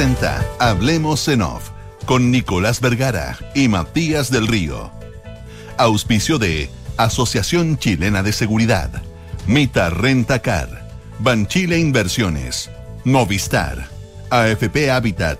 presenta 0.00 0.42
Hablemos 0.58 1.28
en 1.28 1.42
Off 1.42 1.68
con 2.06 2.30
Nicolás 2.30 2.80
Vergara 2.80 3.36
y 3.54 3.68
Matías 3.68 4.30
del 4.30 4.46
Río. 4.46 4.90
Auspicio 5.76 6.38
de 6.38 6.70
Asociación 6.96 7.76
Chilena 7.76 8.22
de 8.22 8.32
Seguridad, 8.32 8.90
Mita 9.46 9.90
Renta 9.90 10.38
Car, 10.38 10.88
Banchile 11.18 11.78
Inversiones, 11.78 12.70
Movistar, 13.04 13.88
AFP 14.30 14.90
Habitat, 14.90 15.38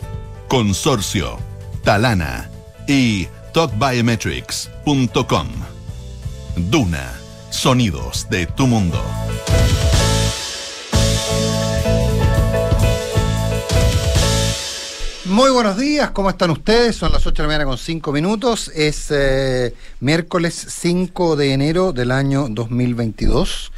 Consorcio, 0.48 1.38
Talana 1.82 2.50
y 2.86 3.28
TalkBiometrics.com. 3.54 5.48
Duna, 6.56 7.10
sonidos 7.48 8.26
de 8.28 8.44
tu 8.44 8.66
mundo. 8.66 9.02
Muy 15.30 15.52
buenos 15.52 15.78
días, 15.78 16.10
¿cómo 16.10 16.28
están 16.28 16.50
ustedes? 16.50 16.96
Son 16.96 17.12
las 17.12 17.24
8 17.24 17.30
de 17.30 17.42
la 17.44 17.46
mañana 17.46 17.64
con 17.64 17.78
5 17.78 18.10
minutos. 18.10 18.68
Es 18.74 19.12
eh, 19.12 19.72
miércoles 20.00 20.66
5 20.68 21.36
de 21.36 21.52
enero 21.52 21.92
del 21.92 22.10
año 22.10 22.48
2022. 22.50 23.70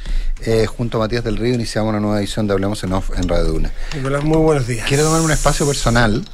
Eh, 0.47 0.65
junto 0.65 0.97
a 0.97 1.01
Matías 1.01 1.23
del 1.23 1.37
Río 1.37 1.52
iniciamos 1.52 1.91
una 1.91 2.01
nueva 2.01 2.20
edición 2.20 2.47
de 2.47 2.55
Hablemos 2.55 2.83
en 2.84 2.95
Off 2.95 3.11
en 3.15 3.28
Radio 3.28 3.45
Duna. 3.45 3.70
Nicolás, 3.95 4.25
muy 4.25 4.38
buenos 4.38 4.66
días. 4.66 4.88
Quiero 4.88 5.05
tomar 5.05 5.20
un 5.20 5.30
espacio 5.30 5.66
personal 5.66 6.25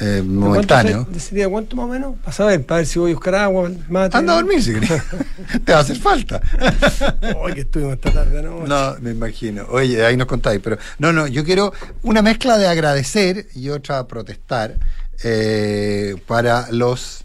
eh, 0.00 0.22
momentáneo. 0.22 1.06
¿Sería 1.18 1.48
cuánto 1.48 1.76
más 1.76 1.84
o 1.84 1.88
menos? 1.88 2.16
Para 2.20 2.32
saber, 2.32 2.64
para 2.64 2.78
ver 2.78 2.86
si 2.86 2.98
voy 2.98 3.10
a 3.10 3.14
buscar 3.14 3.34
agua, 3.34 3.70
mate. 3.88 4.16
Anda 4.16 4.32
a 4.32 4.36
dormir 4.36 4.62
si 4.62 4.72
querés. 4.72 5.02
Te 5.64 5.72
va 5.72 5.78
a 5.78 5.82
hacer 5.82 5.98
falta. 5.98 6.40
Hoy 7.38 7.52
que 7.52 7.60
estuvimos 7.60 7.94
esta 7.94 8.10
tarde, 8.10 8.42
¿no? 8.42 8.66
No, 8.66 8.96
me 9.00 9.10
imagino. 9.10 9.66
Oye, 9.68 10.04
ahí 10.04 10.16
nos 10.16 10.26
contáis, 10.26 10.60
pero 10.62 10.78
no, 10.98 11.12
no, 11.12 11.26
yo 11.26 11.44
quiero 11.44 11.72
una 12.02 12.22
mezcla 12.22 12.56
de 12.56 12.66
agradecer 12.66 13.48
y 13.54 13.68
otra 13.68 14.06
protestar 14.06 14.76
eh, 15.22 16.16
para 16.26 16.70
los, 16.70 17.24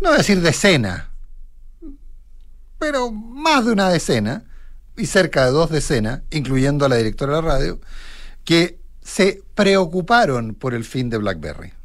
no 0.00 0.08
voy 0.08 0.14
a 0.14 0.18
decir 0.18 0.40
decena, 0.40 1.10
pero 2.78 3.10
más 3.10 3.66
de 3.66 3.72
una 3.72 3.90
decena 3.90 4.44
y 4.96 5.04
cerca 5.04 5.44
de 5.44 5.50
dos 5.50 5.70
decenas, 5.70 6.22
incluyendo 6.30 6.86
a 6.86 6.88
la 6.88 6.96
directora 6.96 7.36
de 7.36 7.42
la 7.42 7.48
radio, 7.48 7.80
que 8.44 8.78
se 9.02 9.42
preocuparon 9.54 10.54
por 10.54 10.72
el 10.72 10.84
fin 10.84 11.10
de 11.10 11.18
BlackBerry. 11.18 11.75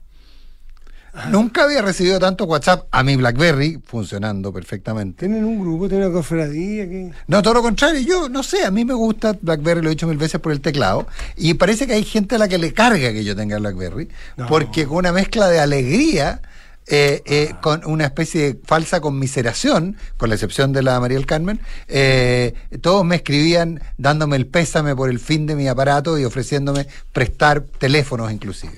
Nunca 1.29 1.65
había 1.65 1.81
recibido 1.81 2.19
tanto 2.19 2.45
WhatsApp 2.45 2.87
a 2.89 3.03
mi 3.03 3.15
BlackBerry 3.17 3.81
funcionando 3.85 4.53
perfectamente. 4.53 5.27
¿Tienen 5.27 5.43
un 5.43 5.59
grupo? 5.59 5.89
¿Tienen 5.89 6.07
una 6.07 6.15
cofradía? 6.15 6.87
¿qué? 6.87 7.11
No, 7.27 7.41
todo 7.41 7.55
lo 7.55 7.61
contrario. 7.61 7.99
Yo 8.01 8.29
no 8.29 8.43
sé, 8.43 8.65
a 8.65 8.71
mí 8.71 8.85
me 8.85 8.93
gusta 8.93 9.35
BlackBerry, 9.41 9.81
lo 9.81 9.87
he 9.87 9.91
dicho 9.91 10.07
mil 10.07 10.17
veces 10.17 10.39
por 10.39 10.51
el 10.53 10.61
teclado. 10.61 11.07
Y 11.35 11.53
parece 11.55 11.85
que 11.85 11.93
hay 11.93 12.05
gente 12.05 12.35
a 12.35 12.37
la 12.37 12.47
que 12.47 12.57
le 12.57 12.73
carga 12.73 13.11
que 13.11 13.23
yo 13.23 13.35
tenga 13.35 13.57
BlackBerry. 13.57 14.07
No. 14.37 14.47
Porque 14.47 14.85
con 14.85 14.97
una 14.97 15.11
mezcla 15.11 15.49
de 15.49 15.59
alegría. 15.59 16.41
eh, 16.87 17.21
eh, 17.25 17.53
con 17.61 17.85
una 17.85 18.05
especie 18.05 18.41
de 18.41 18.59
falsa 18.65 18.99
conmiseración, 18.99 19.97
con 20.17 20.29
la 20.29 20.35
excepción 20.35 20.73
de 20.73 20.81
la 20.81 20.99
María 20.99 21.17
del 21.17 21.27
Carmen, 21.27 21.61
eh, 21.87 22.53
todos 22.81 23.05
me 23.05 23.17
escribían 23.17 23.81
dándome 23.97 24.35
el 24.35 24.47
pésame 24.47 24.95
por 24.95 25.09
el 25.09 25.19
fin 25.19 25.45
de 25.45 25.55
mi 25.55 25.67
aparato 25.67 26.17
y 26.17 26.25
ofreciéndome 26.25 26.87
prestar 27.13 27.61
teléfonos 27.61 28.31
inclusive. 28.31 28.73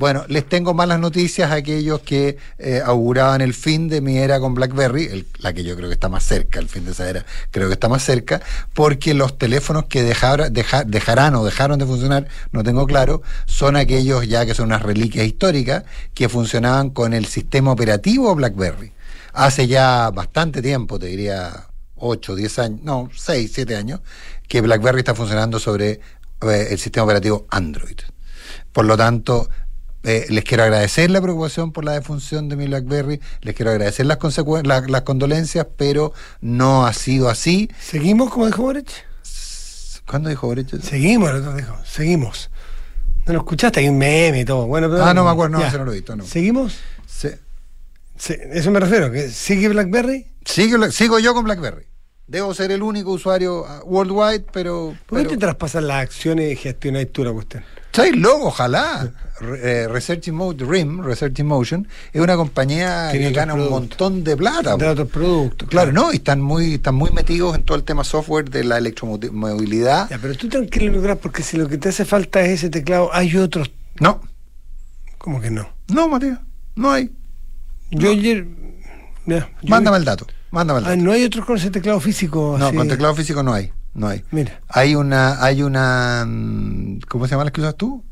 Bueno, 0.00 0.24
les 0.28 0.48
tengo 0.48 0.72
malas 0.72 0.98
noticias 0.98 1.50
a 1.50 1.56
aquellos 1.56 2.00
que 2.00 2.38
eh, 2.56 2.80
auguraban 2.82 3.42
el 3.42 3.52
fin 3.52 3.86
de 3.86 4.00
mi 4.00 4.16
era 4.16 4.40
con 4.40 4.54
BlackBerry, 4.54 5.26
la 5.40 5.52
que 5.52 5.62
yo 5.62 5.76
creo 5.76 5.88
que 5.90 5.92
está 5.92 6.08
más 6.08 6.24
cerca, 6.24 6.58
el 6.58 6.70
fin 6.70 6.86
de 6.86 6.92
esa 6.92 7.06
era 7.10 7.26
creo 7.50 7.68
que 7.68 7.74
está 7.74 7.86
más 7.90 8.02
cerca, 8.02 8.40
porque 8.72 9.12
los 9.12 9.36
teléfonos 9.36 9.84
que 9.90 10.02
dejara- 10.02 10.48
deja- 10.48 10.84
dejarán 10.84 11.34
o 11.34 11.44
dejaron 11.44 11.78
de 11.78 11.84
funcionar, 11.84 12.28
no 12.50 12.62
tengo 12.62 12.86
claro, 12.86 13.20
son 13.44 13.76
aquellos 13.76 14.26
ya 14.26 14.46
que 14.46 14.54
son 14.54 14.68
unas 14.68 14.80
reliquias 14.82 15.26
históricas 15.26 15.84
que 16.14 16.30
funcionaban 16.30 16.88
con 16.88 17.12
el 17.12 17.26
sistema 17.26 17.70
operativo 17.70 18.34
BlackBerry. 18.34 18.92
Hace 19.34 19.66
ya 19.66 20.08
bastante 20.12 20.62
tiempo, 20.62 20.98
te 20.98 21.08
diría 21.08 21.66
8, 21.96 22.36
10 22.36 22.58
años, 22.58 22.80
no, 22.84 23.10
6, 23.14 23.50
7 23.54 23.76
años, 23.76 24.00
que 24.48 24.62
BlackBerry 24.62 25.00
está 25.00 25.14
funcionando 25.14 25.58
sobre 25.58 26.00
eh, 26.40 26.68
el 26.70 26.78
sistema 26.78 27.04
operativo 27.04 27.46
Android. 27.50 27.98
Por 28.72 28.86
lo 28.86 28.96
tanto, 28.96 29.50
eh, 30.02 30.26
les 30.30 30.44
quiero 30.44 30.62
agradecer 30.64 31.10
la 31.10 31.20
preocupación 31.20 31.72
por 31.72 31.84
la 31.84 31.92
defunción 31.92 32.48
de 32.48 32.56
mi 32.56 32.66
BlackBerry, 32.66 33.20
les 33.42 33.54
quiero 33.54 33.70
agradecer 33.70 34.06
las, 34.06 34.18
la- 34.64 34.80
las 34.80 35.02
condolencias, 35.02 35.66
pero 35.76 36.12
no 36.40 36.86
ha 36.86 36.92
sido 36.92 37.28
así. 37.28 37.70
¿Seguimos 37.80 38.30
como 38.30 38.46
dijo 38.46 38.62
Boric? 38.62 38.88
¿Cuándo 40.06 40.28
dijo 40.28 40.46
Boric? 40.46 40.68
Seguimos, 40.82 41.30
el 41.30 41.56
dijo. 41.56 41.76
Seguimos. 41.84 42.50
¿No 43.26 43.34
lo 43.34 43.38
escuchaste? 43.40 43.80
Hay 43.80 43.88
un 43.88 43.98
meme 43.98 44.40
y 44.40 44.44
todo. 44.44 44.66
Bueno, 44.66 44.88
pero- 44.90 45.04
Ah, 45.04 45.14
no 45.14 45.24
me 45.24 45.30
acuerdo, 45.30 45.58
no, 45.58 45.64
ese 45.66 45.78
no 45.78 45.84
lo 45.84 45.92
he 45.92 45.96
visto, 45.96 46.16
no. 46.16 46.24
¿Seguimos? 46.24 46.78
Se- 47.06 47.38
Sí, 48.16 48.34
eso 48.52 48.70
me 48.70 48.80
refiero. 48.80 49.10
que 49.12 49.28
¿Sigue 49.30 49.68
BlackBerry? 49.68 50.26
sigo, 50.44 50.90
sigo 50.90 51.18
yo 51.18 51.32
con 51.34 51.44
BlackBerry. 51.44 51.86
Debo 52.26 52.54
ser 52.54 52.70
el 52.70 52.82
único 52.82 53.10
usuario 53.12 53.64
ah, 53.66 53.80
worldwide, 53.84 54.44
pero... 54.52 54.94
¿Por 55.06 55.18
qué 55.18 55.24
pero- 55.24 55.30
te 55.30 55.36
traspasan 55.38 55.86
las 55.86 56.02
acciones 56.02 56.52
y 56.52 56.56
gestionáis 56.56 57.10
tú 57.12 57.24
la 57.24 57.32
cuestión? 57.32 57.64
Soy 57.92 58.12
loco, 58.12 58.46
ojalá. 58.48 59.10
Re- 59.40 59.84
eh, 59.84 59.88
Research 59.88 60.28
in 60.28 60.34
Motion, 60.34 60.68
RIM, 60.68 61.02
Research 61.02 61.38
in 61.38 61.46
Motion, 61.46 61.88
es 62.12 62.20
una 62.20 62.36
compañía 62.36 63.08
Tiene 63.10 63.28
que 63.28 63.32
gana 63.32 63.54
un 63.54 63.70
montón 63.70 64.22
de 64.22 64.36
plata. 64.36 64.76
De 64.76 64.86
otros 64.86 65.08
productos. 65.08 65.66
Claro, 65.68 65.92
¿no? 65.92 66.12
Y 66.12 66.16
están 66.16 66.42
muy, 66.42 66.74
están 66.74 66.94
muy 66.94 67.10
metidos 67.10 67.56
en 67.56 67.62
todo 67.64 67.78
el 67.78 67.84
tema 67.84 68.04
software 68.04 68.50
de 68.50 68.64
la 68.64 68.76
electromovilidad. 68.76 70.10
Ya, 70.10 70.18
pero 70.18 70.34
tú 70.34 70.48
tranquilo, 70.48 71.18
porque 71.18 71.42
si 71.42 71.56
lo 71.56 71.68
que 71.68 71.78
te 71.78 71.88
hace 71.88 72.04
falta 72.04 72.42
es 72.42 72.50
ese 72.50 72.68
teclado, 72.70 73.08
hay 73.14 73.34
otros. 73.36 73.70
No, 73.98 74.20
¿Cómo 75.18 75.40
que 75.40 75.50
no? 75.50 75.66
no, 75.88 76.06
Matías, 76.08 76.38
no 76.76 76.90
hay. 76.92 77.10
Yo 77.90 78.10
ayer. 78.10 78.46
ya, 79.26 79.38
yo- 79.62 79.68
Mándame 79.68 79.96
el 79.96 80.04
dato, 80.04 80.26
mándame 80.50 80.80
el 80.80 80.84
Ah, 80.84 80.90
dato. 80.90 81.02
no 81.02 81.12
hay 81.12 81.24
otros 81.24 81.44
con 81.46 81.56
ese 81.56 81.70
teclado 81.70 81.98
físico. 82.00 82.56
No, 82.58 82.66
así? 82.66 82.76
con 82.76 82.88
teclado 82.88 83.14
físico 83.14 83.42
no 83.42 83.52
hay, 83.54 83.72
no 83.94 84.08
hay. 84.08 84.24
Mira, 84.30 84.60
Hay 84.68 84.94
una, 84.94 85.42
hay 85.44 85.62
una, 85.62 86.24
mm, 86.26 87.00
¿cómo 87.08 87.26
se 87.26 87.32
llama 87.32 87.44
las 87.44 87.52
que 87.52 87.60
usas 87.60 87.76
tú? 87.76 88.02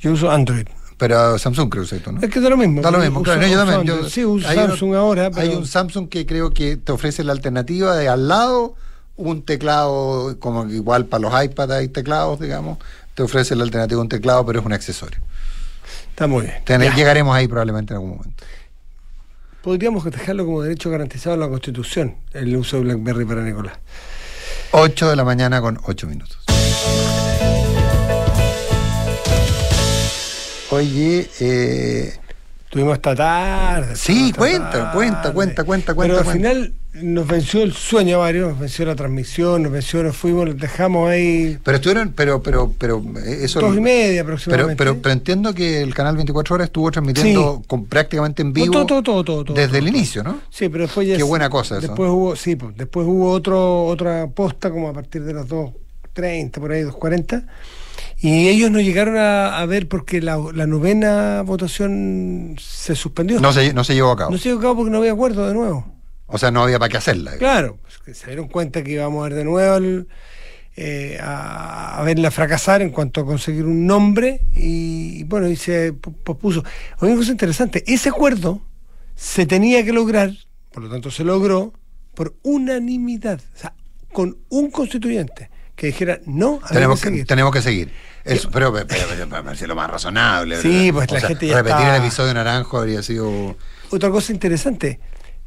yo 0.00 0.12
uso 0.12 0.30
Android. 0.30 0.66
Pero 0.98 1.36
Samsung 1.38 1.68
creo 1.68 1.84
que 1.86 1.98
tú, 1.98 2.12
¿no? 2.12 2.20
Es 2.20 2.30
que 2.30 2.40
da 2.40 2.48
lo 2.50 2.56
mismo. 2.56 2.80
Da 2.80 2.90
lo 2.90 2.98
mismo, 2.98 3.20
uso- 3.20 3.32
claro, 3.32 3.46
yo 3.46 3.56
también. 3.56 3.82
Yo- 3.84 4.08
sí, 4.08 4.24
uso 4.24 4.46
Samsung 4.52 4.94
ahora, 4.94 5.30
pero 5.30 5.42
Hay 5.42 5.54
un 5.56 5.66
Samsung 5.66 6.08
que 6.08 6.26
creo 6.26 6.50
que 6.52 6.76
te 6.76 6.92
ofrece 6.92 7.24
la 7.24 7.32
alternativa 7.32 7.96
de 7.96 8.08
al 8.08 8.28
lado 8.28 8.74
un 9.16 9.42
teclado, 9.42 10.38
como 10.38 10.68
igual 10.68 11.06
para 11.06 11.22
los 11.22 11.44
iPads 11.44 11.72
hay 11.72 11.88
teclados, 11.88 12.38
digamos, 12.40 12.78
te 13.14 13.22
ofrece 13.22 13.54
la 13.56 13.64
alternativa 13.64 13.98
de 13.98 14.02
un 14.02 14.08
teclado, 14.08 14.44
pero 14.46 14.60
es 14.60 14.66
un 14.66 14.72
accesorio. 14.72 15.18
está 16.10 16.26
muy 16.26 16.42
bien. 16.42 16.94
Llegaremos 16.94 17.34
ahí 17.34 17.48
probablemente 17.48 17.92
en 17.94 17.96
algún 17.96 18.16
momento. 18.18 18.44
Podríamos 19.62 20.04
dejarlo 20.04 20.44
como 20.44 20.62
derecho 20.62 20.90
garantizado 20.90 21.34
en 21.34 21.40
la 21.40 21.48
Constitución, 21.48 22.16
el 22.32 22.56
uso 22.56 22.78
de 22.78 22.82
BlackBerry 22.84 23.24
para 23.24 23.42
Nicolás. 23.42 23.74
8 24.74 25.10
de 25.10 25.16
la 25.16 25.24
mañana 25.24 25.60
con 25.60 25.78
8 25.84 26.06
minutos. 26.06 26.38
Oye, 30.70 31.28
eh, 31.40 32.18
Tuvimos 32.72 32.94
esta 32.94 33.14
tarde. 33.14 33.94
Sí, 33.96 34.28
esta 34.28 34.38
cuenta, 34.38 34.70
tarde. 34.70 34.94
cuenta, 34.94 35.32
cuenta, 35.34 35.64
cuenta, 35.64 35.86
Pero 35.94 35.96
cuenta, 35.96 36.16
al 36.18 36.24
cuenta. 36.24 36.32
final 36.32 36.72
nos 37.02 37.26
venció 37.26 37.62
el 37.62 37.74
sueño 37.74 38.16
a 38.16 38.18
varios, 38.20 38.48
nos 38.48 38.58
venció 38.60 38.86
la 38.86 38.96
transmisión, 38.96 39.62
nos 39.62 39.72
venció, 39.72 40.02
nos 40.02 40.16
fuimos, 40.16 40.46
los 40.46 40.56
dejamos 40.56 41.10
ahí 41.10 41.58
pero 41.62 41.76
estuvieron, 41.76 42.12
pero, 42.14 42.42
pero, 42.42 42.72
pero, 42.78 43.02
eh, 43.26 43.40
eso. 43.42 43.60
dos 43.60 43.76
y 43.76 43.80
media 43.80 44.22
pero, 44.22 44.22
aproximadamente. 44.22 44.76
pero, 44.78 44.98
pero 45.02 45.12
entiendo 45.12 45.54
que 45.54 45.82
el 45.82 45.94
canal 45.94 46.16
24 46.16 46.54
horas 46.54 46.66
estuvo 46.68 46.90
transmitiendo 46.90 47.58
Sí. 47.60 47.64
con, 47.66 47.84
prácticamente 47.84 48.40
en 48.40 48.54
vivo 48.54 48.70
todo, 48.72 48.86
todo, 48.86 49.02
todo, 49.02 49.24
todo, 49.24 49.44
todo, 49.44 49.54
desde 49.54 49.68
todo, 49.68 49.78
el 49.78 49.88
inicio, 49.88 50.22
¿no? 50.22 50.40
Sí, 50.48 50.70
pero 50.70 50.84
después 50.84 51.06
ya 51.06 51.16
Qué 51.18 51.22
buena 51.22 51.50
cosa 51.50 51.76
eso. 51.76 51.86
Después 51.86 52.08
hubo, 52.10 52.36
sí, 52.36 52.56
pues, 52.56 52.74
después 52.74 53.06
hubo 53.06 53.30
otro, 53.32 53.84
otra 53.86 54.28
posta 54.28 54.70
como 54.70 54.88
a 54.88 54.94
partir 54.94 55.24
de 55.24 55.34
las 55.34 55.46
2.30, 55.46 56.52
por 56.60 56.72
ahí, 56.72 56.82
2.40. 56.84 57.44
Y 58.22 58.48
ellos 58.48 58.70
no 58.70 58.80
llegaron 58.80 59.16
a, 59.16 59.58
a 59.58 59.66
ver 59.66 59.88
porque 59.88 60.20
la, 60.22 60.38
la 60.54 60.66
novena 60.66 61.42
votación 61.42 62.54
se 62.60 62.94
suspendió. 62.94 63.40
No 63.40 63.52
se, 63.52 63.72
no 63.74 63.82
se 63.82 63.94
llevó 63.94 64.12
a 64.12 64.16
cabo. 64.16 64.30
No 64.30 64.38
se 64.38 64.48
llevó 64.48 64.60
a 64.60 64.62
cabo 64.62 64.76
porque 64.76 64.90
no 64.92 64.98
había 64.98 65.12
acuerdo 65.12 65.46
de 65.48 65.54
nuevo. 65.54 65.92
O 66.26 66.38
sea, 66.38 66.50
no 66.52 66.62
había 66.62 66.78
para 66.78 66.88
qué 66.88 66.96
hacerla. 66.98 67.36
Claro, 67.36 67.78
pues, 67.82 67.98
que 67.98 68.14
se 68.14 68.26
dieron 68.28 68.46
cuenta 68.48 68.82
que 68.82 68.92
íbamos 68.92 69.20
a 69.20 69.28
ver 69.28 69.34
de 69.38 69.44
nuevo 69.44 69.76
el- 69.76 70.06
eh, 70.76 71.18
a, 71.20 71.98
a 72.00 72.02
verla 72.04 72.30
fracasar 72.30 72.80
en 72.80 72.90
cuanto 72.90 73.20
a 73.20 73.26
conseguir 73.26 73.64
un 73.66 73.86
nombre 73.86 74.40
y, 74.54 75.18
y 75.18 75.24
bueno, 75.24 75.46
y 75.48 75.56
se 75.56 75.92
po- 75.92 76.12
pospuso. 76.12 76.64
Oye, 77.00 77.14
cosa 77.14 77.32
interesante, 77.32 77.84
ese 77.86 78.08
acuerdo 78.08 78.62
se 79.14 79.44
tenía 79.44 79.84
que 79.84 79.92
lograr, 79.92 80.32
por 80.72 80.84
lo 80.84 80.88
tanto 80.90 81.10
se 81.10 81.24
logró, 81.24 81.74
por 82.14 82.36
unanimidad, 82.42 83.40
o 83.54 83.58
sea, 83.58 83.74
con 84.12 84.38
un 84.48 84.70
constituyente 84.70 85.50
que 85.76 85.88
dijera 85.88 86.20
no, 86.24 86.54
había 86.62 86.68
tenemos, 86.68 87.00
que 87.02 87.12
que, 87.12 87.24
tenemos 87.26 87.52
que 87.52 87.60
seguir. 87.60 87.92
Eso, 88.24 88.50
pero, 88.50 88.72
pero, 88.72 88.86
pero, 88.88 89.66
lo 89.66 89.74
más 89.74 89.90
razonable. 89.90 90.60
Sí, 90.60 90.90
¿verdad? 90.90 90.92
pues, 90.92 91.10
la 91.10 91.16
O 91.16 91.20
sea, 91.20 91.28
gente 91.28 91.46
ya 91.48 91.56
Repetir 91.56 91.76
está- 91.78 91.96
el 91.96 92.02
episodio 92.02 92.34
naranjo 92.34 92.78
habría 92.78 93.02
sido. 93.02 93.56
Otra 93.90 94.10
cosa 94.10 94.32
interesante, 94.32 95.00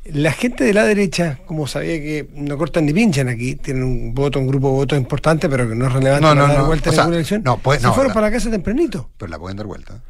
la 0.05 0.31
gente 0.33 0.63
de 0.65 0.73
la 0.73 0.83
derecha, 0.83 1.39
como 1.45 1.67
sabía 1.67 1.93
que 1.97 2.27
no 2.35 2.57
cortan 2.57 2.85
ni 2.85 2.93
pinchan 2.93 3.27
aquí, 3.29 3.55
tienen 3.55 3.83
un 3.83 4.13
voto, 4.13 4.39
un 4.39 4.47
grupo 4.47 4.67
de 4.67 4.73
votos 4.73 4.97
importante, 4.97 5.47
pero 5.49 5.67
que 5.67 5.73
no 5.75 5.87
es 5.87 5.93
relevante 5.93 6.21
No, 6.21 6.35
para 6.35 6.47
no, 6.47 6.53
dar 6.53 6.65
vuelta 6.65 6.89
en 6.89 6.95
sea, 6.95 7.03
ninguna 7.05 7.17
elección, 7.17 7.43
no, 7.43 7.57
pues, 7.57 7.81
se 7.81 7.87
fueron 7.87 8.07
la- 8.09 8.13
para 8.13 8.27
la 8.27 8.33
casa 8.33 8.51
tempranito. 8.51 9.09
Pero 9.17 9.29
la 9.31 9.39
pueden 9.39 9.57
dar 9.57 9.65
vuelta. 9.67 10.01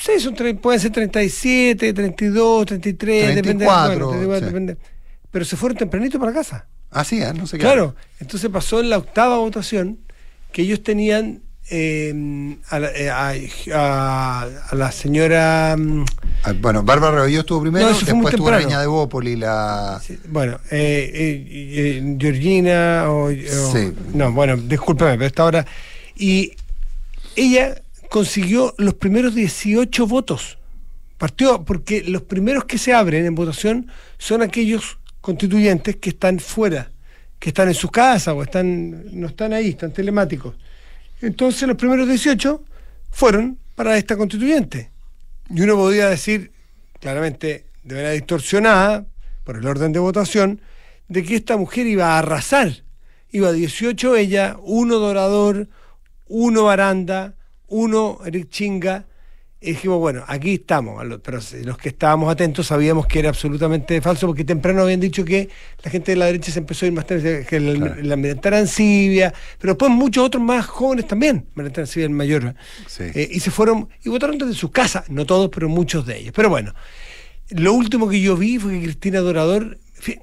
Sí, 0.00 0.20
son 0.20 0.34
pueden 0.58 0.80
ser 0.80 0.92
37, 0.92 1.92
32, 1.92 2.66
33, 2.66 3.34
depende. 3.34 3.64
34, 3.64 4.06
bueno, 4.06 4.10
34, 4.10 4.38
sí. 4.38 4.44
depende. 4.52 4.76
Pero 5.30 5.44
se 5.44 5.56
fueron 5.56 5.76
tempranito 5.78 6.18
para 6.18 6.32
casa. 6.32 6.66
Ah, 6.90 7.04
sí, 7.04 7.22
ah, 7.22 7.32
no 7.32 7.46
sé 7.46 7.58
qué. 7.58 7.62
Claro, 7.64 7.94
entonces 8.20 8.48
pasó 8.50 8.80
en 8.80 8.90
la 8.90 8.98
octava 8.98 9.36
votación 9.38 9.98
que 10.52 10.62
ellos 10.62 10.82
tenían 10.82 11.42
eh, 11.70 12.56
a, 12.68 12.78
la, 12.78 12.88
eh, 12.94 13.10
a- 13.10 13.34
a- 13.74 14.48
a 14.70 14.74
la 14.74 14.92
señora. 14.92 15.76
mm, 15.78 16.04
Ah, 16.44 16.52
Bueno, 16.60 16.82
Bárbara 16.82 17.16
Rebello 17.16 17.40
estuvo 17.40 17.62
primero, 17.62 17.86
No, 17.90 17.98
después 17.98 18.32
estuvo 18.34 18.50
la 18.50 18.60
niña 18.60 18.80
de 18.80 18.86
Bópoli, 18.86 19.36
la... 19.36 20.00
sí, 20.04 20.18
bueno, 20.28 20.60
eh, 20.70 21.10
eh, 21.12 21.46
eh, 22.00 22.16
Georgina 22.18 23.06
o, 23.10 23.24
o- 23.30 23.72
Sí. 23.72 23.92
No, 24.14 24.32
bueno, 24.32 24.56
discúlpeme, 24.56 25.12
pero 25.14 25.26
esta 25.26 25.44
hora. 25.44 25.66
Y 26.16 26.52
ella 27.36 27.80
consiguió 28.08 28.74
los 28.78 28.94
primeros 28.94 29.34
18 29.34 30.06
votos. 30.06 30.58
Partió 31.18 31.64
porque 31.64 32.02
los 32.04 32.22
primeros 32.22 32.64
que 32.64 32.78
se 32.78 32.94
abren 32.94 33.26
en 33.26 33.34
votación 33.34 33.88
son 34.18 34.40
aquellos 34.42 34.98
constituyentes 35.20 35.96
que 35.96 36.10
están 36.10 36.38
fuera, 36.38 36.90
que 37.40 37.50
están 37.50 37.66
en 37.68 37.74
su 37.74 37.88
casa 37.90 38.32
o 38.34 38.42
están 38.44 39.04
no 39.20 39.26
están 39.26 39.52
ahí, 39.52 39.70
están 39.70 39.92
telemáticos. 39.92 40.54
Entonces 41.20 41.66
los 41.66 41.76
primeros 41.76 42.08
18 42.08 42.64
fueron 43.10 43.58
para 43.74 43.96
esta 43.96 44.16
constituyente. 44.16 44.90
Y 45.50 45.62
uno 45.62 45.76
podría 45.76 46.08
decir, 46.08 46.52
claramente 47.00 47.66
de 47.82 47.94
manera 47.94 48.12
distorsionada, 48.12 49.06
por 49.44 49.56
el 49.56 49.66
orden 49.66 49.92
de 49.92 49.98
votación, 49.98 50.60
de 51.08 51.24
que 51.24 51.36
esta 51.36 51.56
mujer 51.56 51.86
iba 51.86 52.08
a 52.14 52.18
arrasar. 52.18 52.84
Iba 53.30 53.52
18 53.52 54.16
ella, 54.16 54.56
uno 54.62 54.96
Dorador, 54.96 55.68
uno 56.26 56.64
Baranda, 56.64 57.34
uno 57.66 58.18
Eric 58.26 58.50
Chinga. 58.50 59.06
Y 59.60 59.70
dijimos, 59.72 59.98
bueno, 59.98 60.22
aquí 60.28 60.54
estamos, 60.54 61.04
pero 61.20 61.40
los 61.64 61.78
que 61.78 61.88
estábamos 61.88 62.30
atentos 62.30 62.68
sabíamos 62.68 63.08
que 63.08 63.18
era 63.18 63.30
absolutamente 63.30 64.00
falso, 64.00 64.28
porque 64.28 64.44
temprano 64.44 64.82
habían 64.82 65.00
dicho 65.00 65.24
que 65.24 65.48
la 65.82 65.90
gente 65.90 66.12
de 66.12 66.16
la 66.16 66.26
derecha 66.26 66.52
se 66.52 66.60
empezó 66.60 66.84
a 66.84 66.88
ir 66.88 66.92
más 66.92 67.06
tarde, 67.06 67.44
que 67.44 67.56
el, 67.56 67.76
Claro. 67.76 67.94
el 68.00 68.12
Almirante 68.12 68.46
Arancibia, 68.46 69.34
pero 69.58 69.72
después 69.72 69.90
muchos 69.90 70.24
otros 70.24 70.40
más 70.44 70.64
jóvenes 70.64 71.08
también, 71.08 71.46
Almirante 71.56 71.80
Arancibia 71.80 72.04
el 72.06 72.10
mayor, 72.12 72.54
Sí. 72.86 73.02
eh, 73.12 73.28
y 73.32 73.40
se 73.40 73.50
fueron 73.50 73.88
y 74.04 74.08
votaron 74.10 74.38
desde 74.38 74.54
su 74.54 74.70
casa, 74.70 75.02
no 75.08 75.26
todos, 75.26 75.50
pero 75.52 75.68
muchos 75.68 76.06
de 76.06 76.18
ellos. 76.18 76.32
Pero 76.36 76.50
bueno, 76.50 76.72
lo 77.50 77.72
último 77.72 78.08
que 78.08 78.20
yo 78.20 78.36
vi 78.36 78.58
fue 78.60 78.74
que 78.74 78.82
Cristina 78.84 79.18
Dorador, 79.18 79.78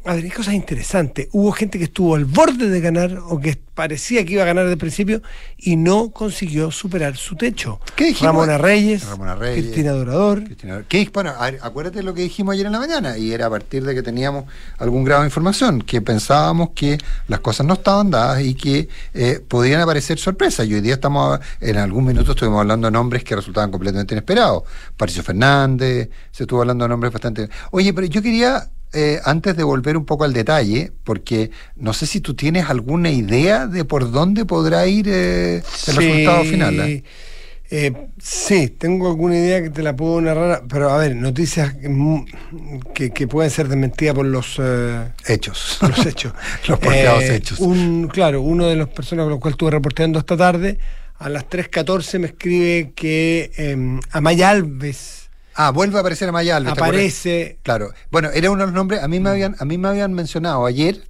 a 0.05 0.13
ver, 0.15 0.23
hay 0.23 0.29
cosas 0.31 0.53
interesantes. 0.53 1.27
Hubo 1.31 1.51
gente 1.51 1.77
que 1.77 1.85
estuvo 1.85 2.15
al 2.15 2.25
borde 2.25 2.69
de 2.69 2.81
ganar 2.81 3.17
o 3.27 3.39
que 3.39 3.57
parecía 3.75 4.23
que 4.23 4.33
iba 4.33 4.43
a 4.43 4.45
ganar 4.45 4.69
de 4.69 4.77
principio 4.77 5.21
y 5.57 5.75
no 5.75 6.11
consiguió 6.11 6.71
superar 6.71 7.17
su 7.17 7.35
techo. 7.35 7.81
¿Qué 7.97 8.05
dijimos? 8.05 8.33
Ramona 8.33 8.57
Reyes, 8.57 9.05
Ramona 9.05 9.35
Reyes. 9.35 9.63
Cristina 9.65 9.91
Dorador. 9.91 10.43
Cristina, 10.45 10.83
¿qué- 10.87 11.09
bueno, 11.13 11.31
a 11.37 11.51
ver, 11.51 11.59
acuérdate 11.61 12.01
lo 12.01 12.13
que 12.13 12.21
dijimos 12.21 12.53
ayer 12.53 12.65
en 12.67 12.71
la 12.71 12.79
mañana, 12.79 13.17
y 13.17 13.33
era 13.33 13.47
a 13.47 13.49
partir 13.49 13.83
de 13.83 13.93
que 13.93 14.01
teníamos 14.01 14.45
algún 14.77 15.03
grado 15.03 15.23
de 15.23 15.27
información, 15.27 15.81
que 15.81 16.01
pensábamos 16.01 16.69
que 16.73 16.97
las 17.27 17.41
cosas 17.41 17.65
no 17.65 17.73
estaban 17.73 18.09
dadas 18.11 18.41
y 18.41 18.53
que 18.55 18.87
eh, 19.13 19.41
podían 19.45 19.81
aparecer 19.81 20.17
sorpresas. 20.19 20.65
Y 20.67 20.73
hoy 20.73 20.81
día 20.81 20.93
estamos, 20.93 21.39
en 21.59 21.75
algún 21.75 22.05
minuto 22.05 22.31
estuvimos 22.31 22.61
hablando 22.61 22.87
de 22.87 22.91
nombres 22.91 23.25
que 23.25 23.35
resultaban 23.35 23.71
completamente 23.71 24.13
inesperados. 24.13 24.63
Patricio 24.95 25.21
Fernández, 25.21 26.09
se 26.31 26.43
estuvo 26.43 26.61
hablando 26.61 26.85
de 26.85 26.89
nombres 26.89 27.11
bastante. 27.11 27.49
Oye, 27.71 27.93
pero 27.93 28.07
yo 28.07 28.21
quería, 28.21 28.69
eh, 28.93 29.19
antes 29.25 29.55
de 29.57 29.63
volver 29.63 29.97
un 29.97 30.05
poco 30.05 30.23
al 30.23 30.33
detalle, 30.33 30.91
porque 31.03 31.51
no 31.75 31.93
sé 31.93 32.05
si 32.05 32.21
tú 32.21 32.33
tienes 32.35 32.69
alguna 32.69 33.09
idea 33.11 33.67
de 33.67 33.85
por 33.85 34.11
dónde 34.11 34.45
podrá 34.45 34.87
ir 34.87 35.07
eh, 35.09 35.57
el 35.57 35.63
Sí, 35.63 35.91
resultado 35.95 36.43
final. 36.45 36.79
¿eh? 36.79 37.03
eh, 37.71 37.91
sí, 38.21 38.67
tengo 38.69 39.07
alguna 39.07 39.35
idea 39.37 39.61
que 39.61 39.69
te 39.71 39.81
la 39.83 39.95
puedo 39.95 40.21
narrar, 40.21 40.63
pero 40.69 40.89
a 40.91 40.97
ver, 40.99 41.15
noticias 41.15 41.75
mm, 41.83 42.21
que, 42.93 43.09
que 43.11 43.27
pueden 43.27 43.49
ser 43.51 43.67
desmentidas 43.67 44.15
por 44.15 44.25
los... 44.25 44.57
eh, 44.59 45.09
Hechos. 45.27 45.79
los 45.81 46.05
hechos. 46.05 46.33
Los 46.67 46.79
porteados 46.79 47.23
Eh, 47.23 47.35
hechos. 47.35 47.59
Un, 47.59 48.07
claro, 48.07 48.41
uno 48.41 48.67
de 48.67 48.75
las 48.75 48.87
personas 48.89 49.23
con 49.23 49.31
los 49.31 49.39
cuales 49.39 49.55
estuve 49.55 49.71
reporteando 49.71 50.19
esta 50.19 50.37
tarde, 50.37 50.77
a 51.17 51.29
las 51.29 51.45
3.14 51.49 52.19
me 52.19 52.27
escribe 52.27 52.91
que 52.95 53.51
eh, 53.57 53.99
Amaya 54.11 54.49
Alves 54.51 55.24
Ah, 55.55 55.71
vuelve 55.71 55.97
a 55.97 56.01
aparecer 56.01 56.27
Amaya 56.29 56.57
Alves. 56.57 56.73
aparece. 56.73 57.57
Claro. 57.63 57.91
Bueno, 58.11 58.29
era 58.33 58.51
uno 58.51 58.61
de 58.61 58.67
los 58.67 58.75
nombres. 58.75 59.01
A 59.03 59.07
mí 59.07 59.19
me 59.19 59.29
habían, 59.29 59.55
a 59.59 59.65
mí 59.65 59.77
me 59.77 59.87
habían 59.87 60.13
mencionado 60.13 60.65
ayer 60.65 61.01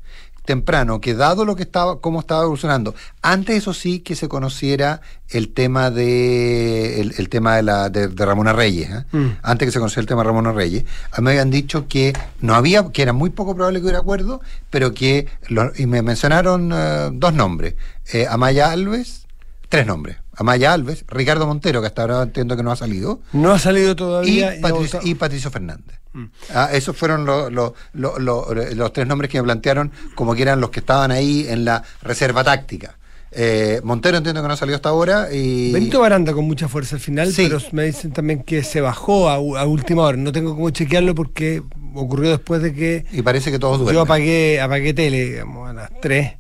temprano 0.46 1.02
que 1.02 1.16
dado 1.16 1.44
lo 1.44 1.56
que 1.56 1.64
estaba, 1.64 2.00
cómo 2.00 2.20
estaba 2.20 2.44
evolucionando, 2.44 2.94
antes 3.24 3.58
eso 3.58 3.74
sí 3.74 4.02
que 4.02 4.16
se 4.16 4.28
conociera 4.28 5.02
el 5.30 5.52
tema 5.52 5.90
de 5.90 7.02
el, 7.02 7.16
el 7.18 7.30
tema 7.30 7.56
de 7.56 7.64
la 7.64 7.90
de, 7.90 8.10
de 8.10 8.26
Ramona 8.26 8.54
Reyes, 8.54 8.92
¿eh? 8.92 9.04
Mm. 9.12 9.28
antes 9.42 9.66
que 9.68 9.72
se 9.72 9.80
conociera 9.80 10.02
el 10.02 10.08
tema 10.08 10.22
de 10.22 10.28
Ramona 10.28 10.52
Reyes, 10.52 10.86
a 11.12 11.20
mí 11.20 11.26
me 11.26 11.32
habían 11.32 11.50
dicho 11.50 11.88
que 11.88 12.14
no 12.42 12.54
había, 12.54 12.88
que 12.92 13.02
era 13.02 13.12
muy 13.12 13.32
poco 13.32 13.56
probable 13.56 13.80
que 13.80 13.86
hubiera 13.86 13.98
acuerdo, 14.00 14.40
pero 14.70 14.94
que 14.94 15.28
lo- 15.48 15.72
y 15.76 15.88
me 15.88 16.04
mencionaron 16.04 16.72
eh, 16.72 17.10
dos 17.14 17.34
nombres, 17.34 17.74
eh, 18.14 18.28
Amaya 18.30 18.70
Alves, 18.72 19.26
tres 19.68 19.88
nombres, 19.88 20.18
Amaya 20.38 20.74
Alves, 20.74 21.06
Ricardo 21.08 21.48
Montero, 21.48 21.82
que 21.82 21.88
hasta 21.88 22.02
ahora 22.04 22.24
entiendo 22.24 22.56
que 22.58 22.64
no 22.64 22.72
ha 22.72 22.76
salido, 22.76 23.22
No 23.34 23.52
ha 23.52 23.60
salido 23.60 23.96
todavía. 23.96 24.56
y 24.56 24.58
ha 24.60 24.62
Patricio, 24.62 25.00
votado- 25.00 25.08
y 25.12 25.16
Patricio 25.16 25.52
Fernández. 25.52 26.00
Mm. 26.14 26.26
Ah, 26.54 26.70
esos 26.72 26.96
fueron 26.96 27.26
lo- 27.26 27.50
lo- 27.50 27.74
lo- 27.94 28.20
lo- 28.20 28.54
los 28.54 28.94
tres 28.94 29.06
nombres 29.08 29.30
que 29.32 29.38
me 29.40 29.44
plantearon 29.44 29.92
como 30.16 30.34
que 30.36 30.42
eran 30.44 30.62
los 30.62 30.70
que 30.70 30.80
estaban 30.80 31.12
ahí 31.12 31.46
en 31.50 31.66
la 31.66 31.84
reserva 32.02 32.44
táctica. 32.44 32.98
Eh, 33.38 33.82
Montero 33.84 34.16
entiendo 34.18 34.42
que 34.42 34.48
no 34.48 34.56
salió 34.56 34.76
hasta 34.76 34.88
ahora 34.88 35.28
y 35.34 35.74
Benito 35.74 36.00
Baranda 36.00 36.32
con 36.32 36.46
mucha 36.46 36.70
fuerza 36.70 36.96
al 36.96 37.02
final, 37.02 37.34
Sí. 37.34 37.44
pero 37.50 37.60
me 37.74 37.84
dicen 37.84 38.12
también 38.14 38.44
que 38.44 38.64
se 38.64 38.80
bajó 38.80 39.28
a, 39.30 39.34
a 39.36 39.66
última 39.66 40.04
hora. 40.04 40.16
No 40.18 40.32
tengo 40.32 40.56
cómo 40.56 40.70
chequearlo 40.70 41.14
porque 41.16 41.62
ocurrió 41.94 42.30
después 42.30 42.62
de 42.62 42.74
que 42.74 43.06
y 43.12 43.22
parece 43.24 43.52
que 43.52 43.60
todos 43.60 43.78
yo 43.80 43.84
duermen. 43.84 44.04
apagué, 44.04 44.62
apagué 44.62 44.94
tele, 44.94 45.26
digamos, 45.32 45.70
a 45.70 45.74
las 45.74 45.90
3. 46.02 46.32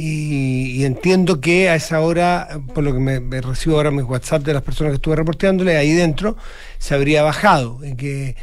Y, 0.00 0.84
entiendo 0.84 1.40
que 1.40 1.68
a 1.68 1.74
esa 1.74 2.00
hora, 2.00 2.60
por 2.72 2.84
lo 2.84 2.92
que 2.92 3.00
me, 3.00 3.40
recibo 3.40 3.76
ahora 3.76 3.90
mis 3.90 4.04
WhatsApp 4.04 4.44
de 4.44 4.54
las 4.54 4.62
personas 4.62 4.92
que 4.92 4.96
estuve 4.96 5.16
reporteándole, 5.16 5.76
ahí 5.76 5.92
dentro 5.92 6.36
se 6.78 6.94
habría 6.94 7.24
bajado. 7.24 7.80
Que 7.96 8.36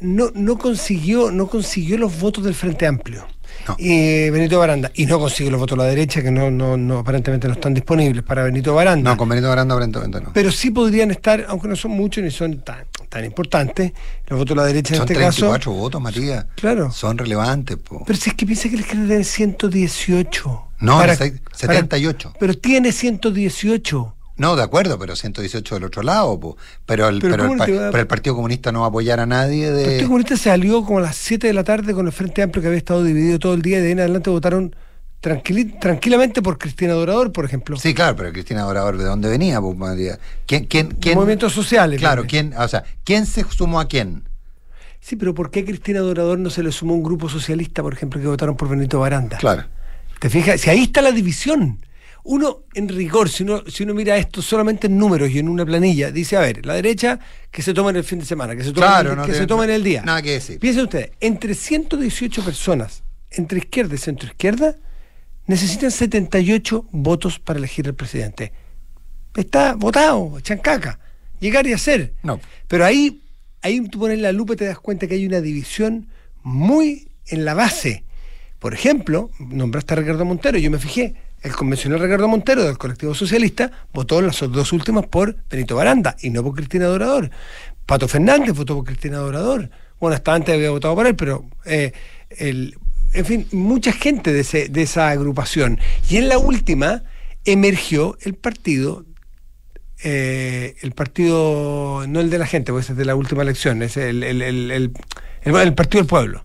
no, 0.00 0.30
no 0.34 0.58
consiguió, 0.58 1.30
no 1.30 1.46
consiguió 1.48 1.96
los 1.96 2.20
votos 2.20 2.44
del 2.44 2.54
Frente 2.54 2.86
Amplio. 2.86 3.26
No. 3.68 3.76
Y 3.78 4.28
Benito 4.30 4.58
Baranda. 4.58 4.90
Y 4.94 5.06
no 5.06 5.18
consiguió 5.18 5.50
los 5.50 5.60
votos 5.60 5.78
de 5.78 5.84
la 5.84 5.88
derecha, 5.90 6.22
que 6.22 6.30
no, 6.30 6.50
no, 6.50 6.76
no, 6.76 6.98
aparentemente 6.98 7.46
no 7.48 7.54
están 7.54 7.72
disponibles 7.74 8.22
para 8.22 8.42
Benito 8.44 8.74
Baranda. 8.74 9.10
No, 9.12 9.16
con 9.16 9.28
Benito 9.28 9.48
Baranda 9.48 9.74
aparentemente 9.74 10.20
no. 10.20 10.32
Pero 10.34 10.50
sí 10.52 10.70
podrían 10.70 11.10
estar, 11.10 11.44
aunque 11.48 11.68
no 11.68 11.76
son 11.76 11.92
muchos 11.92 12.22
ni 12.22 12.30
son 12.30 12.58
tan, 12.62 12.84
tan 13.08 13.24
importantes, 13.24 13.92
los 14.28 14.38
votos 14.38 14.56
de 14.56 14.60
la 14.62 14.66
derecha 14.66 14.94
Son 14.96 15.02
en 15.06 15.12
este 15.12 15.14
34 15.14 15.58
caso. 15.58 15.72
votos, 15.72 16.00
Matías. 16.00 16.46
Claro. 16.56 16.90
Son 16.92 17.16
relevantes, 17.16 17.76
po. 17.78 18.02
Pero 18.06 18.18
si 18.18 18.30
es 18.30 18.36
que 18.36 18.44
piensa 18.46 18.68
que 18.68 18.76
les 18.76 18.86
quieren 18.86 19.08
tener 19.08 19.24
118. 19.24 20.62
No, 20.80 20.98
Para- 20.98 21.16
se- 21.16 21.40
78. 21.52 22.28
para- 22.30 22.38
pero 22.38 22.54
tiene 22.58 22.92
118. 22.92 24.14
No, 24.36 24.56
de 24.56 24.62
acuerdo, 24.64 24.98
pero 24.98 25.14
118 25.14 25.74
del 25.76 25.84
otro 25.84 26.02
lado, 26.02 26.38
po. 26.40 26.56
Pero 26.86 27.08
el, 27.08 27.20
Pero 27.20 27.32
pero, 27.34 27.42
el, 27.44 27.48
¿cómo 27.50 27.58
pa- 27.58 27.66
te 27.66 27.78
va 27.78 27.88
a- 27.88 27.90
pero 27.90 28.00
el 28.02 28.06
Partido 28.08 28.34
Comunista 28.34 28.72
no 28.72 28.80
va 28.80 28.86
a 28.86 28.88
apoyar 28.88 29.20
a 29.20 29.26
nadie 29.26 29.68
El 29.68 29.76
de... 29.76 29.84
Partido 29.84 30.06
Comunista 30.08 30.36
se 30.36 30.50
alió 30.50 30.84
como 30.84 30.98
a 30.98 31.02
las 31.02 31.16
7 31.16 31.46
de 31.46 31.52
la 31.52 31.62
tarde 31.62 31.94
con 31.94 32.06
el 32.06 32.12
Frente 32.12 32.42
Amplio 32.42 32.60
que 32.62 32.66
había 32.68 32.78
estado 32.78 33.04
dividido 33.04 33.38
todo 33.38 33.54
el 33.54 33.62
día 33.62 33.78
y 33.78 33.80
de 33.82 33.86
ahí 33.86 33.92
en 33.92 34.00
adelante 34.00 34.30
votaron 34.30 34.74
tranquilamente 35.80 36.42
por 36.42 36.58
Cristina 36.58 36.92
Dorador, 36.92 37.32
por 37.32 37.44
ejemplo. 37.44 37.76
Sí, 37.76 37.94
claro, 37.94 38.16
pero 38.16 38.32
Cristina 38.32 38.62
Dorador, 38.62 38.98
¿de 38.98 39.04
dónde 39.04 39.28
venía? 39.28 39.60
po? 39.60 39.74
¿Quién, 40.46 40.66
quién, 40.66 40.88
quién, 41.00 41.14
Movimientos 41.16 41.52
sociales. 41.52 41.98
Claro, 42.00 42.22
también. 42.22 42.50
¿quién, 42.50 42.60
o 42.62 42.68
sea, 42.68 42.84
¿quién 43.04 43.26
se 43.26 43.44
sumó 43.44 43.80
a 43.80 43.86
quién? 43.88 44.28
Sí, 45.00 45.16
pero 45.16 45.34
¿por 45.34 45.50
qué 45.50 45.60
a 45.60 45.64
Cristina 45.64 46.00
Dorador 46.00 46.38
no 46.38 46.50
se 46.50 46.62
le 46.62 46.72
sumó 46.72 46.94
un 46.94 47.02
grupo 47.02 47.28
socialista, 47.28 47.82
por 47.82 47.92
ejemplo, 47.94 48.20
que 48.20 48.26
votaron 48.26 48.56
por 48.56 48.68
Benito 48.68 48.98
Baranda? 49.00 49.38
Claro. 49.38 49.64
¿Te 50.18 50.28
fijas? 50.30 50.60
Si 50.60 50.70
ahí 50.70 50.82
está 50.84 51.02
la 51.02 51.12
división. 51.12 51.78
Uno, 52.26 52.62
en 52.72 52.88
rigor, 52.88 53.28
si 53.28 53.42
uno, 53.42 53.62
si 53.68 53.82
uno 53.82 53.92
mira 53.92 54.16
esto 54.16 54.40
solamente 54.40 54.86
en 54.86 54.96
números 54.98 55.30
y 55.30 55.38
en 55.38 55.48
una 55.48 55.64
planilla, 55.66 56.10
dice, 56.10 56.36
a 56.36 56.40
ver, 56.40 56.64
la 56.64 56.72
derecha 56.74 57.18
que 57.50 57.60
se 57.60 57.74
toma 57.74 57.90
en 57.90 57.96
el 57.96 58.04
fin 58.04 58.18
de 58.18 58.24
semana, 58.24 58.56
que 58.56 58.64
se 58.64 58.72
toma, 58.72 58.86
Claro, 58.86 59.12
en, 59.12 59.18
el, 59.18 59.20
no 59.20 59.26
que 59.26 59.34
se 59.34 59.46
toma 59.46 59.64
en 59.64 59.70
el 59.70 59.84
día. 59.84 60.02
nada 60.02 60.22
que 60.22 60.30
decir. 60.32 60.58
Piensen 60.58 60.84
ustedes, 60.84 61.10
entre 61.20 61.54
118 61.54 62.42
personas, 62.42 63.02
entre 63.30 63.58
izquierda 63.58 63.94
y 63.94 63.98
centro 63.98 64.26
izquierda, 64.28 64.74
necesitan 65.46 65.90
78 65.90 66.86
votos 66.92 67.38
para 67.38 67.58
elegir 67.58 67.86
al 67.88 67.94
presidente. 67.94 68.52
Está 69.36 69.74
votado, 69.74 70.40
chancaca, 70.40 70.98
llegar 71.40 71.66
y 71.66 71.74
hacer. 71.74 72.14
No. 72.22 72.40
Pero 72.68 72.86
ahí, 72.86 73.20
ahí 73.60 73.86
tú 73.88 73.98
pones 73.98 74.18
la 74.20 74.32
lupa 74.32 74.54
y 74.54 74.56
te 74.56 74.64
das 74.64 74.78
cuenta 74.78 75.06
que 75.06 75.14
hay 75.16 75.26
una 75.26 75.42
división 75.42 76.08
muy 76.42 77.08
en 77.26 77.44
la 77.44 77.52
base. 77.52 78.04
Por 78.58 78.72
ejemplo, 78.72 79.30
nombraste 79.38 79.92
a 79.92 79.96
Ricardo 79.98 80.24
Montero, 80.24 80.56
yo 80.56 80.70
me 80.70 80.78
fijé, 80.78 81.14
el 81.44 81.54
convencional 81.54 82.00
Ricardo 82.00 82.26
Montero 82.26 82.64
del 82.64 82.78
colectivo 82.78 83.14
socialista 83.14 83.70
votó 83.92 84.18
en 84.18 84.28
las 84.28 84.40
dos 84.40 84.72
últimas 84.72 85.06
por 85.06 85.36
Benito 85.50 85.76
Baranda 85.76 86.16
y 86.22 86.30
no 86.30 86.42
por 86.42 86.54
Cristina 86.54 86.86
Dorador. 86.86 87.30
Pato 87.84 88.08
Fernández 88.08 88.56
votó 88.56 88.76
por 88.76 88.84
Cristina 88.84 89.18
Dorador. 89.18 89.68
Bueno, 90.00 90.16
hasta 90.16 90.34
antes 90.34 90.54
había 90.54 90.70
votado 90.70 90.94
por 90.94 91.06
él, 91.06 91.14
pero 91.14 91.44
eh, 91.66 91.92
el, 92.30 92.78
en 93.12 93.24
fin, 93.26 93.46
mucha 93.52 93.92
gente 93.92 94.32
de, 94.32 94.40
ese, 94.40 94.70
de 94.70 94.82
esa 94.82 95.10
agrupación. 95.10 95.78
Y 96.08 96.16
en 96.16 96.30
la 96.30 96.38
última 96.38 97.02
emergió 97.44 98.16
el 98.22 98.34
partido 98.34 99.04
eh, 100.02 100.76
el 100.80 100.92
partido, 100.92 102.04
no 102.08 102.20
el 102.20 102.30
de 102.30 102.38
la 102.38 102.46
gente, 102.46 102.72
pues 102.72 102.90
es 102.90 102.96
de 102.96 103.04
la 103.04 103.14
última 103.14 103.42
elección, 103.42 103.82
es 103.82 103.96
el, 103.96 104.22
el, 104.22 104.42
el, 104.42 104.70
el, 104.70 105.74
Partido 105.74 106.00
del 106.00 106.06
Pueblo. 106.06 106.44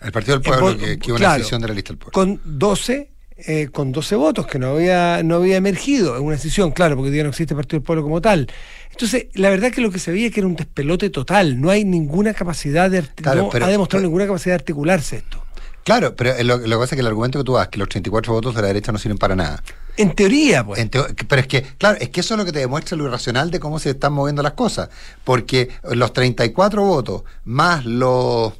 El 0.00 0.12
Partido 0.12 0.38
del 0.38 0.52
En 0.52 0.60
Pueblo, 0.60 0.78
que, 0.78 0.98
que 0.98 1.12
una 1.12 1.18
claro, 1.18 1.38
decisión 1.38 1.60
de 1.60 1.68
la 1.68 1.74
lista 1.74 1.88
del 1.88 1.98
pueblo. 1.98 2.12
Con 2.12 2.40
12, 2.44 3.10
eh, 3.46 3.68
con 3.72 3.92
12 3.92 4.16
votos, 4.16 4.46
que 4.46 4.58
no 4.58 4.70
había, 4.72 5.22
no 5.22 5.36
había 5.36 5.56
emergido 5.56 6.16
en 6.16 6.22
una 6.24 6.36
decisión, 6.36 6.70
claro, 6.72 6.96
porque 6.96 7.10
día 7.10 7.22
no 7.22 7.30
existe 7.30 7.54
Partido 7.54 7.78
del 7.80 7.86
Pueblo 7.86 8.02
como 8.02 8.20
tal. 8.20 8.48
Entonces, 8.90 9.26
la 9.34 9.50
verdad 9.50 9.70
que 9.72 9.80
lo 9.80 9.90
que 9.90 9.98
se 9.98 10.10
veía 10.12 10.30
que 10.30 10.40
era 10.40 10.46
un 10.46 10.56
despelote 10.56 11.10
total, 11.10 11.60
no 11.60 11.70
hay 11.70 11.84
ninguna 11.84 12.34
capacidad 12.34 12.90
de 12.90 13.02
Claro, 13.02 13.42
no 13.44 13.48
pero- 13.50 13.66
ha 13.66 13.68
demostrado 13.68 14.00
pero- 14.00 14.08
ninguna 14.08 14.26
capacidad 14.26 14.52
de 14.52 14.56
articularse 14.56 15.16
esto. 15.16 15.42
Claro, 15.82 16.14
pero 16.14 16.34
eh, 16.36 16.44
lo, 16.44 16.58
lo 16.58 16.64
que 16.64 16.82
pasa 16.82 16.84
es 16.84 16.90
que 16.96 17.00
el 17.00 17.06
argumento 17.06 17.38
que 17.38 17.44
tú 17.44 17.54
das, 17.54 17.68
que 17.68 17.78
los 17.78 17.88
34 17.88 18.32
votos 18.34 18.54
de 18.54 18.60
la 18.60 18.68
derecha 18.68 18.92
no 18.92 18.98
sirven 18.98 19.16
para 19.16 19.34
nada. 19.34 19.62
En 19.96 20.14
teoría, 20.14 20.64
pues. 20.64 20.78
En 20.78 20.90
teo- 20.90 21.06
pero 21.26 21.40
es 21.40 21.46
que, 21.48 21.62
claro, 21.62 21.96
es 22.00 22.10
que 22.10 22.20
eso 22.20 22.34
es 22.34 22.38
lo 22.38 22.44
que 22.44 22.52
te 22.52 22.58
demuestra 22.58 22.96
lo 22.98 23.04
irracional 23.06 23.50
de 23.50 23.58
cómo 23.60 23.78
se 23.78 23.90
están 23.90 24.12
moviendo 24.12 24.42
las 24.42 24.52
cosas. 24.52 24.90
Porque 25.24 25.70
los 25.90 26.12
34 26.12 26.82
votos, 26.84 27.22
más 27.44 27.84
los. 27.86 28.52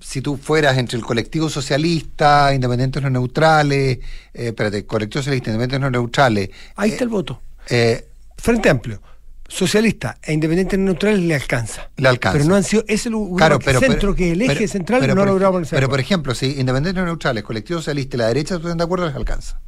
Si 0.00 0.20
tú 0.20 0.36
fueras 0.36 0.76
entre 0.78 0.98
el 0.98 1.04
colectivo 1.04 1.48
socialista, 1.48 2.52
independientes 2.54 3.02
no 3.02 3.10
neutrales, 3.10 3.98
eh, 4.34 4.48
espérate, 4.48 4.84
colectivo 4.86 5.22
socialista, 5.22 5.50
independientes 5.50 5.80
no 5.80 5.90
neutrales. 5.90 6.50
Ahí 6.76 6.90
eh, 6.90 6.92
está 6.92 7.04
el 7.04 7.10
voto. 7.10 7.40
eh, 7.68 8.06
Frente 8.38 8.68
Amplio, 8.68 9.00
socialista 9.48 10.18
e 10.22 10.32
independientes 10.32 10.78
neutrales 10.78 11.20
le 11.20 11.34
alcanza. 11.34 11.88
Le 11.96 12.08
alcanza. 12.08 12.36
Pero 12.38 12.48
no 12.48 12.56
han 12.56 12.64
sido, 12.64 12.84
es 12.86 13.06
el 13.06 13.14
Claro, 13.36 13.58
pero, 13.58 13.80
centro, 13.80 13.98
pero- 14.00 14.14
que 14.14 14.32
el 14.32 14.42
eje 14.42 14.54
pero- 14.54 14.68
central 14.68 15.14
no 15.14 15.22
ha 15.22 15.26
logrado 15.26 15.52
ponerse 15.52 15.74
Pero, 15.74 15.88
por 15.88 16.00
ejemplo, 16.00 16.34
si 16.34 16.46
independientes 16.60 16.94
no 16.94 17.04
neutrales, 17.06 17.42
colectivo 17.44 17.78
socialista 17.80 18.16
y 18.16 18.18
la 18.18 18.26
derecha 18.28 18.56
están 18.56 18.76
de 18.76 18.84
acuerdo, 18.84 19.06
les 19.06 19.14
alcanza. 19.16 19.60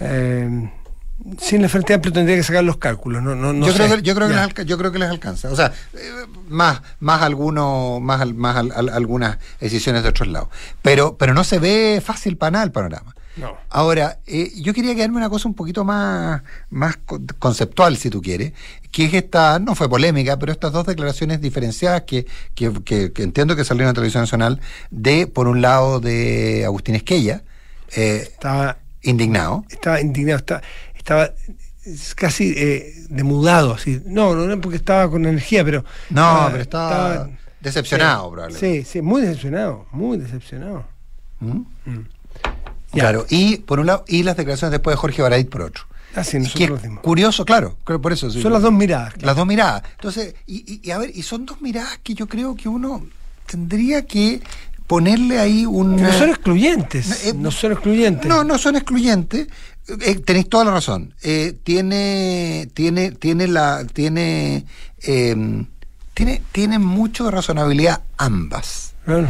Eh, 0.00 0.70
sin 1.40 1.62
el 1.62 1.68
Frente 1.70 1.94
Amplio 1.94 2.12
tendría 2.12 2.36
que 2.36 2.42
sacar 2.42 2.64
los 2.64 2.76
cálculos, 2.78 3.22
no, 3.22 3.34
no, 3.34 3.52
no 3.52 3.66
yo, 3.66 3.72
sé. 3.72 3.78
creo 3.84 3.96
que, 3.96 4.02
yo, 4.02 4.14
creo 4.14 4.28
que 4.28 4.34
les 4.34 4.66
yo 4.66 4.78
creo 4.78 4.92
que 4.92 4.98
les 4.98 5.08
alcanza. 5.10 5.50
O 5.50 5.56
sea, 5.56 5.72
eh, 5.94 5.98
más, 6.48 6.82
más 7.00 7.22
algunos, 7.22 8.00
más, 8.00 8.32
más 8.34 8.56
al- 8.56 8.72
al- 8.72 8.88
algunas 8.90 9.38
decisiones 9.60 10.02
de 10.02 10.08
otros 10.10 10.28
lados. 10.28 10.48
Pero, 10.82 11.16
pero 11.16 11.34
no 11.34 11.44
se 11.44 11.58
ve 11.58 12.02
fácil 12.04 12.36
para 12.36 12.50
nada 12.52 12.64
el 12.64 12.72
panorama. 12.72 13.14
No. 13.34 13.56
Ahora, 13.70 14.18
eh, 14.26 14.52
yo 14.56 14.74
quería 14.74 14.94
quedarme 14.94 15.16
una 15.16 15.30
cosa 15.30 15.48
un 15.48 15.54
poquito 15.54 15.84
más, 15.84 16.42
más 16.68 16.98
co- 16.98 17.18
conceptual, 17.38 17.96
si 17.96 18.10
tú 18.10 18.20
quieres, 18.20 18.52
que 18.90 19.06
es 19.06 19.14
esta, 19.14 19.58
no 19.58 19.74
fue 19.74 19.88
polémica, 19.88 20.38
pero 20.38 20.52
estas 20.52 20.72
dos 20.72 20.84
declaraciones 20.86 21.40
diferenciadas 21.40 22.02
que, 22.02 22.26
que, 22.54 22.70
que- 22.84 23.10
que 23.12 23.22
entiendo 23.22 23.56
que 23.56 23.64
salieron 23.64 23.88
en 23.88 23.94
televisión 23.94 24.22
nacional, 24.24 24.60
de, 24.90 25.26
por 25.26 25.48
un 25.48 25.62
lado, 25.62 25.98
de 25.98 26.64
Agustín 26.66 26.94
Esquella, 26.94 27.42
eh, 27.96 28.20
Estaba, 28.30 28.76
indignado. 29.00 29.64
estaba 29.70 29.98
indignado, 30.02 30.38
estaba, 30.38 30.60
estaba 31.02 31.30
es 31.84 32.14
casi 32.14 32.54
eh, 32.56 32.94
demudado, 33.08 33.74
así. 33.74 34.00
No, 34.06 34.34
no, 34.36 34.46
no 34.46 34.60
porque 34.60 34.76
estaba 34.76 35.10
con 35.10 35.26
energía, 35.26 35.64
pero. 35.64 35.84
No, 36.10 36.48
pero 36.50 36.62
estaba 36.62 37.28
decepcionado, 37.60 38.24
sí, 38.24 38.30
probablemente. 38.32 38.82
Sí, 38.84 38.88
sí, 38.90 39.02
muy 39.02 39.22
decepcionado, 39.22 39.86
muy 39.90 40.16
decepcionado. 40.18 40.84
¿Mm? 41.40 41.62
Ya. 42.92 43.00
Claro, 43.00 43.26
y 43.28 43.56
por 43.58 43.80
un 43.80 43.86
lado, 43.86 44.04
y 44.06 44.22
las 44.22 44.36
declaraciones 44.36 44.70
después 44.70 44.94
de 44.94 44.98
Jorge 44.98 45.22
Baradit 45.22 45.48
por 45.48 45.62
otro. 45.62 45.84
Ah, 46.14 46.22
sí, 46.22 46.38
nosotros 46.38 46.80
curioso, 47.00 47.44
claro, 47.44 47.78
creo 47.84 48.00
por 48.00 48.12
eso. 48.12 48.30
sí. 48.30 48.40
Son 48.42 48.52
las 48.52 48.62
dos 48.62 48.72
miradas. 48.72 49.14
claro. 49.14 49.26
Las 49.26 49.36
dos 49.36 49.46
miradas. 49.46 49.82
Entonces, 49.92 50.34
y, 50.46 50.80
y- 50.84 50.90
a 50.90 50.98
ver, 50.98 51.10
y 51.14 51.22
son 51.22 51.46
dos 51.46 51.60
miradas 51.62 51.98
que 52.02 52.14
yo 52.14 52.28
creo 52.28 52.54
que 52.54 52.68
uno 52.68 53.06
tendría 53.46 54.04
que 54.04 54.40
ponerle 54.86 55.38
ahí 55.38 55.64
un... 55.64 55.96
No 55.96 56.12
son 56.12 56.28
eh, 56.28 56.32
excluyentes. 56.32 57.24
eh, 57.26 57.32
no 57.34 57.50
son 57.50 57.72
excluyentes. 57.72 58.26
No, 58.28 58.44
no 58.44 58.58
son 58.58 58.76
excluyentes. 58.76 59.48
Eh, 59.88 60.16
tenéis 60.16 60.48
toda 60.48 60.64
la 60.64 60.70
razón. 60.72 61.14
Eh, 61.22 61.54
tiene, 61.64 62.68
tiene, 62.74 63.12
tiene 63.12 63.48
la, 63.48 63.84
tiene, 63.92 64.64
eh, 65.02 65.64
tiene, 66.14 66.42
tiene 66.52 66.78
mucho 66.78 67.24
de 67.24 67.30
razonabilidad 67.32 68.02
ambas. 68.16 68.94
Claro. 69.04 69.28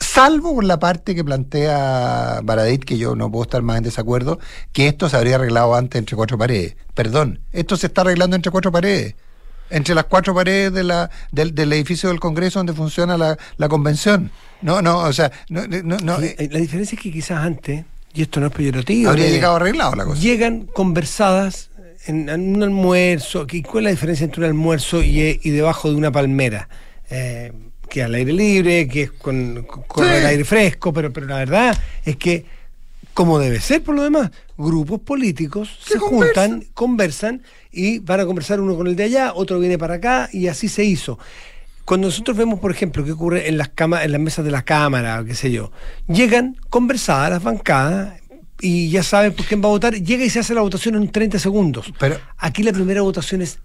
Salvo 0.00 0.54
por 0.54 0.64
la 0.64 0.78
parte 0.78 1.14
que 1.14 1.24
plantea 1.24 2.40
Baradit, 2.42 2.84
que 2.84 2.98
yo 2.98 3.16
no 3.16 3.30
puedo 3.30 3.44
estar 3.44 3.62
más 3.62 3.78
en 3.78 3.84
desacuerdo, 3.84 4.38
que 4.72 4.88
esto 4.88 5.08
se 5.08 5.16
habría 5.16 5.36
arreglado 5.36 5.74
antes 5.74 5.98
entre 5.98 6.16
cuatro 6.16 6.36
paredes. 6.36 6.76
Perdón, 6.94 7.40
esto 7.52 7.76
se 7.76 7.86
está 7.86 8.02
arreglando 8.02 8.36
entre 8.36 8.52
cuatro 8.52 8.70
paredes. 8.70 9.14
Entre 9.70 9.94
las 9.94 10.04
cuatro 10.04 10.34
paredes 10.34 10.72
de 10.72 10.84
la, 10.84 11.10
del, 11.32 11.54
del 11.54 11.72
edificio 11.72 12.10
del 12.10 12.20
Congreso 12.20 12.58
donde 12.58 12.74
funciona 12.74 13.16
la, 13.16 13.38
la 13.56 13.68
convención. 13.68 14.30
No, 14.60 14.82
no, 14.82 14.98
o 14.98 15.12
sea, 15.12 15.32
no, 15.48 15.66
no, 15.66 15.96
no, 15.96 16.20
eh, 16.20 16.36
eh, 16.38 16.48
la 16.52 16.58
diferencia 16.58 16.96
es 16.96 17.02
que 17.02 17.10
quizás 17.10 17.38
antes, 17.38 17.84
y 18.14 18.22
esto 18.22 18.40
no 18.40 18.46
es 18.46 18.52
peyorativo, 18.52 19.10
habría 19.10 19.28
llegado 19.28 19.56
arreglado 19.56 19.94
la 19.96 20.04
cosa. 20.04 20.20
llegan 20.20 20.66
conversadas 20.66 21.70
en, 22.06 22.28
en 22.28 22.56
un 22.56 22.62
almuerzo. 22.62 23.46
¿qué- 23.46 23.62
¿Cuál 23.62 23.78
es 23.78 23.84
la 23.84 23.90
diferencia 23.90 24.24
entre 24.24 24.40
un 24.42 24.46
almuerzo 24.46 25.02
y, 25.02 25.40
y 25.42 25.50
debajo 25.50 25.90
de 25.90 25.96
una 25.96 26.12
palmera? 26.12 26.68
Eh, 27.10 27.52
que 27.88 28.02
al 28.02 28.14
aire 28.14 28.32
libre, 28.32 28.88
que 28.88 29.02
es 29.02 29.10
con, 29.12 29.64
con- 29.86 30.04
Sí. 30.06 30.10
el 30.12 30.26
aire 30.26 30.44
fresco, 30.44 30.92
pero, 30.92 31.12
pero 31.12 31.26
la 31.26 31.36
verdad 31.36 31.78
es 32.04 32.16
que, 32.16 32.44
como 33.12 33.38
debe 33.38 33.60
ser 33.60 33.82
por 33.82 33.94
lo 33.94 34.02
demás, 34.02 34.30
grupos 34.56 35.00
políticos 35.00 35.78
se 35.86 35.98
juntan, 35.98 36.64
conversan 36.74 37.42
y 37.70 37.98
van 38.00 38.20
a 38.20 38.26
conversar 38.26 38.60
uno 38.60 38.74
con 38.76 38.86
el 38.86 38.96
de 38.96 39.04
allá, 39.04 39.32
otro 39.34 39.58
viene 39.60 39.78
para 39.78 39.94
acá 39.94 40.28
y 40.32 40.48
así 40.48 40.68
se 40.68 40.84
hizo. 40.84 41.18
Cuando 41.84 42.08
nosotros 42.08 42.36
vemos, 42.36 42.60
por 42.60 42.70
ejemplo, 42.70 43.04
qué 43.04 43.12
ocurre 43.12 43.48
en 43.48 43.58
las 43.58 43.68
cama, 43.68 44.04
en 44.04 44.12
las 44.12 44.20
mesas 44.20 44.44
de 44.44 44.50
la 44.50 44.62
Cámara, 44.62 45.20
o 45.20 45.24
qué 45.24 45.34
sé 45.34 45.50
yo, 45.50 45.70
llegan 46.08 46.56
conversadas 46.70 47.30
las 47.30 47.42
bancadas 47.42 48.14
y 48.60 48.88
ya 48.88 49.02
saben 49.02 49.34
por 49.34 49.44
quién 49.44 49.60
va 49.62 49.66
a 49.66 49.70
votar, 49.72 49.94
llega 49.94 50.24
y 50.24 50.30
se 50.30 50.38
hace 50.40 50.54
la 50.54 50.62
votación 50.62 50.94
en 50.94 51.10
30 51.10 51.38
segundos. 51.38 51.92
Pero- 51.98 52.18
Aquí 52.38 52.62
la 52.62 52.72
primera 52.72 53.02
votación 53.02 53.42
es 53.42 53.58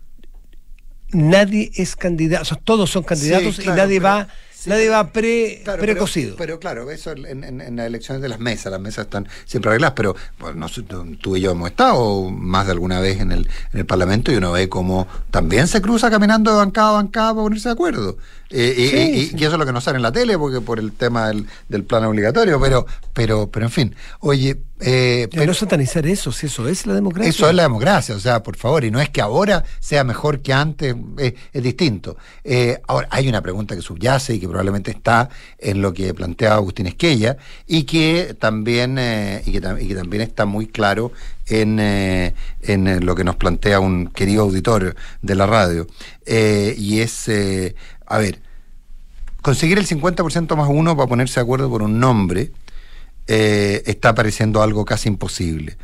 nadie 1.12 1.72
es 1.76 1.96
candidato, 1.96 2.42
o 2.44 2.46
sea, 2.46 2.58
todos 2.64 2.90
son 2.90 3.04
candidatos 3.04 3.56
Sí, 3.56 3.64
y 3.64 3.68
nadie 3.68 4.00
pero- 4.00 4.04
va, 4.04 4.28
sí, 4.60 4.70
nadie 4.70 4.90
va 4.90 5.12
pre, 5.12 5.62
Claro, 5.64 5.82
precocido. 5.82 6.36
Pero, 6.38 6.60
pero 6.60 6.60
claro, 6.60 6.92
eso 6.92 7.12
en, 7.12 7.44
en- 7.44 7.62
en 7.62 7.76
las 7.76 7.86
elecciones 7.88 8.22
de 8.22 8.30
las 8.30 8.40
mesas, 8.40 8.72
las 8.72 8.82
mesas 8.82 9.06
están 9.06 9.28
siempre 9.46 9.70
arregladas, 9.70 9.94
pero 9.96 10.16
bueno, 10.40 10.68
tú 11.22 11.36
y 11.36 11.42
yo 11.42 11.52
hemos 11.52 11.70
estado 11.70 12.30
más 12.30 12.66
de 12.66 12.72
alguna 12.74 13.00
vez 13.00 13.20
en 13.20 13.32
el, 13.32 13.48
en 13.74 13.80
el 13.80 13.86
Parlamento 13.86 14.32
y 14.32 14.36
uno 14.36 14.52
ve 14.52 14.70
cómo 14.70 15.08
también 15.32 15.68
se 15.68 15.82
cruza 15.82 16.10
caminando 16.10 16.52
de 16.52 16.58
bancada 16.58 16.90
a 16.90 16.94
bancada 16.94 17.34
para 17.34 17.44
ponerse 17.44 17.70
de 17.70 17.74
acuerdo. 17.74 18.18
Eh, 18.52 18.74
y- 18.78 18.88
Sí, 18.90 18.96
y, 18.98 19.00
y- 19.20 19.26
sí. 19.28 19.36
y 19.38 19.44
eso 19.44 19.54
es 19.54 19.60
lo 19.60 19.66
que 19.66 19.72
no 19.74 19.80
sale 19.82 19.98
en 19.98 20.02
la 20.04 20.12
tele 20.12 20.36
porque 20.38 20.60
por 20.62 20.80
el 20.80 20.92
tema 20.94 21.28
del, 21.28 21.46
del 21.68 21.84
plan 21.84 22.04
obligatorio, 22.06 22.60
pero, 22.60 22.86
pero, 23.14 23.48
pero 23.52 23.66
en 23.68 23.72
fin. 23.72 23.96
Oye, 24.22 24.60
eh, 24.80 25.28
Pero 25.32 25.46
no 25.46 25.54
satanizar 25.54 26.08
eso, 26.08 26.32
si 26.32 26.48
eso 26.48 26.68
es 26.68 26.88
la 26.88 26.94
democracia. 26.96 27.30
eso 27.30 27.48
es 27.50 27.54
la 27.56 27.64
democracia, 27.64 28.16
o 28.16 28.20
sea, 28.20 28.42
por 28.42 28.56
favor, 28.56 28.84
y 28.86 28.92
no 28.92 29.00
es 29.02 29.10
que 29.10 29.22
ahora 29.22 29.64
sea 29.80 30.04
mejor 30.06 30.40
que 30.42 30.52
antes, 30.54 30.96
es, 31.18 31.34
es 31.54 31.62
distinto. 31.64 32.18
Eh, 32.44 32.80
ahora, 32.88 33.08
hay 33.12 33.28
una 33.28 33.42
pregunta 33.42 33.76
que 33.76 33.82
subyace 33.82 34.34
y 34.36 34.40
que 34.40 34.48
probablemente 34.50 34.92
está 34.92 35.30
en 35.58 35.82
lo 35.82 35.94
que 35.94 36.14
plantea 36.14 36.56
Agustín 36.56 36.88
Esquella 36.88 37.38
y 37.68 37.84
que 37.84 38.36
también, 38.40 38.98
eh, 38.98 39.42
y 39.46 39.52
que, 39.52 39.62
también 39.62 40.22
está 40.22 40.46
muy 40.46 40.68
claro 40.68 41.12
en, 41.48 41.80
eh, 41.80 42.34
en 42.62 42.88
eh, 42.88 43.00
lo 43.00 43.16
que 43.16 43.24
nos 43.24 43.36
plantea 43.36 43.80
un 43.80 44.08
querido 44.08 44.44
auditor 44.44 44.96
de 45.22 45.36
la 45.36 45.46
radio. 45.46 45.88
Y 46.26 47.00
es, 47.00 47.30
a 48.06 48.18
ver, 48.18 48.40
conseguir 49.42 49.80
el 49.80 49.88
50% 49.88 50.56
más 50.56 50.70
uno 50.70 50.96
para 50.96 51.08
ponerse 51.08 51.40
de 51.40 51.44
acuerdo 51.44 51.70
por 51.70 51.82
un 51.82 52.00
nombre 52.00 52.52
está 53.26 54.16
pareciendo 54.16 54.62
algo 54.62 54.86
casi 54.86 55.10
imposible. 55.10 55.78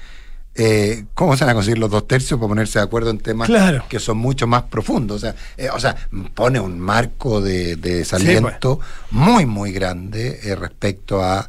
Eh, 0.57 1.03
¿Cómo 1.13 1.35
se 1.35 1.43
van 1.43 1.51
a 1.51 1.53
conseguir 1.55 1.77
los 1.79 1.91
dos 1.91 2.07
tercios 2.07 2.39
para 2.39 2.47
ponerse 2.47 2.79
de 2.79 2.85
acuerdo 2.85 3.09
en 3.09 3.17
temas 3.17 3.47
Claro. 3.47 3.83
que 3.89 3.99
son 3.99 4.17
mucho 4.17 4.47
más 4.47 4.63
profundos? 4.63 5.17
O 5.17 5.19
sea, 5.19 5.35
eh, 5.57 5.67
o 5.69 5.79
sea 5.79 5.95
pone 6.33 6.59
un 6.61 6.79
marco 6.79 7.41
de, 7.41 7.75
de 7.75 7.95
desaliento 7.97 8.79
muy, 9.11 9.45
muy 9.45 9.73
grande 9.73 10.39
eh, 10.43 10.55
respecto 10.55 11.21
a 11.21 11.47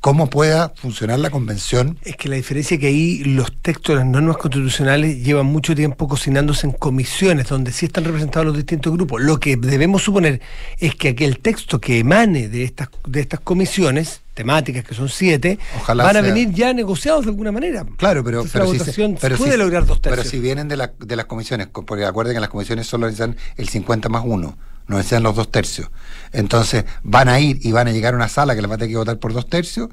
cómo 0.00 0.28
pueda 0.30 0.70
funcionar 0.74 1.18
la 1.20 1.30
convención. 1.30 1.98
Es 2.02 2.16
que 2.16 2.28
la 2.28 2.36
diferencia 2.36 2.74
es 2.74 2.80
que 2.80 2.86
ahí 2.88 3.18
los 3.22 3.52
textos 3.60 3.94
de 3.94 4.00
las 4.00 4.06
normas 4.06 4.38
constitucionales 4.38 5.22
llevan 5.22 5.46
mucho 5.46 5.74
tiempo 5.76 6.08
cocinándose 6.08 6.66
en 6.66 6.72
comisiones 6.72 7.48
donde 7.48 7.70
sí 7.70 7.86
están 7.86 8.04
representados 8.04 8.46
los 8.46 8.56
distintos 8.56 8.92
grupos. 8.94 9.20
Lo 9.20 9.38
que 9.38 9.56
debemos 9.56 10.02
suponer 10.02 10.40
es 10.78 10.94
que 10.94 11.10
aquel 11.10 11.38
texto 11.38 11.80
que 11.80 11.98
emane 11.98 12.48
de 12.48 12.64
estas, 12.64 12.88
de 13.06 13.20
estas 13.20 13.40
comisiones 13.40 14.22
temáticas, 14.44 14.84
que 14.84 14.94
son 14.94 15.08
siete, 15.08 15.58
Ojalá 15.80 16.04
van 16.04 16.16
a 16.16 16.20
sea. 16.22 16.32
venir 16.32 16.50
ya 16.54 16.72
negociados 16.72 17.24
de 17.24 17.30
alguna 17.30 17.52
manera. 17.52 17.84
Claro, 17.96 18.24
pero, 18.24 18.38
Entonces, 18.42 18.52
pero 18.52 18.64
la 18.64 18.70
si 18.70 18.76
se- 18.78 18.84
votación 18.84 19.18
pero 19.20 19.36
puede 19.36 19.52
si- 19.52 19.58
lograr 19.58 19.84
dos 19.86 19.98
Pero 20.00 20.16
tercios. 20.16 20.30
si 20.30 20.40
vienen 20.40 20.68
de, 20.68 20.76
la- 20.76 20.92
de 20.98 21.16
las 21.16 21.26
comisiones, 21.26 21.66
co- 21.68 21.84
porque 21.84 22.04
acuerden 22.06 22.34
que 22.34 22.40
las 22.40 22.48
comisiones 22.48 22.86
solo 22.86 23.06
necesitan 23.06 23.36
el 23.56 23.68
50 23.68 24.08
más 24.08 24.22
uno, 24.24 24.56
no 24.88 24.96
necesitan 24.96 25.22
los 25.22 25.36
dos 25.36 25.50
tercios. 25.52 25.88
Entonces 26.32 26.84
van 27.02 27.28
a 27.28 27.38
ir 27.38 27.58
y 27.62 27.70
van 27.72 27.86
a 27.88 27.92
llegar 27.92 28.14
a 28.14 28.16
una 28.16 28.28
sala 28.28 28.54
que 28.54 28.62
les 28.62 28.70
va 28.70 28.74
a 28.74 28.78
tener 28.78 28.90
que 28.92 28.96
votar 28.96 29.18
por 29.18 29.32
dos 29.32 29.48
tercios. 29.48 29.88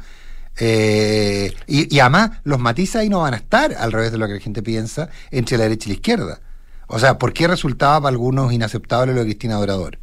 eh, 0.60 1.54
y, 1.68 1.94
y 1.96 2.00
además 2.00 2.32
los 2.44 2.60
matices 2.60 2.96
ahí 2.96 3.10
no 3.10 3.20
van 3.22 3.34
a 3.34 3.38
estar, 3.38 3.76
al 3.78 3.92
revés 3.92 4.12
de 4.12 4.18
lo 4.18 4.28
que 4.28 4.34
la 4.36 4.40
gente 4.40 4.64
piensa, 4.64 5.10
entre 5.30 5.58
la 5.58 5.64
derecha 5.66 5.86
y 5.90 5.92
la 5.92 5.96
izquierda. 5.96 6.40
O 6.88 6.98
sea, 7.00 7.18
¿por 7.20 7.34
qué 7.34 7.48
resultaba 7.48 8.02
para 8.02 8.12
algunos 8.14 8.52
inaceptable 8.54 9.14
lo 9.14 9.20
de 9.20 9.26
Cristina 9.26 9.56
Dorador? 9.56 10.00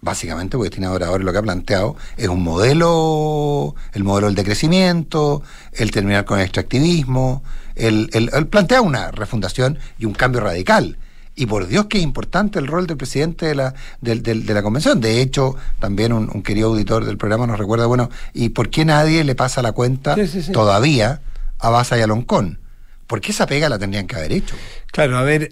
Básicamente 0.00 0.56
porque 0.56 0.70
Cristina 0.70 0.90
Dorador 0.90 1.22
lo 1.24 1.32
que 1.32 1.38
ha 1.38 1.42
planteado 1.42 1.96
es 2.16 2.28
un 2.28 2.42
modelo, 2.42 3.74
el 3.94 4.04
modelo 4.04 4.26
del 4.28 4.36
decrecimiento, 4.36 5.42
el 5.72 5.90
terminar 5.90 6.24
con 6.24 6.38
el 6.38 6.44
extractivismo, 6.44 7.42
el, 7.74 8.08
el- 8.12 8.30
el 8.32 8.46
plantea 8.46 8.80
una 8.80 9.10
refundación 9.10 9.78
y 9.98 10.04
un 10.04 10.12
cambio 10.14 10.40
radical 10.40 10.98
Y 11.36 11.46
por 11.46 11.68
Dios 11.68 11.86
que 11.86 11.98
es 11.98 12.02
importante 12.04 12.58
el 12.58 12.66
rol 12.66 12.86
del 12.88 12.96
presidente 12.96 13.46
de 13.46 13.54
la, 13.54 13.74
del- 14.00 14.22
de 14.24 14.54
la 14.54 14.62
convención. 14.62 15.00
De 15.00 15.20
hecho, 15.20 15.54
también 15.78 16.12
un, 16.12 16.28
un 16.34 16.42
querido 16.42 16.68
auditor 16.68 17.04
del 17.04 17.16
programa 17.16 17.46
nos 17.46 17.58
recuerda, 17.60 17.86
bueno, 17.86 18.10
¿y 18.34 18.48
por 18.48 18.70
qué 18.70 18.84
nadie 18.84 19.22
le 19.22 19.36
pasa 19.36 19.62
la 19.62 19.70
cuenta 19.72 20.16
Sí, 20.16 20.26
sí, 20.26 20.42
sí. 20.42 20.50
todavía 20.52 21.20
a 21.60 21.70
Baza 21.70 21.96
y 21.96 22.00
a 22.02 22.08
Loncón? 22.08 22.58
Porque 23.06 23.30
esa 23.30 23.46
pega 23.46 23.68
la 23.68 23.78
tendrían 23.78 24.06
que 24.08 24.16
haber 24.16 24.32
hecho. 24.32 24.56
Claro, 24.90 25.16
a 25.16 25.22
ver, 25.22 25.50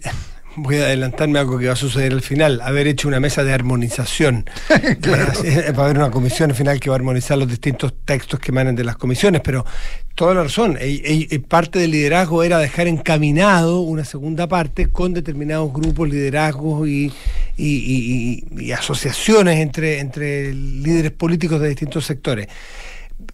voy 0.57 0.77
a 0.77 0.85
adelantarme 0.85 1.37
a 1.39 1.43
algo 1.43 1.57
que 1.57 1.67
va 1.67 1.73
a 1.73 1.77
suceder 1.77 2.11
al 2.11 2.21
final, 2.21 2.61
haber 2.61 2.87
hecho 2.87 3.07
una 3.07 3.19
mesa 3.19 3.43
de 3.43 3.53
armonización. 3.53 4.45
Claro. 5.01 5.31
Eh, 5.43 5.71
Va 5.71 5.83
a 5.83 5.85
haber 5.85 5.97
una 5.97 6.11
comisión 6.11 6.49
al 6.51 6.55
final 6.55 6.79
que 6.79 6.89
va 6.89 6.95
a 6.95 6.97
armonizar 6.99 7.37
los 7.37 7.47
distintos 7.47 7.93
textos 8.05 8.39
que 8.39 8.51
emanan 8.51 8.75
de 8.75 8.83
las 8.83 8.97
comisiones, 8.97 9.41
pero 9.43 9.65
toda 10.15 10.33
la 10.33 10.43
razón, 10.43 10.77
eh, 10.79 11.01
eh, 11.05 11.27
eh, 11.29 11.39
parte 11.39 11.77
del 11.79 11.91
liderazgo 11.91 12.43
era 12.43 12.57
dejar 12.57 12.87
encaminado 12.87 13.81
una 13.81 14.03
segunda 14.03 14.47
parte 14.47 14.87
con 14.87 15.13
determinados 15.13 15.71
grupos, 15.71 16.09
liderazgos 16.09 16.87
y- 16.87 17.13
y 17.57 18.71
asociaciones 18.71 19.59
entre, 19.59 19.99
entre 19.99 20.53
líderes 20.53 21.11
políticos 21.11 21.59
de 21.61 21.69
distintos 21.69 22.05
sectores. 22.05 22.47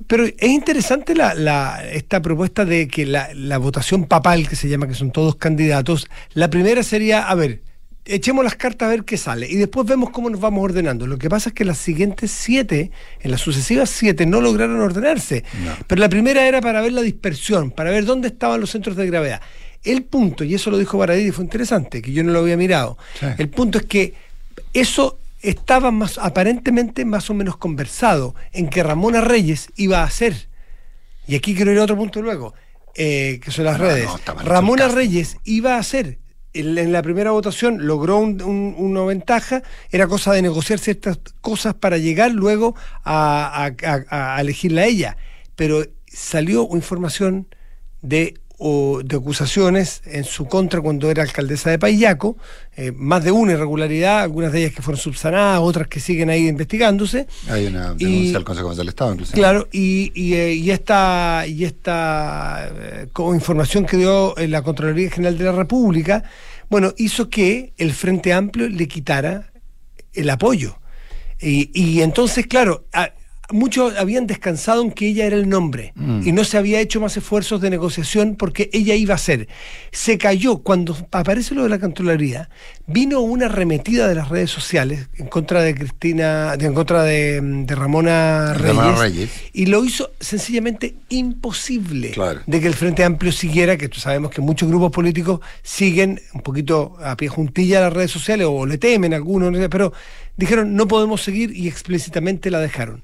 Pero 0.08 0.26
es 0.26 0.34
interesante 0.50 1.16
la, 1.16 1.34
la- 1.34 1.84
esta 1.92 2.22
propuesta 2.22 2.66
de 2.66 2.88
que 2.88 3.06
la, 3.06 3.30
la 3.34 3.58
votación 3.58 4.06
papal, 4.06 4.48
que 4.48 4.56
se 4.56 4.68
llama, 4.70 4.88
que 4.88 4.94
son 4.96 5.12
todos 5.12 5.36
candidatos, 5.36 6.08
la 6.34 6.50
primera 6.50 6.84
sería, 6.84 7.28
a 7.30 7.36
ver, 7.36 7.62
echemos 8.06 8.44
las 8.44 8.56
cartas 8.56 8.88
a 8.88 8.90
ver 8.92 9.06
qué 9.06 9.16
sale 9.18 9.50
y 9.50 9.56
después 9.56 9.88
vemos 9.88 10.10
cómo 10.10 10.30
nos 10.30 10.40
vamos 10.42 10.64
ordenando. 10.64 11.08
Lo 11.08 11.18
que 11.18 11.30
pasa 11.30 11.50
es 11.50 11.56
que 11.56 11.64
las 11.64 11.78
siguientes 11.78 12.32
siete, 12.32 12.92
en 13.22 13.32
las 13.32 13.40
sucesivas 13.42 13.90
siete, 13.90 14.26
no 14.26 14.42
lograron 14.42 14.80
ordenarse. 14.82 15.44
Pero 15.88 16.02
la 16.02 16.10
primera 16.10 16.46
era 16.48 16.60
para 16.60 16.82
ver 16.82 16.92
la 16.92 17.02
dispersión, 17.02 17.72
para 17.72 17.92
ver 17.92 18.04
dónde 18.06 18.28
estaban 18.28 18.60
los 18.60 18.72
centros 18.72 18.98
de 18.98 19.08
gravedad. 19.08 19.42
El 19.84 20.04
punto, 20.04 20.44
y 20.44 20.54
eso 20.56 20.70
lo 20.72 20.78
dijo 20.78 20.98
Baradí 20.98 21.28
y 21.28 21.32
fue 21.32 21.44
interesante, 21.46 22.02
que 22.02 22.12
yo 22.14 22.24
no 22.24 22.32
lo 22.34 22.40
había 22.40 22.58
mirado, 22.58 22.98
Sí. 23.20 23.26
el 23.38 23.50
punto 23.50 23.78
es 23.78 23.86
que 23.86 24.14
eso 24.74 25.20
estaba 25.44 25.92
más 25.92 26.18
aparentemente 26.18 27.06
más 27.06 27.30
o 27.30 27.34
menos 27.36 27.58
conversado 27.58 28.34
en 28.52 28.70
que 28.70 28.82
Ramona 28.82 29.22
Reyes 29.22 29.68
iba 29.76 30.00
a 30.02 30.06
hacer. 30.06 30.50
Y 31.28 31.36
aquí 31.36 31.54
quiero 31.56 31.72
ir 31.72 31.80
a 31.80 31.84
otro 31.84 31.96
punto 31.96 32.22
luego, 32.22 32.54
eh, 32.96 33.40
que 33.44 33.52
son 33.52 33.66
las 33.66 33.78
No, 33.78 33.86
redes. 33.86 34.06
no, 34.26 34.34
Ramona. 34.44 34.88
Reyes 34.88 35.38
iba 35.44 35.76
a 35.76 35.80
hacer. 35.80 36.20
En 36.56 36.78
en 36.78 36.92
la 36.92 37.02
primera 37.02 37.32
votación 37.32 37.88
logró 37.88 38.18
un- 38.20 38.42
un- 38.42 38.76
una 38.78 39.02
ventaja, 39.04 39.64
era 39.92 40.08
cosa 40.08 40.34
de 40.34 40.42
negociar 40.42 40.80
ciertas 40.80 41.18
cosas 41.42 41.74
para 41.74 41.98
llegar 41.98 42.32
luego 42.32 42.76
a, 43.04 43.66
a- 43.66 44.06
a- 44.10 44.36
a 44.36 44.42
elegirla 44.42 44.82
a 44.82 44.86
ella. 44.86 45.18
Pero 45.56 45.84
salió 46.08 46.68
información 46.74 47.48
de, 48.02 48.36
o- 48.58 49.02
de 49.04 49.16
acusaciones 49.18 50.02
en 50.06 50.24
su 50.24 50.46
contra 50.46 50.80
cuando 50.82 51.10
era 51.12 51.24
alcaldesa 51.24 51.70
de 51.72 51.80
Payaco, 51.80 52.38
eh, 52.76 52.92
más 52.96 53.24
de 53.24 53.32
una 53.32 53.54
irregularidad, 53.54 54.22
algunas 54.22 54.52
de 54.52 54.60
ellas 54.62 54.74
que 54.74 54.82
fueron 54.82 55.00
subsanadas, 55.02 55.60
otras 55.62 55.88
que 55.88 56.00
siguen 56.00 56.30
ahí 56.30 56.48
investigándose. 56.48 57.28
Hay 57.50 57.66
una 57.68 57.94
denuncia 57.94 58.38
al 58.38 58.44
Consejo 58.44 58.74
del 58.76 58.90
Estado, 58.90 59.14
incluso. 59.14 59.34
Claro, 59.34 59.68
y, 59.72 60.12
y, 60.16 60.34
eh, 60.36 60.54
y 60.54 60.72
esta, 60.72 61.46
y 61.48 61.66
esta 61.66 62.70
eh, 62.74 63.08
información 63.34 63.86
que 63.86 63.98
dio 63.98 64.38
eh, 64.38 64.48
la 64.48 64.62
Contraloría 64.62 65.10
General 65.10 65.38
de 65.38 65.44
la 65.46 65.52
República, 65.52 66.24
bueno, 66.70 66.94
hizo 66.98 67.30
que 67.30 67.74
el 67.78 67.94
Frente 67.94 68.34
Amplio 68.34 68.70
le 68.70 68.88
quitara 68.88 69.52
el 70.14 70.30
apoyo. 70.30 70.78
Y, 71.42 71.70
y 71.74 72.02
entonces, 72.02 72.48
claro, 72.48 72.86
a- 72.94 73.12
muchos 73.52 73.96
habían 73.98 74.26
descansado 74.26 74.82
en 74.82 74.92
que 74.92 75.08
ella 75.10 75.26
era 75.26 75.36
el 75.36 75.50
nombre 75.50 75.92
Mm. 75.96 76.22
y 76.28 76.32
no 76.32 76.44
se 76.44 76.58
había 76.58 76.80
hecho 76.80 77.02
más 77.02 77.18
esfuerzos 77.18 77.60
de 77.62 77.70
negociación 77.70 78.36
porque 78.36 78.70
ella 78.74 78.96
iba 78.96 79.16
a 79.16 79.18
ser. 79.18 79.48
Se 79.92 80.18
cayó 80.18 80.60
cuando 80.60 80.96
aparece 81.12 81.54
lo 81.54 81.64
de 81.64 81.70
la 81.70 81.80
Contraloría, 81.80 82.50
vino 82.88 83.20
una 83.20 83.46
arremetida 83.48 84.08
de 84.08 84.16
las 84.16 84.30
redes 84.30 84.50
sociales 84.50 85.10
en 85.18 85.28
contra 85.28 85.62
de 85.62 85.76
Cristina, 85.76 86.56
de- 86.58 86.66
en 86.68 86.74
contra 86.74 87.04
de, 87.04 87.42
de 87.42 87.76
Ramona 87.76 88.54
Reyes, 88.54 88.76
Ramona 88.78 88.98
Reyes. 88.98 89.30
y 89.54 89.66
lo 89.66 89.84
hizo 89.86 90.12
sencillamente 90.20 90.96
imposible 91.10 92.12
Claro. 92.12 92.42
de 92.48 92.62
que 92.62 92.68
el 92.68 92.74
Frente 92.74 93.04
Amplio 93.04 93.32
siguiera, 93.32 93.78
que 93.78 93.90
sabemos 93.94 94.32
que 94.32 94.42
muchos 94.42 94.70
grupos 94.70 94.92
políticos 94.92 95.40
siguen 95.62 96.22
un 96.34 96.42
poquito 96.42 96.96
a 97.04 97.18
pie 97.18 97.28
juntilla 97.28 97.80
a 97.80 97.82
las 97.84 97.94
redes 97.94 98.12
sociales 98.12 98.48
o 98.50 98.66
le 98.66 98.78
temen 98.78 99.14
algunos, 99.14 99.52
no 99.52 99.58
sé, 99.58 99.68
pero 99.70 99.94
dijeron 100.38 100.76
no 100.76 100.88
podemos 100.88 101.22
seguir 101.22 101.56
y 101.56 101.68
explícitamente 101.68 102.50
la 102.50 102.60
dejaron. 102.60 103.04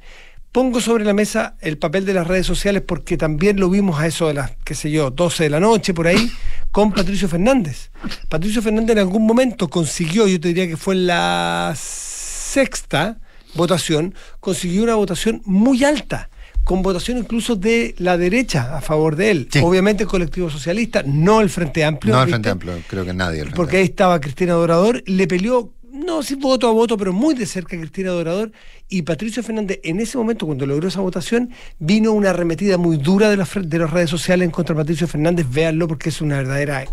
Pongo 0.52 0.82
sobre 0.82 1.06
la 1.06 1.14
mesa 1.14 1.56
el 1.62 1.78
papel 1.78 2.06
de 2.06 2.14
las 2.14 2.26
redes 2.26 2.48
sociales 2.48 2.82
porque 2.86 3.18
también 3.18 3.60
lo 3.60 3.70
vimos 3.70 4.00
a 4.00 4.08
eso 4.08 4.28
de 4.28 4.34
las, 4.34 4.52
qué 4.64 4.74
sé 4.74 4.90
yo, 4.90 5.12
12 5.12 5.44
de 5.44 5.50
la 5.52 5.60
noche 5.60 5.94
por 5.94 6.08
ahí, 6.08 6.32
con 6.72 6.92
Patricio 6.92 7.30
Fernández. 7.30 7.92
Patricio 8.30 8.62
Fernández 8.62 8.94
en 8.94 9.00
algún 9.00 9.28
momento 9.28 9.70
consiguió, 9.70 10.28
yo 10.28 10.40
te 10.40 10.48
diría 10.48 10.68
que 10.68 10.76
fue 10.78 10.96
la 10.96 11.74
sexta 11.76 13.20
votación, 13.54 14.16
consiguió 14.40 14.84
una 14.84 14.96
votación 14.96 15.42
muy 15.46 15.84
alta, 15.84 16.32
con 16.64 16.82
votación 16.82 17.20
incluso 17.20 17.56
de 17.56 17.94
la 18.00 18.18
derecha 18.18 18.76
a 18.76 18.82
favor 18.82 19.16
de 19.16 19.32
él. 19.32 19.48
Sí. 19.52 19.60
Obviamente 19.64 20.04
el 20.04 20.10
colectivo 20.10 20.50
socialista, 20.50 21.04
no 21.06 21.42
el 21.42 21.50
Frente 21.50 21.84
Amplio. 21.84 22.14
No 22.16 22.24
el. 22.24 22.30
Frente 22.30 22.50
Amplio, 22.50 22.74
creo 22.88 23.06
que 23.06 23.14
nadie. 23.14 23.40
el 23.40 23.46
Frente 23.46 23.56
porque 23.56 23.78
ahí 23.78 23.86
estaba 23.86 24.20
Cristina 24.20 24.54
Dorador, 24.54 25.04
le 25.06 25.28
peleó, 25.28 25.74
no 26.06 26.24
si 26.24 26.36
voto 26.36 26.68
a 26.68 26.72
voto, 26.72 26.98
pero 26.98 27.14
muy 27.14 27.36
de 27.36 27.46
cerca 27.46 27.78
Cristina 27.78 28.12
Dorador, 28.12 28.52
y 28.88 29.04
Patricio 29.04 29.44
Fernández, 29.44 29.80
en 29.84 30.00
ese 30.00 30.18
momento, 30.18 30.46
cuando 30.46 30.66
logró 30.66 30.88
esa 30.88 31.02
votación, 31.02 31.52
vino 31.78 32.12
una 32.12 32.32
arremetida 32.32 32.78
muy 32.78 32.98
dura 32.98 33.30
de 33.30 33.38
las, 33.38 33.50
de 33.54 33.80
las 33.80 33.90
redes 33.92 34.10
sociales 34.10 34.46
en 34.46 34.52
contra 34.52 34.76
de 34.76 34.82
Patricio 34.82 35.08
Fernández, 35.08 35.46
véanlo 35.50 35.88
porque 35.88 36.10
es 36.10 36.22
una 36.22 36.38
verdadera, 36.38 36.86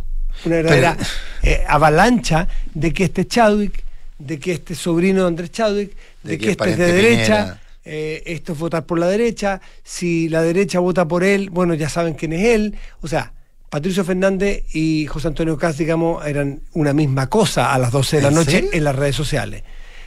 una 0.45 0.57
verdadera 0.57 0.97
eh, 1.43 1.65
avalancha 1.69 2.49
de 2.75 2.93
que 2.93 3.05
este 3.05 3.27
Chadwick, 3.27 3.83
de 4.19 4.39
que 4.39 4.53
este 4.53 4.75
sobrino 4.75 5.23
de 5.23 5.29
Andrés 5.29 5.51
Chadwick, 5.51 5.97
de, 6.23 6.31
De 6.31 6.39
que, 6.39 6.45
que 6.45 6.51
este 6.53 6.71
es 6.71 6.79
de 6.79 6.93
derecha. 6.93 7.61
Eh, 7.89 8.25
esto 8.27 8.55
es 8.55 8.59
votar 8.59 8.85
por 8.85 8.99
la 8.99 9.07
derecha, 9.07 9.61
si 9.85 10.29
la 10.29 10.43
derecha 10.43 10.81
vota 10.81 11.07
por 11.07 11.23
él, 11.23 11.51
bueno, 11.51 11.73
ya 11.75 11.89
saben 11.89 12.15
quién 12.15 12.33
es 12.33 12.45
él, 12.47 12.75
o 13.01 13.07
sea, 13.07 13.33
Patricio 13.77 14.05
Fernández 14.07 14.65
y 14.75 15.05
José 15.05 15.29
Antonio 15.29 15.59
Caz, 15.59 15.77
digamos, 15.77 16.25
eran 16.27 16.61
una 16.73 16.95
misma 16.95 17.27
cosa 17.27 17.75
a 17.75 17.79
las 17.79 17.93
12 17.93 18.17
de 18.17 18.23
la 18.23 18.29
¿En 18.29 18.35
noche 18.37 18.51
serio? 18.53 18.71
en 18.73 18.85
las 18.85 18.97
redes 18.97 19.15
sociales. 19.15 19.65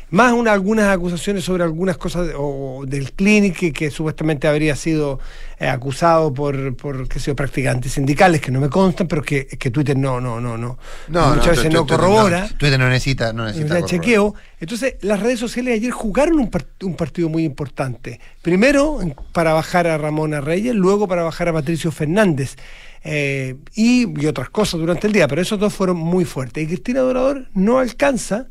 Más 0.10 0.34
una- 0.34 0.54
algunas 0.54 0.88
acusaciones 0.88 1.44
sobre 1.44 1.64
algunas 1.64 1.96
cosas 1.98 2.26
de- 2.26 2.34
o, 2.36 2.84
del 2.88 3.12
Clinic 3.12 3.56
que, 3.56 3.72
que 3.72 3.92
supuestamente 3.92 4.48
habría 4.48 4.76
sido 4.76 5.20
eh, 5.60 5.68
acusado 5.68 6.34
por, 6.34 6.76
por 6.78 7.08
qué 7.08 7.20
sé 7.20 7.28
yo, 7.28 7.36
practicantes 7.36 7.92
sindicales 7.92 8.42
que 8.42 8.50
no 8.50 8.60
me 8.60 8.70
constan, 8.70 9.08
pero 9.08 9.22
que, 9.22 9.46
que 9.46 9.70
Twitter 9.70 9.96
no, 9.96 10.20
no, 10.20 10.42
no, 10.42 10.58
no, 10.58 10.80
muchas 11.08 11.58
veces 11.58 11.72
no 11.72 11.86
corrobora. 11.86 12.48
no, 12.50 12.58
Twitter 12.58 12.80
no 12.80 12.90
necesita, 12.90 13.34
no 13.34 13.46
necesita 13.46 13.86
chequeo. 13.86 14.34
Entonces, 14.60 14.96
las 15.02 15.20
redes 15.20 15.40
sociales 15.40 15.76
ayer 15.76 15.92
jugaron 15.92 16.40
un, 16.40 16.50
par- 16.50 16.66
un 16.82 16.96
partido 16.96 17.30
muy 17.30 17.44
importante. 17.46 18.20
Primero 18.42 18.98
para 19.32 19.54
bajar 19.54 19.86
a 19.86 20.00
Ramona 20.00 20.42
Reyes, 20.42 20.74
luego 20.74 21.08
para 21.08 21.22
bajar 21.22 21.50
a 21.50 21.54
Patricio 21.54 21.92
Fernández. 21.92 22.56
Eh, 23.04 23.56
y, 23.76 24.22
y 24.22 24.26
otras 24.28 24.50
cosas 24.50 24.80
durante 24.80 25.08
el 25.08 25.14
día, 25.14 25.28
pero 25.28 25.42
esos 25.42 25.60
dos 25.60 25.74
fueron 25.74 25.98
muy 25.98 26.26
fuertes. 26.26 26.64
Y 26.64 26.68
Cristina 26.68 27.00
Dorador 27.02 27.48
no 27.54 27.80
alcanza, 27.80 28.48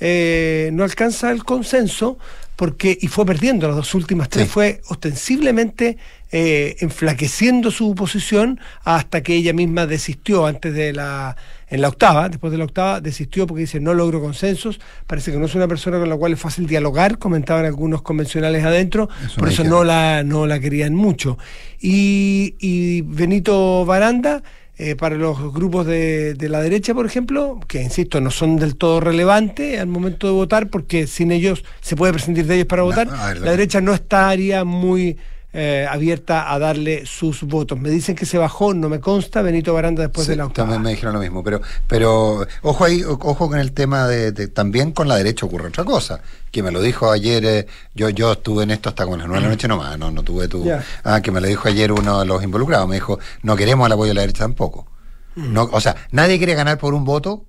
eh, 0.00 0.70
no 0.72 0.84
alcanza 0.84 1.30
el 1.30 1.44
consenso 1.44 2.18
porque, 2.56 2.96
y 3.00 3.06
fue 3.08 3.24
perdiendo 3.24 3.66
las 3.68 3.76
dos 3.76 3.94
últimas 3.94 4.28
tres, 4.28 4.46
Sí. 4.46 4.50
fue 4.52 4.80
ostensiblemente 4.88 5.96
eh, 6.32 6.76
enflaqueciendo 6.80 7.70
su 7.70 7.94
posición 7.94 8.60
hasta 8.84 9.22
que 9.22 9.34
ella 9.34 9.52
misma 9.52 9.86
desistió 9.86 10.46
antes 10.46 10.74
de 10.74 10.92
la 10.92 11.36
en 11.70 11.80
la 11.80 11.88
octava, 11.88 12.28
después 12.28 12.50
de 12.50 12.58
la 12.58 12.64
octava, 12.64 13.00
desistió 13.00 13.46
porque 13.46 13.62
dice 13.62 13.80
no 13.80 13.94
logro 13.94 14.20
consensos, 14.20 14.80
parece 15.06 15.32
que 15.32 15.38
no 15.38 15.46
es 15.46 15.54
una 15.54 15.68
persona 15.68 15.98
con 15.98 16.08
la 16.08 16.16
cual 16.16 16.32
es 16.32 16.40
fácil 16.40 16.66
dialogar, 16.66 17.18
comentaban 17.18 17.64
algunos 17.64 18.02
convencionales 18.02 18.64
adentro, 18.64 19.08
Eso 19.24 19.38
por 19.38 19.48
eso 19.48 19.64
no 19.64 19.84
la, 19.84 20.22
no 20.22 20.46
la 20.46 20.60
querían 20.60 20.94
mucho. 20.94 21.38
Y, 21.80 22.54
y 22.58 23.02
Benito 23.02 23.84
Baranda, 23.84 24.42
eh, 24.80 24.94
para 24.94 25.16
los 25.16 25.52
grupos 25.52 25.86
de, 25.86 26.34
de 26.34 26.48
la 26.48 26.60
derecha, 26.60 26.94
por 26.94 27.04
ejemplo, 27.04 27.58
que 27.66 27.82
insisto, 27.82 28.20
no 28.20 28.30
son 28.30 28.56
del 28.56 28.76
todo 28.76 29.00
relevantes 29.00 29.80
al 29.80 29.88
momento 29.88 30.28
de 30.28 30.32
votar, 30.32 30.68
porque 30.68 31.06
sin 31.06 31.32
ellos 31.32 31.64
se 31.80 31.96
puede 31.96 32.12
prescindir 32.12 32.46
de 32.46 32.54
ellos 32.54 32.66
para 32.66 32.82
votar, 32.82 33.08
ver, 33.08 33.40
la 33.40 33.50
derecha 33.50 33.80
no 33.80 33.92
estaría 33.92 34.64
muy 34.64 35.16
eh, 35.52 35.86
abierta 35.90 36.52
a 36.52 36.58
darle 36.58 37.06
sus 37.06 37.42
votos. 37.42 37.78
Me 37.80 37.88
dicen 37.90 38.14
que 38.14 38.26
se 38.26 38.36
bajó, 38.38 38.74
no 38.74 38.88
me 38.88 39.00
consta, 39.00 39.40
Benito 39.42 39.72
Baranda 39.72 40.02
después 40.02 40.26
Sí, 40.26 40.32
de 40.32 40.36
la 40.36 40.46
octava. 40.46 40.66
También 40.68 40.82
me 40.82 40.90
dijeron 40.90 41.14
lo 41.14 41.20
mismo, 41.20 41.42
pero, 41.42 41.60
pero 41.86 42.46
ojo 42.62 42.84
ahí, 42.84 43.02
ojo 43.04 43.48
con 43.48 43.58
el 43.58 43.72
tema 43.72 44.06
de, 44.06 44.32
de- 44.32 44.48
también 44.48 44.92
con 44.92 45.08
la 45.08 45.16
derecha 45.16 45.46
ocurre 45.46 45.68
otra 45.68 45.84
cosa, 45.84 46.20
que 46.50 46.62
me 46.62 46.70
lo 46.70 46.80
dijo 46.82 47.10
ayer, 47.10 47.44
eh, 47.44 47.66
yo, 47.94 48.10
yo 48.10 48.32
estuve 48.32 48.64
en 48.64 48.70
esto 48.72 48.90
hasta 48.90 49.04
como 49.04 49.16
las 49.16 49.26
nueve 49.26 49.40
de 49.42 49.48
la 49.48 49.54
noche 49.54 49.68
nomás, 49.68 49.98
no, 49.98 50.10
no 50.10 50.22
tuve 50.22 50.48
tu, 50.48 50.64
ah, 51.04 51.20
que 51.22 51.30
me 51.30 51.40
lo 51.40 51.46
dijo 51.48 51.66
ayer 51.68 51.92
uno 51.92 52.20
de 52.20 52.26
los 52.26 52.42
involucrados, 52.42 52.86
me 52.88 52.96
dijo, 52.96 53.18
no 53.42 53.56
queremos 53.56 53.86
el 53.86 53.92
apoyo 53.92 54.08
de 54.10 54.14
la 54.14 54.20
derecha 54.22 54.44
tampoco. 54.44 54.86
No, 55.34 55.68
o 55.72 55.80
sea, 55.80 55.94
nadie 56.10 56.36
quiere 56.38 56.54
ganar 56.54 56.78
por 56.78 56.94
un 56.94 57.04
voto 57.04 57.44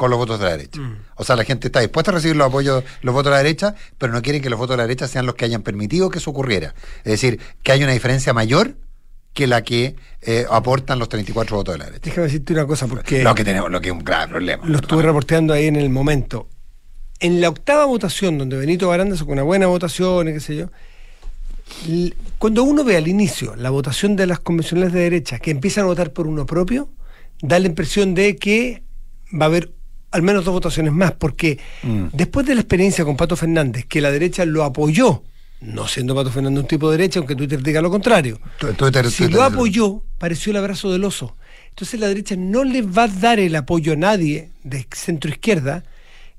con 0.00 0.08
los 0.08 0.18
votos 0.18 0.38
de 0.38 0.46
la 0.46 0.52
derecha. 0.52 0.80
O 1.16 1.24
sea, 1.24 1.36
la 1.36 1.44
gente 1.44 1.68
está 1.68 1.80
dispuesta 1.80 2.10
a 2.10 2.14
recibir 2.14 2.34
los 2.34 2.46
apoyos, 2.46 2.82
los 3.02 3.12
votos 3.12 3.26
de 3.26 3.32
la 3.32 3.42
derecha, 3.42 3.74
pero 3.98 4.14
no 4.14 4.22
quieren 4.22 4.40
que 4.40 4.48
los 4.48 4.58
votos 4.58 4.72
de 4.72 4.78
la 4.78 4.84
derecha 4.84 5.06
sean 5.06 5.26
los 5.26 5.34
que 5.34 5.44
hayan 5.44 5.60
permitido 5.60 6.08
que 6.08 6.20
eso 6.20 6.30
ocurriera. 6.30 6.74
Es 7.04 7.12
decir, 7.12 7.38
que 7.62 7.72
haya 7.72 7.84
una 7.84 7.92
diferencia 7.92 8.32
mayor 8.32 8.76
que 9.34 9.46
la 9.46 9.60
que 9.60 9.96
eh, 10.22 10.46
aportan 10.50 10.98
los 10.98 11.10
34 11.10 11.54
votos 11.54 11.74
de 11.74 11.78
la 11.80 11.84
derecha. 11.84 12.00
Déjame 12.06 12.28
decirte 12.28 12.54
una 12.54 12.66
cosa, 12.66 12.86
porque 12.86 13.22
Lo 13.22 13.34
que 13.34 13.44
tenemos, 13.44 13.70
lo 13.70 13.78
que 13.78 13.88
es 13.88 13.92
un 13.92 14.02
grave 14.02 14.28
problema. 14.28 14.64
lo 14.64 14.76
estuve 14.78 15.02
reporteando 15.02 15.52
ahí 15.52 15.66
en 15.66 15.76
el 15.76 15.90
momento. 15.90 16.48
En 17.18 17.42
la 17.42 17.50
octava 17.50 17.84
votación, 17.84 18.38
donde 18.38 18.56
Benito 18.56 18.88
Baranda 18.88 19.18
sacó 19.18 19.32
una 19.32 19.42
buena 19.42 19.66
votación 19.66 20.30
y 20.30 20.32
qué 20.32 20.40
sé 20.40 20.56
yo, 20.56 20.70
cuando 22.38 22.62
uno 22.62 22.84
ve 22.84 22.96
al 22.96 23.06
inicio 23.06 23.54
la 23.54 23.68
votación 23.68 24.16
de 24.16 24.26
las 24.26 24.40
convencionales 24.40 24.94
de 24.94 25.00
derecha 25.00 25.38
que 25.40 25.50
empiezan 25.50 25.84
a 25.84 25.88
votar 25.88 26.14
por 26.14 26.26
uno 26.26 26.46
propio, 26.46 26.88
da 27.42 27.58
la 27.58 27.66
impresión 27.66 28.14
de 28.14 28.36
que 28.36 28.82
va 29.38 29.44
a 29.44 29.48
haber 29.48 29.72
al 30.10 30.22
menos 30.22 30.44
dos 30.44 30.54
votaciones 30.54 30.92
más, 30.92 31.12
porque 31.12 31.58
Mm. 31.82 32.06
después 32.12 32.46
de 32.46 32.54
la 32.54 32.60
experiencia 32.62 33.04
con 33.04 33.16
Pato 33.16 33.36
Fernández, 33.36 33.84
que 33.86 34.00
la 34.00 34.10
derecha 34.10 34.44
lo 34.44 34.64
apoyó, 34.64 35.22
no 35.60 35.86
siendo 35.86 36.14
Pato 36.14 36.30
Fernández 36.30 36.62
un 36.62 36.68
tipo 36.68 36.90
de 36.90 36.96
derecha, 36.96 37.18
aunque 37.20 37.36
Twitter 37.36 37.62
diga 37.62 37.80
lo 37.82 37.90
contrario, 37.90 38.40
Twitter- 38.58 39.10
si 39.10 39.24
Twitter- 39.24 39.34
lo 39.36 39.42
apoyó, 39.42 40.02
pareció 40.18 40.50
el 40.50 40.56
abrazo 40.56 40.90
del 40.92 41.04
oso. 41.04 41.36
Entonces 41.68 42.00
la 42.00 42.08
derecha 42.08 42.34
no 42.36 42.64
le 42.64 42.82
va 42.82 43.04
a 43.04 43.08
dar 43.08 43.38
el 43.38 43.54
apoyo 43.56 43.92
a 43.92 43.96
nadie 43.96 44.50
de 44.64 44.86
centro 44.92 45.30
izquierda 45.30 45.84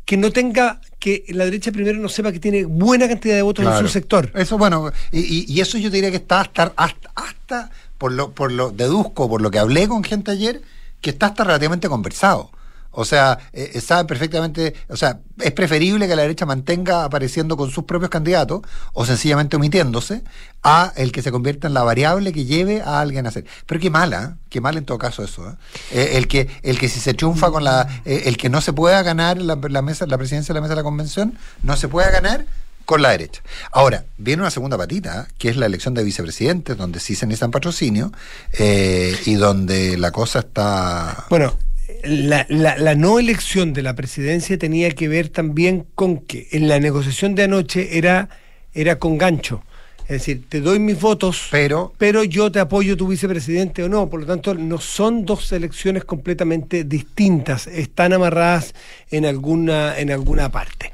que 0.06 0.18
no 0.18 0.32
tenga, 0.32 0.82
que 1.00 1.24
la 1.30 1.46
derecha 1.46 1.72
primero 1.72 1.98
no 2.00 2.10
sepa 2.10 2.32
que 2.32 2.40
tiene 2.40 2.66
buena 2.66 3.08
cantidad 3.08 3.36
de 3.36 3.42
votos 3.44 3.64
Claro. 3.64 3.80
en 3.80 3.86
su 3.88 3.94
sector. 3.94 4.32
Eso, 4.36 4.58
bueno, 4.58 4.92
y, 5.12 5.46
y- 5.54 5.62
eso 5.62 5.78
yo 5.78 5.90
diría 5.90 6.10
que 6.12 6.18
está 6.18 6.42
hasta, 6.42 6.74
hasta, 6.76 7.12
hasta 7.16 7.72
por 7.98 8.12
lo, 8.12 8.32
por 8.32 8.52
lo 8.52 8.72
deduzco, 8.72 9.30
por 9.30 9.42
lo 9.42 9.50
que 9.52 9.60
hablé 9.60 9.88
con 9.88 10.04
gente 10.04 10.32
ayer, 10.32 10.62
que 11.00 11.12
está 11.12 11.28
hasta 11.28 11.44
relativamente 11.44 11.88
conversado. 11.88 12.52
O 12.92 13.06
sea, 13.06 13.40
eh, 13.54 13.80
perfectamente, 14.08 14.74
o 14.90 14.98
sea, 14.98 15.20
es 15.40 15.52
preferible 15.52 16.08
que 16.08 16.16
la 16.16 16.22
derecha 16.24 16.46
mantenga 16.46 17.04
apareciendo 17.04 17.58
con 17.58 17.72
sus 17.72 17.86
propios 17.86 18.10
candidatos 18.10 18.62
o 18.94 19.06
sencillamente 19.06 19.56
omitiéndose 19.56 20.24
a 20.64 20.94
el 20.96 21.12
que 21.12 21.22
se 21.22 21.32
convierta 21.32 21.68
en 21.68 21.74
la 21.74 21.84
variable 21.84 22.34
que 22.34 22.46
lleve 22.46 22.82
a 22.82 23.00
alguien 23.00 23.26
a 23.26 23.30
hacer. 23.30 23.46
Pero 23.66 23.80
qué 23.80 23.90
mala, 23.90 24.24
¿eh? 24.24 24.40
qué 24.50 24.62
mal 24.62 24.78
en 24.78 24.86
todo 24.86 24.98
caso 24.98 25.24
eso. 25.24 25.50
¿eh? 25.50 25.54
Eh, 25.92 26.10
el 26.18 26.28
que 26.28 26.50
el 26.64 26.78
que 26.78 26.90
si 26.90 27.00
se 27.00 27.14
triunfa 27.14 27.50
con 27.52 27.64
la 27.64 28.02
eh, 28.06 28.24
el 28.26 28.38
que 28.38 28.50
no 28.50 28.62
se 28.62 28.74
pueda 28.74 29.02
ganar 29.04 29.38
la, 29.42 29.58
la 29.70 29.82
mesa 29.82 30.06
la 30.06 30.18
presidencia 30.18 30.54
de 30.54 30.60
la 30.60 30.62
mesa 30.62 30.74
de 30.74 30.82
la 30.82 30.84
convención 30.84 31.38
no 31.64 31.76
se 31.78 31.88
pueda 31.88 32.10
ganar 32.12 32.46
con 32.86 33.02
la 33.02 33.12
derecha. 33.12 33.42
Ahora, 33.72 34.04
viene 34.18 34.42
una 34.42 34.52
segunda 34.52 34.78
patita, 34.78 35.28
que 35.38 35.50
es 35.50 35.56
la 35.56 35.66
elección 35.66 35.94
de 35.94 36.04
vicepresidentes, 36.04 36.76
donde 36.78 37.00
sí 37.00 37.16
se 37.16 37.26
necesitan 37.26 37.52
patrocinio 37.52 38.12
eh, 38.52 39.18
y 39.26 39.36
donde 39.36 39.98
la 39.98 40.12
cosa 40.12 40.40
está... 40.40 41.26
Bueno, 41.30 41.56
la, 42.04 42.46
la- 42.50 42.78
la 42.78 42.96
no 42.96 43.20
elección 43.20 43.74
de 43.74 43.82
la 43.82 43.96
presidencia 43.96 44.58
tenía 44.58 44.92
que 44.92 45.08
ver 45.08 45.30
también 45.30 45.86
con 45.96 46.18
que 46.20 46.48
en 46.52 46.68
la 46.68 46.80
negociación 46.80 47.36
de 47.36 47.44
anoche 47.44 47.98
era, 47.98 48.30
era 48.74 48.98
con 49.00 49.18
gancho. 49.18 49.64
Es 50.04 50.18
decir, 50.26 50.44
te 50.50 50.60
doy 50.60 50.78
mis 50.80 51.00
votos, 51.00 51.48
Pero- 51.52 51.94
pero 51.98 52.24
yo 52.26 52.52
te 52.52 52.60
apoyo 52.60 52.98
tu 52.98 53.08
vicepresidente 53.08 53.82
o 53.84 53.88
no. 53.90 54.10
Por 54.10 54.20
lo 54.22 54.26
tanto, 54.26 54.54
no 54.56 54.78
son 54.80 55.26
dos 55.26 55.52
elecciones 55.54 56.04
completamente 56.04 56.84
distintas. 56.84 57.68
Están 57.68 58.12
amarradas 58.12 58.74
en 59.10 59.26
alguna, 59.26 59.98
en 59.98 60.12
alguna 60.12 60.50
parte. 60.52 60.92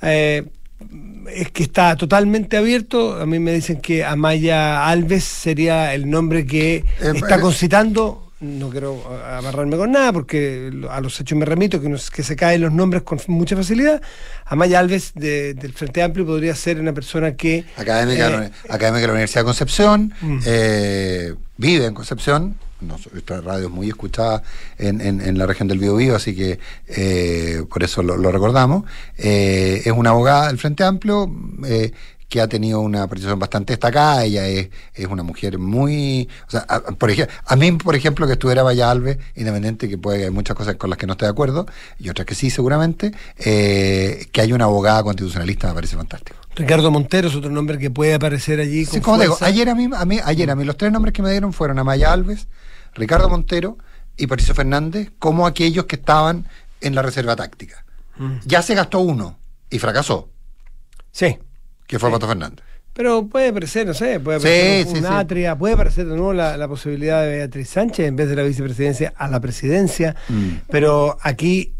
Eh, 0.00 0.44
es 1.34 1.50
que 1.50 1.62
está 1.64 1.96
totalmente 1.96 2.56
abierto. 2.56 3.20
A 3.20 3.26
mí 3.26 3.38
me 3.38 3.52
dicen 3.52 3.80
que 3.82 4.02
Amaya 4.04 4.86
Alves 4.88 5.24
sería 5.24 5.92
el 5.94 6.08
nombre 6.08 6.46
que 6.46 6.84
está 7.00 7.36
eh, 7.36 7.40
concitando. 7.40 8.23
No 8.40 8.68
quiero 8.68 9.02
amarrarme 9.24 9.76
con 9.76 9.92
nada 9.92 10.12
porque 10.12 10.70
a 10.90 11.00
los 11.00 11.18
hechos 11.20 11.38
me 11.38 11.44
remito, 11.46 11.80
que, 11.80 11.88
nos- 11.88 12.10
que 12.10 12.22
se 12.22 12.36
caen 12.36 12.60
los 12.60 12.72
nombres 12.72 13.02
con 13.02 13.18
mucha 13.28 13.56
facilidad. 13.56 14.02
Amaya 14.44 14.80
Alves 14.80 15.12
de- 15.14 15.54
del 15.54 15.72
Frente 15.72 16.02
Amplio 16.02 16.26
podría 16.26 16.54
ser 16.54 16.78
una 16.80 16.92
persona 16.92 17.36
que... 17.36 17.64
Académica, 17.76 18.28
de 18.28 18.46
eh, 18.46 18.50
la- 18.68 18.74
académica 18.74 19.00
de 19.02 19.06
la 19.06 19.12
Universidad 19.14 19.40
de 19.42 19.44
Concepción, 19.46 20.12
Mm. 20.20 20.38
eh, 20.46 21.34
vive 21.56 21.86
en 21.86 21.94
Concepción, 21.94 22.56
no, 22.80 22.96
esta 23.16 23.40
radio 23.40 23.68
es 23.68 23.72
muy 23.72 23.88
escuchada 23.88 24.42
en, 24.78 25.00
en- 25.00 25.22
en 25.22 25.38
la 25.38 25.46
región 25.46 25.68
del 25.68 25.78
Biobío, 25.78 26.14
así 26.16 26.34
que 26.36 26.58
eh, 26.88 27.62
por 27.70 27.82
eso 27.82 28.02
lo, 28.02 28.16
lo 28.18 28.30
recordamos. 28.30 28.84
Eh, 29.16 29.80
es 29.86 29.92
una 29.92 30.10
abogada 30.10 30.48
del 30.48 30.58
Frente 30.58 30.84
Amplio 30.84 31.32
eh, 31.66 31.92
que 32.34 32.40
ha 32.40 32.48
tenido 32.48 32.80
una 32.80 33.06
participación 33.06 33.38
bastante 33.38 33.74
destacada, 33.74 34.24
ella 34.24 34.44
es, 34.48 34.68
es 34.92 35.06
una 35.06 35.22
mujer 35.22 35.56
muy... 35.56 36.28
O 36.48 36.50
sea, 36.50 36.66
a, 36.68 36.80
por 36.80 37.08
ejemplo, 37.08 37.32
a 37.46 37.54
mí, 37.54 37.70
por 37.70 37.94
ejemplo, 37.94 38.26
que 38.26 38.32
estuviera 38.32 38.64
Vaya 38.64 38.90
Alves, 38.90 39.18
independiente 39.36 39.88
que 39.88 39.98
puede 39.98 40.18
que 40.18 40.24
hay 40.24 40.30
muchas 40.32 40.56
cosas 40.56 40.74
con 40.74 40.90
las 40.90 40.98
que 40.98 41.06
no 41.06 41.12
estoy 41.12 41.26
de 41.26 41.30
acuerdo, 41.30 41.64
y 41.96 42.08
otras 42.08 42.26
que 42.26 42.34
sí, 42.34 42.50
seguramente, 42.50 43.12
eh, 43.38 44.26
que 44.32 44.40
hay 44.40 44.52
una 44.52 44.64
abogada 44.64 45.04
constitucionalista 45.04 45.68
me 45.68 45.74
parece 45.74 45.96
fantástico. 45.96 46.36
Ricardo 46.56 46.90
Montero 46.90 47.28
es 47.28 47.36
otro 47.36 47.50
nombre 47.50 47.78
que 47.78 47.92
puede 47.92 48.14
aparecer 48.14 48.58
allí. 48.58 48.84
Sí, 48.84 48.94
con 48.94 49.02
como 49.02 49.18
digo, 49.20 49.38
ayer 49.40 49.68
a 49.68 49.76
mí, 49.76 49.88
a 49.94 50.04
mí, 50.04 50.18
ayer 50.24 50.50
a 50.50 50.56
mí 50.56 50.64
los 50.64 50.76
tres 50.76 50.90
nombres 50.90 51.12
que 51.12 51.22
me 51.22 51.30
dieron 51.30 51.52
fueron 51.52 51.78
Amaya 51.78 52.12
Alves, 52.12 52.48
Ricardo 52.94 53.28
Montero 53.28 53.78
y 54.16 54.26
Patricio 54.26 54.56
Fernández, 54.56 55.12
como 55.20 55.46
aquellos 55.46 55.84
que 55.84 55.94
estaban 55.94 56.48
en 56.80 56.96
la 56.96 57.02
reserva 57.02 57.36
táctica. 57.36 57.84
Mm. 58.16 58.38
Ya 58.44 58.60
se 58.60 58.74
gastó 58.74 58.98
uno 58.98 59.38
y 59.70 59.78
fracasó, 59.78 60.30
Sí. 61.12 61.38
Que 61.86 61.98
fue 61.98 62.08
Sí. 62.08 62.12
Pato 62.14 62.28
Fernández. 62.28 62.64
Pero 62.92 63.26
puede 63.26 63.48
aparecer, 63.48 63.86
no 63.86 63.92
sé, 63.94 64.20
puede 64.20 64.38
Sí, 64.38 64.46
aparecer 64.46 64.86
un, 64.86 64.92
sí, 64.92 64.98
un 65.00 65.08
sí. 65.08 65.14
atria, 65.14 65.56
puede 65.56 65.74
aparecer 65.74 66.04
de 66.06 66.14
nuevo 66.14 66.32
la, 66.32 66.56
la 66.56 66.68
posibilidad 66.68 67.22
de 67.24 67.30
Beatriz 67.38 67.68
Sánchez 67.70 68.06
en 68.06 68.14
vez 68.14 68.28
de 68.28 68.36
la 68.36 68.42
vicepresidencia 68.44 69.12
a 69.16 69.26
la 69.28 69.40
presidencia, 69.40 70.14
Mm. 70.28 70.48
pero 70.70 71.18
aquí 71.22 71.72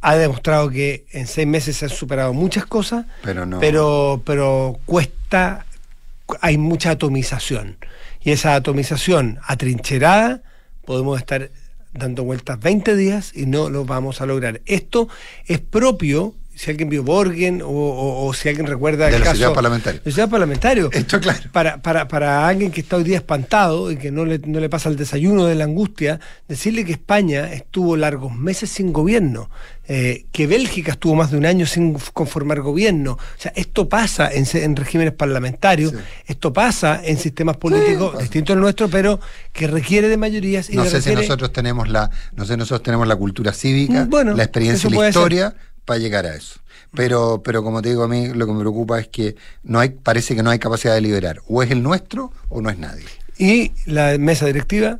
ha 0.00 0.16
demostrado 0.16 0.70
que 0.70 1.06
en 1.12 1.26
seis 1.26 1.46
meses 1.46 1.76
se 1.76 1.84
han 1.86 1.90
superado 1.90 2.32
muchas 2.32 2.66
cosas, 2.66 3.06
Pero 3.22 3.46
no. 3.46 3.58
pero, 3.60 4.22
pero 4.24 4.78
cuesta, 4.86 5.66
hay 6.40 6.58
mucha 6.58 6.90
atomización. 6.92 7.76
Y 8.20 8.30
esa 8.32 8.54
atomización 8.56 9.38
atrincherada, 9.46 10.42
podemos 10.84 11.18
estar 11.18 11.50
dando 11.94 12.24
vueltas 12.24 12.58
20 12.60 12.94
días 12.96 13.32
y 13.34 13.46
no 13.46 13.70
lo 13.70 13.84
vamos 13.84 14.20
a 14.20 14.26
lograr. 14.26 14.60
Esto 14.66 15.08
es 15.46 15.58
propio, 15.60 16.34
si 16.58 16.70
alguien 16.70 16.88
vio 16.88 17.04
Borgen 17.04 17.62
o, 17.62 17.68
o- 17.68 18.26
o 18.26 18.34
si 18.34 18.48
alguien 18.48 18.66
recuerda 18.66 19.06
De 19.06 19.12
el 19.14 19.20
la 19.20 19.26
caso 19.26 19.34
sociedad 19.36 19.54
parlamentaria. 19.54 20.00
la 20.04 20.10
sociedad 20.10 20.28
parlamentario. 20.28 20.90
Esto 20.92 21.20
claro. 21.20 21.38
Para, 21.52 21.80
para, 21.80 22.08
para 22.08 22.48
alguien 22.48 22.72
que 22.72 22.80
está 22.80 22.96
hoy 22.96 23.04
día 23.04 23.18
espantado 23.18 23.92
y 23.92 23.96
que 23.96 24.10
no 24.10 24.24
le, 24.24 24.40
no 24.40 24.58
le 24.58 24.68
pasa 24.68 24.88
el 24.88 24.96
desayuno 24.96 25.46
de 25.46 25.54
la 25.54 25.64
angustia, 25.64 26.18
decirle 26.48 26.84
que 26.84 26.92
España 26.92 27.52
estuvo 27.52 27.96
largos 27.96 28.34
meses 28.34 28.70
sin 28.70 28.92
gobierno, 28.92 29.50
eh, 29.86 30.26
que 30.32 30.48
Bélgica 30.48 30.90
estuvo 30.92 31.14
más 31.14 31.30
de 31.30 31.38
un 31.38 31.46
año 31.46 31.64
sin 31.64 31.94
conformar 32.12 32.60
gobierno. 32.60 33.12
O 33.12 33.18
sea, 33.40 33.52
esto 33.54 33.88
pasa 33.88 34.28
en, 34.32 34.44
en 34.54 34.74
regímenes 34.74 35.14
parlamentarios, 35.14 35.92
Sí. 35.92 35.98
esto 36.26 36.52
pasa 36.52 37.00
en 37.04 37.18
sistemas 37.18 37.56
políticos 37.56 38.18
distintos 38.18 38.54
al 38.54 38.60
nuestro, 38.60 38.88
pero 38.88 39.20
que 39.52 39.68
requiere 39.68 40.08
de 40.08 40.16
mayorías 40.16 40.68
y 40.70 40.74
No 40.76 40.84
sé 40.86 41.00
si 41.00 41.14
nosotros 41.14 41.52
tenemos 41.52 41.88
la, 41.88 42.10
no 42.34 42.44
sé, 42.44 42.56
nosotros 42.56 42.82
tenemos 42.82 43.06
la 43.06 43.14
cultura 43.16 43.52
cívica, 43.52 44.06
bueno, 44.10 44.34
la 44.34 44.42
experiencia 44.42 44.90
y 44.90 44.92
la 44.92 45.12
ser. 45.12 45.54
Para 45.88 45.98
llegar 45.98 46.24
a 46.26 46.36
eso. 46.36 46.60
Pero, 46.94 47.42
pero 47.44 47.62
como 47.64 47.82
te 47.82 47.88
digo, 47.88 48.04
a 48.04 48.08
mí 48.08 48.28
lo 48.28 48.46
que 48.46 48.52
me 48.52 48.60
preocupa 48.60 49.00
es 49.00 49.08
que 49.08 49.34
no 49.64 49.80
hay, 49.80 49.88
parece 49.90 50.36
que 50.36 50.42
no 50.42 50.50
hay 50.50 50.58
capacidad 50.58 50.94
de 50.94 51.00
liberar. 51.00 51.40
O 51.48 51.62
es 51.62 51.70
el 51.70 51.82
nuestro 51.82 52.30
o 52.48 52.60
no 52.62 52.70
es 52.70 52.78
nadie. 52.78 53.04
Y 53.38 53.72
la 53.86 54.16
mesa 54.18 54.46
directiva 54.46 54.98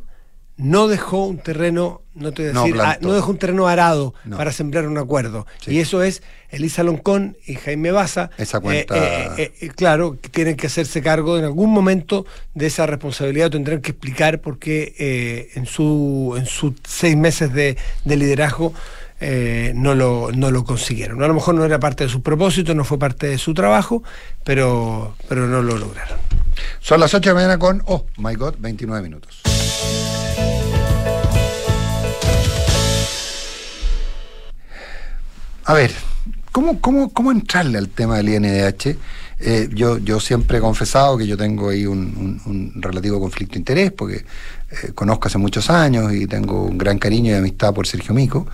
no 0.57 0.88
dejó 0.88 1.24
un 1.27 1.38
terreno, 1.38 2.03
no 2.14 2.33
te 2.33 2.42
voy 2.42 2.51
a 2.51 2.55
No 2.55 2.62
decir, 2.64 2.74
ah, 2.81 2.85
plantó. 2.85 3.09
no 3.09 3.14
dejó 3.14 3.31
un 3.31 3.38
terreno 3.38 3.68
arado 3.68 4.12
No. 4.24 4.37
para 4.37 4.53
sembrar 4.53 4.87
un 4.88 4.98
acuerdo. 4.98 5.46
Sí. 5.64 5.70
Y 5.72 5.79
eso 5.79 6.03
es 6.03 6.22
Elisa 6.51 6.83
Loncón 6.83 7.37
y 7.46 7.55
Jaime 7.55 7.90
Baza. 7.92 8.31
Esa 8.38 8.59
cuenta- 8.61 8.96
eh, 8.96 9.31
eh, 9.38 9.53
eh, 9.61 9.68
claro, 9.68 10.18
que 10.20 10.29
tienen 10.29 10.57
que 10.57 10.66
hacerse 10.66 11.01
cargo 11.01 11.38
en 11.38 11.44
algún 11.44 11.70
momento 11.70 12.27
de 12.55 12.66
esa 12.66 12.87
responsabilidad. 12.87 13.51
Tendrán 13.51 13.81
que 13.81 13.92
explicar 13.92 14.40
por 14.40 14.59
qué 14.59 15.51
en 15.55 15.64
su 15.66 16.35
en 16.37 16.46
sus 16.46 16.74
seis 16.87 17.16
meses 17.16 17.53
de, 17.55 17.77
de 18.05 18.16
liderazgo 18.16 18.74
eh, 19.20 19.72
no, 19.74 19.94
lo, 19.94 20.31
no 20.33 20.50
lo 20.50 20.64
consiguieron. 20.64 21.22
A 21.22 21.28
lo 21.28 21.35
mejor 21.35 21.54
no 21.54 21.64
era 21.64 21.81
parte 21.81 22.04
de 22.04 22.11
su 22.11 22.22
propósito, 22.22 22.74
no 22.74 22.85
fue 22.85 22.98
parte 22.98 23.26
de 23.26 23.38
su 23.38 23.54
trabajo, 23.54 24.02
pero, 24.44 25.14
pero 25.28 25.46
no 25.46 25.62
lo 25.62 25.76
lograron. 25.76 26.18
Son 26.81 27.00
las 27.00 27.12
8 27.14 27.20
de 27.20 27.26
la 27.28 27.35
mañana 27.35 27.59
con, 27.59 27.83
oh 27.87 28.07
my 28.18 28.35
god, 28.35 28.54
29 28.59 29.02
minutos. 29.02 29.42
A 35.64 35.74
ver, 35.74 35.92
¿cómo, 36.50 36.81
cómo, 36.81 37.12
cómo 37.12 37.31
entrarle 37.31 37.76
al 37.76 37.88
tema 37.90 38.16
del 38.16 38.31
INDH? 38.31 38.96
Eh, 39.40 39.68
yo, 39.72 39.98
yo 39.98 40.18
siempre 40.18 40.59
he 40.59 40.61
confesado 40.61 41.16
que 41.16 41.27
yo 41.27 41.37
tengo 41.37 41.68
ahí 41.68 41.87
un, 41.87 42.40
un- 42.44 42.72
un 42.74 42.83
relativo 42.83 43.20
conflicto 43.20 43.55
de 43.55 43.59
interés, 43.61 43.92
porque 43.92 44.16
eh, 44.70 44.92
conozco 44.94 45.29
hace 45.29 45.38
muchos 45.38 45.70
años 45.70 46.12
y 46.12 46.27
tengo 46.27 46.64
un 46.64 46.77
gran 46.77 46.98
cariño 46.98 47.33
y 47.33 47.37
amistad 47.37 47.72
por 47.72 47.87
Sergio 47.87 48.14
Mico. 48.14 48.48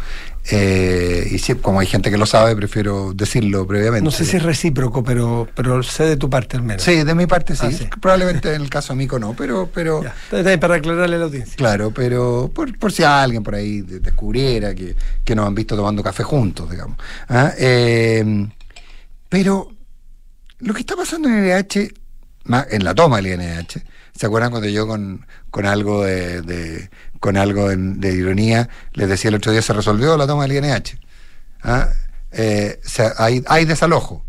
Eh, 0.50 1.26
y 1.30 1.38
sí, 1.38 1.54
como 1.54 1.80
hay 1.80 1.86
gente 1.86 2.10
que 2.10 2.18
lo 2.18 2.26
sabe, 2.26 2.54
prefiero 2.54 3.14
decirlo 3.14 3.66
previamente. 3.66 4.04
No 4.04 4.10
sé 4.10 4.26
si 4.26 4.36
es 4.36 4.42
recíproco, 4.42 5.02
pero, 5.02 5.48
pero 5.54 5.82
sé 5.82 6.04
de 6.04 6.16
tu 6.18 6.28
parte 6.28 6.58
al 6.58 6.62
menos. 6.64 6.82
Sí, 6.82 7.02
de 7.02 7.14
mi 7.14 7.26
parte 7.26 7.56
sí. 7.56 7.62
Ah, 7.66 7.72
sí. 7.72 7.88
Probablemente 7.98 8.54
en 8.54 8.60
el 8.60 8.68
caso 8.68 8.92
de 8.92 8.98
Mico 8.98 9.18
no, 9.18 9.32
pero, 9.34 9.70
pero 9.72 10.02
Ya, 10.02 10.60
para 10.60 10.74
aclararle 10.74 11.16
a 11.16 11.18
la 11.20 11.24
audiencia. 11.24 11.56
claro, 11.56 11.92
pero 11.92 12.50
por, 12.54 12.78
por 12.78 12.92
si 12.92 13.02
alguien 13.04 13.42
por 13.42 13.54
ahí 13.54 13.80
de- 13.80 14.00
descubriera 14.00 14.74
que, 14.74 14.94
que 15.24 15.34
nos 15.34 15.46
han 15.46 15.54
visto 15.54 15.74
tomando 15.76 16.02
café 16.02 16.22
juntos, 16.24 16.70
digamos. 16.70 16.98
¿ah? 17.30 17.52
Eh, 17.56 18.46
pero 19.30 19.70
lo 20.64 20.74
que 20.74 20.80
está 20.80 20.96
pasando 20.96 21.28
en 21.28 21.34
el 21.44 21.50
ma- 22.44 22.66
en 22.70 22.84
la 22.84 22.94
toma 22.94 23.16
del 23.20 23.26
INH, 23.40 23.82
¿Se 24.16 24.26
acuerdan 24.26 24.50
cuando 24.52 24.68
yo 24.68 24.86
con, 24.86 25.26
algo 25.66 26.04
de, 26.04 26.88
con 27.18 27.36
algo 27.36 27.68
de 27.68 28.12
ironía 28.14 28.68
les 28.92 29.08
decía 29.08 29.28
el 29.30 29.34
otro 29.34 29.50
día 29.50 29.60
se 29.60 29.72
resolvió 29.72 30.16
la 30.16 30.26
toma 30.26 30.46
del 30.46 30.64
INH? 30.64 30.98
¿Ah? 31.62 31.88
Eh, 32.30 32.80
hay, 33.18 33.42
desalojo. 33.64 34.24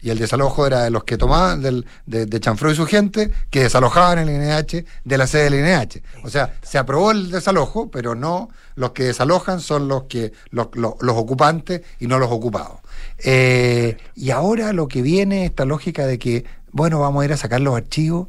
Y 0.00 0.10
el 0.10 0.18
desalojo 0.18 0.66
era 0.66 0.82
de 0.84 0.90
los 0.90 1.04
que 1.04 1.16
tomaban, 1.18 1.60
del, 1.62 1.86
de, 2.06 2.26
de 2.26 2.40
y 2.72 2.74
su 2.76 2.86
gente, 2.86 3.32
que 3.50 3.62
desalojaban 3.64 4.18
el 4.18 4.30
INH 4.30 4.84
de 5.04 5.18
la 5.18 5.26
sede 5.26 5.50
del 5.50 5.54
INH. 5.54 6.02
O 6.24 6.30
sea, 6.30 6.54
se 6.62 6.78
aprobó 6.78 7.10
el 7.12 7.30
desalojo, 7.30 7.90
pero 7.90 8.14
no 8.16 8.48
los 8.76 8.90
que 8.92 9.04
desalojan 9.04 9.60
son 9.60 9.86
los 9.88 10.04
que 10.04 10.32
los, 10.50 10.68
los- 10.74 10.94
los 11.00 11.16
ocupantes 11.16 11.82
y 12.00 12.06
no 12.08 12.18
los 12.18 12.30
ocupados. 12.30 12.78
Eh, 13.24 13.96
y 14.14 14.30
ahora 14.30 14.72
lo 14.72 14.88
que 14.88 15.02
viene, 15.02 15.44
esta 15.44 15.64
lógica 15.64 16.06
de 16.06 16.18
que, 16.18 16.44
bueno, 16.72 17.00
vamos 17.00 17.22
a 17.22 17.24
ir 17.24 17.32
a 17.32 17.36
sacar 17.36 17.60
los 17.60 17.76
archivos, 17.76 18.28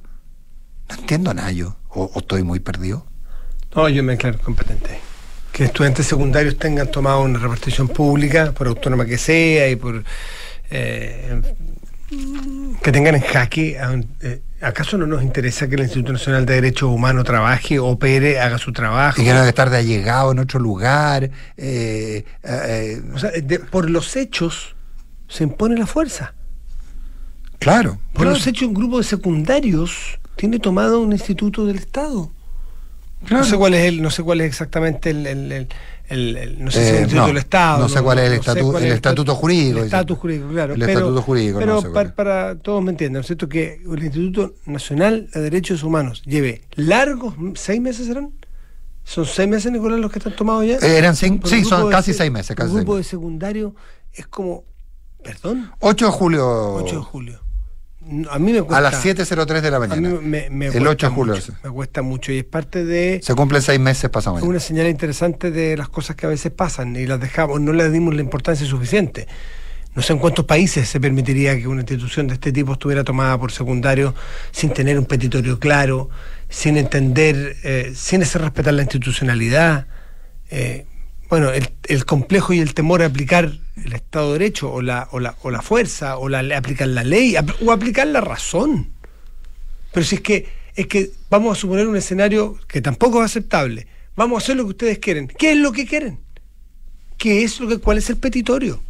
no 0.89 0.95
entiendo 0.95 1.33
nada 1.33 1.51
yo, 1.51 1.75
o, 1.89 2.09
o 2.13 2.19
estoy 2.19 2.43
muy 2.43 2.59
perdido. 2.59 3.05
No, 3.75 3.87
yo 3.89 4.03
me 4.03 4.13
declaro 4.13 4.39
competente. 4.39 4.99
Que 5.51 5.65
estudiantes 5.65 6.07
secundarios 6.07 6.57
tengan 6.57 6.89
tomado 6.89 7.21
una 7.21 7.37
repartición 7.39 7.87
pública, 7.87 8.51
por 8.51 8.67
autónoma 8.67 9.05
que 9.05 9.17
sea, 9.17 9.69
y 9.69 9.75
por. 9.75 10.03
eh, 10.71 11.41
que 12.81 12.91
tengan 12.91 13.15
en 13.15 13.21
jaque. 13.21 13.77
a 13.79 13.91
un- 13.91 14.07
eh, 14.21 14.41
¿Acaso 14.61 14.97
no 14.97 15.05
nos 15.07 15.23
interesa 15.23 15.67
que 15.69 15.75
el 15.75 15.81
Instituto 15.81 16.11
Nacional 16.11 16.45
de 16.45 16.55
Derechos 16.55 16.89
Humanos 16.89 17.23
trabaje, 17.23 17.79
opere, 17.79 18.39
haga 18.39 18.57
su 18.57 18.73
trabajo? 18.73 19.21
Y 19.21 19.25
que 19.25 19.31
no 19.31 19.37
debe 19.37 19.49
estar 19.49 19.69
de 19.69 19.77
allegado 19.77 20.31
en 20.31 20.39
otro 20.39 20.59
lugar. 20.59 21.23
eh, 21.25 21.31
eh, 21.57 22.23
eh, 22.43 23.01
O 23.13 23.19
sea, 23.19 23.31
de- 23.31 23.59
por 23.59 23.89
los 23.89 24.15
hechos 24.15 24.75
se 25.29 25.45
impone 25.45 25.77
la 25.77 25.85
fuerza. 25.87 26.33
claro. 27.59 27.99
Por 28.13 28.23
claro, 28.23 28.31
los 28.31 28.47
hechos, 28.47 28.67
un 28.67 28.73
grupo 28.73 28.97
de 28.97 29.03
secundarios 29.03 30.19
tiene 30.35 30.59
tomado 30.59 30.99
un 31.01 31.11
instituto 31.11 31.65
del 31.65 31.77
Estado. 31.77 32.31
claro. 33.25 33.43
No 33.43 33.49
sé 33.49 33.57
cuál 33.57 33.73
es 33.73 33.85
el, 33.85 34.01
no 34.01 34.09
sé 34.11 34.23
cuál 34.23 34.41
es 34.41 34.47
exactamente 34.47 35.09
el, 35.11 35.25
el- 35.27 35.51
el- 35.51 35.67
el- 36.09 36.37
el- 36.37 36.63
no 36.63 36.71
sé 36.71 36.79
si 36.79 36.85
es 36.87 36.91
Eh, 36.93 36.95
el 36.95 37.01
instituto 37.03 37.21
no, 37.21 37.27
del 37.27 37.37
Estado. 37.37 37.79
no 37.79 37.89
sé 37.89 38.01
cuál 38.01 38.19
es 38.19 38.31
el 38.31 38.39
estatu- 38.39 38.77
el 38.77 38.85
es 38.85 38.93
estatuto 38.95 39.35
jurídico, 39.35 39.79
El 39.79 39.85
estatus 39.85 40.17
jurídico, 40.17 40.47
claro. 40.49 40.73
El 40.73 40.79
pero, 40.79 40.91
estatuto 40.93 41.21
jurídico, 41.21 41.53
no 41.59 41.65
Pero 41.65 41.81
sé 41.81 41.89
para, 41.89 42.15
para 42.15 42.55
todos 42.59 42.81
me 42.83 42.91
entiendan, 42.91 43.19
¿no 43.19 43.21
es 43.21 43.27
cierto? 43.27 43.47
Que 43.49 43.81
el 43.85 44.03
Instituto 44.03 44.53
Nacional 44.65 45.29
de 45.33 45.41
Derechos 45.41 45.83
Humanos 45.83 46.23
lleve 46.25 46.63
largos, 46.75 47.35
¿seis 47.55 47.79
meses 47.81 48.07
serán? 48.07 48.31
¿Son 49.03 49.25
seis 49.25 49.49
meses, 49.49 49.71
Nicolás, 49.71 49.99
los 49.99 50.11
que 50.11 50.19
están 50.19 50.35
tomados 50.35 50.65
ya? 50.65 50.77
Eh, 50.77 50.97
eran 50.97 51.15
cinco- 51.15 51.47
sí, 51.47 51.63
son 51.65 51.85
de 51.85 51.91
casi 51.91 52.11
se- 52.13 52.19
seis 52.19 52.31
meses, 52.31 52.55
casi 52.55 52.69
Un 52.71 52.77
grupo 52.77 52.95
de 52.97 53.03
secundario 53.03 53.75
es 54.13 54.25
como, 54.27 54.63
perdón, 55.23 55.71
8 55.79 56.05
de 56.05 56.11
julio. 56.11 56.73
8 56.75 56.95
de 56.95 57.01
julio. 57.01 57.39
A 58.31 58.39
mí 58.39 58.53
me 58.53 58.61
cuesta. 58.61 58.77
A 58.77 58.81
las 58.81 59.05
7.03 59.05 59.61
de 59.61 59.71
la 59.71 59.79
mañana. 59.79 60.09
me, 60.21 60.49
me 60.49 60.65
el 60.67 60.71
cuesta 60.71 60.89
8 60.89 61.09
de 61.09 61.13
julio. 61.13 61.35
mucho, 61.35 61.53
me 61.63 61.69
cuesta 61.69 62.01
mucho 62.01 62.31
y 62.31 62.37
es 62.39 62.43
parte 62.43 62.83
de 62.83 63.19
Se 63.23 63.35
cumplen 63.35 63.61
seis 63.61 63.79
meses 63.79 64.09
pasado 64.09 64.37
es 64.37 64.41
mañana. 64.41 64.49
una 64.49 64.59
señal 64.59 64.87
interesante 64.87 65.51
de 65.51 65.77
las 65.77 65.89
cosas 65.89 66.15
que 66.15 66.25
a 66.25 66.29
veces 66.29 66.51
pasan 66.51 66.95
y 66.95 67.05
las 67.05 67.19
dejamos, 67.19 67.61
no 67.61 67.71
le 67.73 67.89
dimos 67.91 68.15
la 68.15 68.21
importancia 68.21 68.65
suficiente. 68.65 69.27
No 69.95 70.01
sé 70.01 70.13
en 70.13 70.19
cuántos 70.19 70.45
países 70.45 70.87
se 70.87 70.99
permitiría 70.99 71.57
que 71.59 71.67
una 71.67 71.81
institución 71.81 72.27
de 72.27 72.35
este 72.35 72.51
tipo 72.51 72.73
estuviera 72.73 73.03
tomada 73.03 73.37
por 73.37 73.51
secundario 73.51 74.15
sin 74.51 74.71
tener 74.71 74.97
un 74.97 75.05
petitorio 75.05 75.59
claro, 75.59 76.09
sin 76.47 76.77
entender, 76.77 77.57
eh, 77.63 77.91
sin 77.95 78.21
hacer 78.23 78.41
respetar 78.41 78.73
la 78.73 78.83
institucionalidad. 78.83 79.87
Eh, 80.51 80.85
bueno, 81.29 81.51
el, 81.51 82.05
complejo 82.05 82.53
y 82.53 82.59
el 82.59 82.73
temor 82.73 83.01
a 83.01 83.05
aplicar 83.05 83.51
el 83.85 83.93
Estado 83.93 84.33
de 84.33 84.39
Derecho 84.39 84.71
o 84.71 84.81
la, 84.81 85.07
o 85.11 85.19
la, 85.19 85.35
o 85.43 85.51
la 85.51 85.61
fuerza 85.61 86.17
o 86.17 86.27
la, 86.27 86.39
aplicar 86.57 86.87
la 86.87 87.03
ley 87.03 87.35
o 87.65 87.71
aplicar 87.71 88.07
la 88.07 88.21
razón. 88.21 88.89
Pero 89.93 90.05
si 90.05 90.15
es 90.15 90.21
que, 90.21 90.47
es 90.75 90.87
que 90.87 91.11
vamos 91.29 91.57
a 91.57 91.61
suponer 91.61 91.87
un 91.87 91.95
escenario 91.95 92.57
que 92.67 92.81
tampoco 92.81 93.19
es 93.19 93.25
aceptable. 93.25 93.87
Vamos 94.15 94.41
a 94.41 94.43
hacer 94.43 94.57
lo 94.57 94.63
que 94.63 94.69
ustedes 94.71 94.99
quieren. 94.99 95.27
¿Qué 95.27 95.51
es 95.51 95.57
lo 95.57 95.71
que 95.71 95.85
quieren? 95.85 96.19
¿Qué 97.17 97.43
es 97.43 97.59
lo 97.59 97.67
que, 97.67 97.77
cuál 97.77 97.97
es 97.97 98.09
el 98.09 98.17
petitorio? 98.17 98.81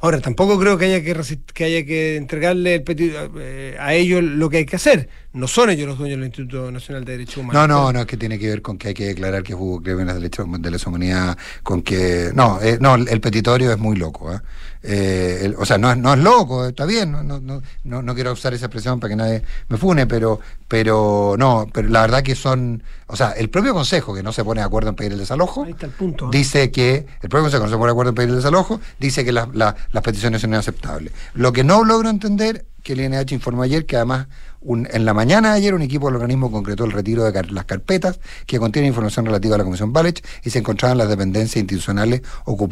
Ahora, 0.00 0.20
tampoco 0.20 0.58
creo 0.58 0.76
que 0.76 0.86
haya 0.86 1.02
que, 1.02 1.14
que, 1.54 1.64
haya 1.64 1.84
que 1.86 2.16
entregarle 2.16 2.74
el 2.74 2.84
peti- 2.84 3.12
eh, 3.38 3.76
a 3.78 3.94
ellos 3.94 4.22
lo 4.22 4.50
que 4.50 4.58
hay 4.58 4.66
que 4.66 4.76
hacer. 4.76 5.08
No 5.36 5.46
son 5.46 5.70
ellos 5.70 5.86
los 5.86 5.98
dueños 5.98 6.16
del 6.18 6.26
Instituto 6.26 6.70
Nacional 6.72 7.04
de 7.04 7.12
Derechos 7.12 7.36
Humanos. 7.36 7.68
No, 7.68 7.68
no, 7.68 7.92
no, 7.92 8.00
es 8.00 8.06
que 8.06 8.16
tiene 8.16 8.38
que 8.38 8.48
ver 8.48 8.62
con 8.62 8.78
que 8.78 8.88
hay 8.88 8.94
que 8.94 9.06
declarar 9.06 9.42
que 9.42 9.54
hubo 9.54 9.82
crímenes 9.82 10.14
de 10.14 10.70
lesa, 10.70 10.88
humanidad, 10.88 11.36
con 11.62 11.82
que... 11.82 12.30
No, 12.34 12.58
eh, 12.62 12.78
no, 12.80 12.94
el 12.94 13.20
petitorio 13.20 13.70
es 13.70 13.78
muy 13.78 13.96
loco. 13.96 14.32
¿eh? 14.32 14.40
Eh, 14.82 15.40
el- 15.44 15.54
o 15.58 15.64
sea, 15.66 15.78
no 15.78 15.90
es, 15.90 15.98
no 15.98 16.14
es 16.14 16.20
loco, 16.20 16.64
está 16.66 16.86
bien, 16.86 17.12
no, 17.12 17.22
no, 17.22 17.40
no, 17.40 18.02
no, 18.02 18.14
quiero 18.14 18.32
usar 18.32 18.54
esa 18.54 18.66
expresión 18.66 18.98
para 19.00 19.10
que 19.10 19.16
nadie 19.16 19.42
me 19.68 19.76
fune, 19.76 20.06
pero, 20.06 20.40
pero 20.68 21.34
no, 21.38 21.66
pero 21.72 21.88
la 21.88 22.02
verdad 22.02 22.22
que 22.22 22.34
son... 22.34 22.82
O 23.08 23.16
sea, 23.16 23.32
el 23.32 23.50
propio 23.50 23.74
Consejo, 23.74 24.14
que 24.14 24.22
no 24.22 24.32
se 24.32 24.42
pone 24.44 24.60
de 24.60 24.66
acuerdo 24.66 24.88
en 24.90 24.96
pedir 24.96 25.12
el 25.12 25.18
desalojo, 25.18 25.64
Ahí 25.64 25.72
está 25.72 25.86
el 25.86 25.92
punto. 25.92 26.26
¿eh? 26.26 26.28
dice 26.32 26.70
que 26.70 27.06
el 27.20 27.28
propio 27.28 27.42
Consejo 27.44 27.64
no 27.64 27.70
se 27.70 27.76
pone 27.76 27.86
de 27.88 27.92
acuerdo 27.92 28.08
en 28.10 28.14
pedir 28.14 28.30
el 28.30 28.36
desalojo, 28.36 28.80
dice 28.98 29.24
que 29.24 29.32
las- 29.32 29.54
la- 29.54 29.76
las 29.92 30.02
peticiones 30.02 30.40
son 30.40 30.50
inaceptables. 30.50 31.12
Lo 31.34 31.52
que 31.52 31.62
no 31.62 31.84
logro 31.84 32.08
entender, 32.08 32.64
que 32.82 32.92
el 32.94 33.00
INH 33.00 33.34
informó 33.34 33.62
ayer 33.64 33.84
que 33.84 33.96
además 33.96 34.28
en 34.68 35.04
la 35.04 35.14
mañana 35.14 35.52
de 35.52 35.58
ayer 35.58 35.74
un 35.74 35.82
equipo 35.82 36.06
del 36.06 36.16
organismo 36.16 36.50
concretó 36.50 36.84
el 36.84 36.92
retiro 36.92 37.24
de 37.24 37.42
las 37.50 37.64
carpetas 37.64 38.20
que 38.46 38.58
contienen 38.58 38.88
información 38.88 39.26
relativa 39.26 39.54
a 39.54 39.58
la 39.58 39.64
Comisión 39.64 39.92
Balech 39.92 40.24
y 40.44 40.50
se 40.50 40.58
encontraban 40.58 40.98
las 40.98 41.08
dependencias 41.08 41.56
institucionales 41.56 42.22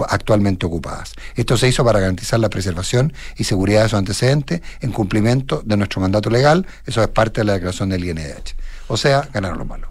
actualmente 0.09 0.67
ocupadas. 0.67 1.15
Esto 1.37 1.57
se 1.57 1.69
hizo 1.69 1.85
para 1.85 2.01
garantizar 2.01 2.41
la 2.41 2.51
preservación 2.51 3.13
y 3.37 3.45
seguridad 3.45 3.83
de 3.83 3.89
sus 3.91 3.99
antecedentes 3.99 4.61
en 4.81 4.93
cumplimiento 4.93 5.63
de 5.65 5.77
nuestro 5.77 6.01
mandato 6.01 6.31
legal. 6.31 6.67
Eso 6.87 7.03
es 7.03 7.09
parte 7.09 7.41
de 7.43 7.45
la 7.45 7.53
declaración 7.55 7.91
del 7.91 8.05
INH. 8.05 8.57
O 8.89 8.97
sea, 8.97 9.29
ganaron 9.33 9.59
los 9.59 9.67
malos. 9.67 9.91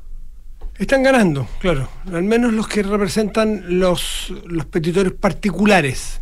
Están 0.78 1.04
ganando, 1.04 1.48
claro. 1.60 1.88
Al 2.12 2.24
menos 2.24 2.52
los 2.52 2.68
que 2.68 2.84
representan 2.84 3.80
los, 3.80 4.34
los 4.46 4.66
petitorios 4.66 5.13
particulares. 5.13 6.20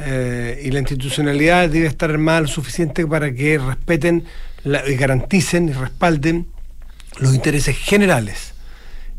Eh, 0.00 0.62
y 0.64 0.70
la 0.70 0.78
institucionalidad 0.78 1.68
debe 1.68 1.86
estar 1.88 2.10
armada 2.10 2.42
lo 2.42 2.48
suficiente 2.48 3.06
para 3.06 3.32
que 3.34 3.58
respeten 3.58 4.24
la- 4.64 4.88
y 4.88 4.94
garanticen 4.94 5.68
y 5.68 5.72
respalden 5.72 6.46
los 7.18 7.34
intereses 7.34 7.76
generales. 7.76 8.52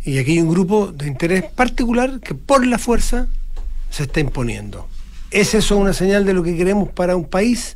Y 0.05 0.17
aquí 0.19 0.31
hay 0.31 0.39
un 0.39 0.49
grupo 0.49 0.87
de 0.93 1.07
interés 1.07 1.43
particular 1.43 2.19
que 2.21 2.33
por 2.33 2.65
la 2.65 2.77
fuerza 2.77 3.27
se 3.89 4.03
está 4.03 4.21
imponiendo. 4.21 4.87
¿Es 5.31 5.53
eso 5.53 5.75
una 5.77 5.93
señal 5.93 6.25
de 6.25 6.33
lo 6.33 6.43
que 6.43 6.55
queremos 6.55 6.89
para 6.89 7.15
un 7.17 7.25
país? 7.25 7.75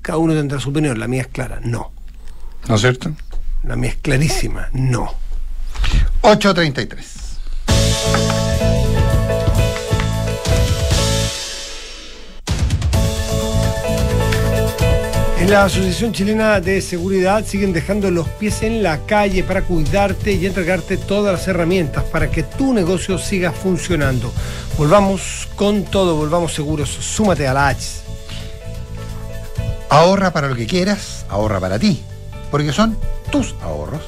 Cada 0.00 0.18
uno 0.18 0.32
tendrá 0.34 0.58
su 0.60 0.70
opinión. 0.70 0.98
La 0.98 1.06
mía 1.06 1.22
es 1.22 1.28
clara, 1.28 1.60
no. 1.62 1.92
¿No 2.68 2.74
es 2.76 2.80
cierto? 2.80 3.12
La 3.62 3.76
mía 3.76 3.90
es 3.90 3.96
clarísima, 3.96 4.68
no. 4.72 5.12
833. 6.22 7.06
En 15.44 15.50
la 15.50 15.64
Asociación 15.64 16.10
Chilena 16.14 16.58
de 16.58 16.80
Seguridad 16.80 17.44
siguen 17.44 17.74
dejando 17.74 18.10
los 18.10 18.26
pies 18.26 18.62
en 18.62 18.82
la 18.82 19.00
calle 19.04 19.44
para 19.44 19.60
cuidarte 19.60 20.32
y 20.32 20.46
entregarte 20.46 20.96
todas 20.96 21.34
las 21.34 21.46
herramientas 21.46 22.02
para 22.04 22.30
que 22.30 22.44
tu 22.44 22.72
negocio 22.72 23.18
siga 23.18 23.52
funcionando. 23.52 24.32
Volvamos 24.78 25.46
con 25.54 25.84
todo, 25.84 26.16
volvamos 26.16 26.54
seguros. 26.54 26.88
Súmate 26.88 27.46
a 27.46 27.52
la 27.52 27.68
H. 27.68 27.78
Ahorra 29.90 30.32
para 30.32 30.48
lo 30.48 30.56
que 30.56 30.66
quieras, 30.66 31.26
ahorra 31.28 31.60
para 31.60 31.78
ti, 31.78 32.02
porque 32.50 32.72
son 32.72 32.96
tus 33.30 33.54
ahorros. 33.60 34.00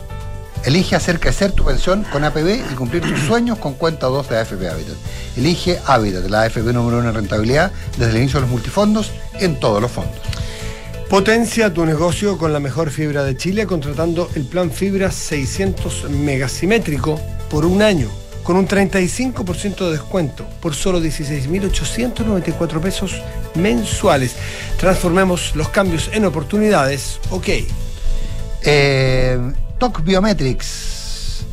Elige 0.65 0.97
hacer 0.97 1.21
crecer 1.21 1.53
tu 1.53 1.67
pensión 1.67 2.07
con 2.11 2.25
APB 2.25 2.63
y 2.73 2.75
cumplir 2.77 3.03
tus 3.03 3.21
sueños 3.29 3.59
con 3.59 3.75
cuenta 3.75 4.07
2 4.07 4.27
de 4.31 4.39
AFP 4.39 4.71
Habitat. 4.71 4.97
Elige 5.37 5.79
Habitat, 5.85 6.25
la 6.31 6.45
AFP 6.45 6.73
número 6.73 6.97
uno 6.97 7.11
en 7.11 7.15
rentabilidad 7.15 7.73
desde 7.99 8.13
el 8.13 8.17
inicio 8.23 8.39
de 8.39 8.47
los 8.47 8.51
multifondos 8.51 9.11
en 9.35 9.61
todos 9.61 9.83
los 9.83 9.91
fondos. 9.91 10.17
Potencia 11.09 11.73
tu 11.73 11.87
negocio 11.87 12.37
con 12.37 12.53
la 12.53 12.59
mejor 12.59 12.91
fibra 12.91 13.23
de 13.23 13.37
Chile 13.37 13.65
contratando 13.65 14.29
el 14.35 14.45
plan 14.45 14.73
fibra 14.73 15.13
600 15.13 16.11
megasimétrico 16.11 17.21
por 17.49 17.65
un 17.65 17.81
año 17.81 18.11
con 18.43 18.57
un 18.57 18.67
35% 18.67 19.87
de 19.87 19.93
descuento 19.93 20.45
por 20.61 20.75
solo 20.75 21.01
16.894 21.01 22.81
pesos 22.81 23.23
mensuales. 23.55 24.35
Transformemos 24.79 25.55
los 25.55 25.69
cambios 25.69 26.11
en 26.13 26.25
oportunidades. 26.25 27.21
Ok. 27.31 27.49
Eh, 28.63 29.39
Biometrics, 30.05 31.45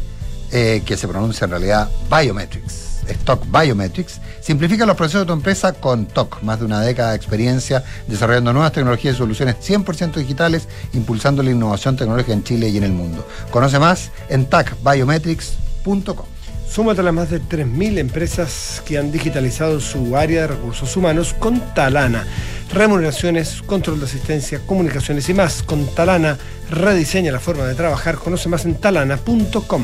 eh, 0.52 0.82
que 0.84 0.98
se 0.98 1.08
pronuncia 1.08 1.46
en 1.46 1.52
realidad 1.52 1.90
Biometrics, 2.10 3.04
es 3.08 3.18
TOC 3.20 3.46
Biometrics, 3.52 4.20
simplifica 4.44 4.86
los 4.86 4.98
procesos 4.98 5.22
de 5.22 5.28
tu 5.28 5.34
empresa 5.34 5.74
con 5.74 6.06
TOC, 6.06 6.42
más 6.42 6.60
de 6.60 6.66
una 6.66 6.82
década 6.82 7.12
de 7.12 7.16
experiencia 7.16 7.84
desarrollando 8.08 8.52
nuevas 8.52 8.74
tecnologías 8.74 9.16
y 9.16 9.18
soluciones 9.18 9.56
100% 9.62 10.16
digitales, 10.16 10.68
impulsando 10.94 11.42
la 11.42 11.52
innovación 11.52 11.96
tecnológica 11.96 12.34
en 12.34 12.44
Chile 12.44 12.70
y 12.70 12.78
en 12.78 12.84
el 12.84 12.92
mundo. 12.92 13.26
Conoce 13.52 13.80
más 13.80 14.12
en 14.30 14.46
tacbiometrics.com. 14.46 16.26
Súmate 16.70 17.02
a 17.02 17.04
las 17.04 17.14
más 17.14 17.30
de 17.30 17.40
3.000 17.40 18.00
empresas 18.00 18.82
que 18.86 18.98
han 18.98 19.12
digitalizado 19.12 19.80
su 19.80 20.18
área 20.18 20.42
de 20.42 20.48
recursos 20.48 20.98
humanos 20.98 21.36
con 21.38 21.60
Talana. 21.76 22.26
remuneraciones, 22.74 23.62
control 23.62 24.00
de 24.00 24.08
asistencia, 24.08 24.60
comunicaciones 24.66 25.30
y 25.30 25.36
más. 25.36 25.62
Con 25.62 25.86
Talana 25.94 26.40
rediseña 26.72 27.32
la 27.32 27.40
forma 27.40 27.66
de 27.66 27.76
trabajar. 27.76 28.16
Conoce 28.16 28.50
más 28.50 28.66
en 28.66 28.74
talana.com. 28.74 29.84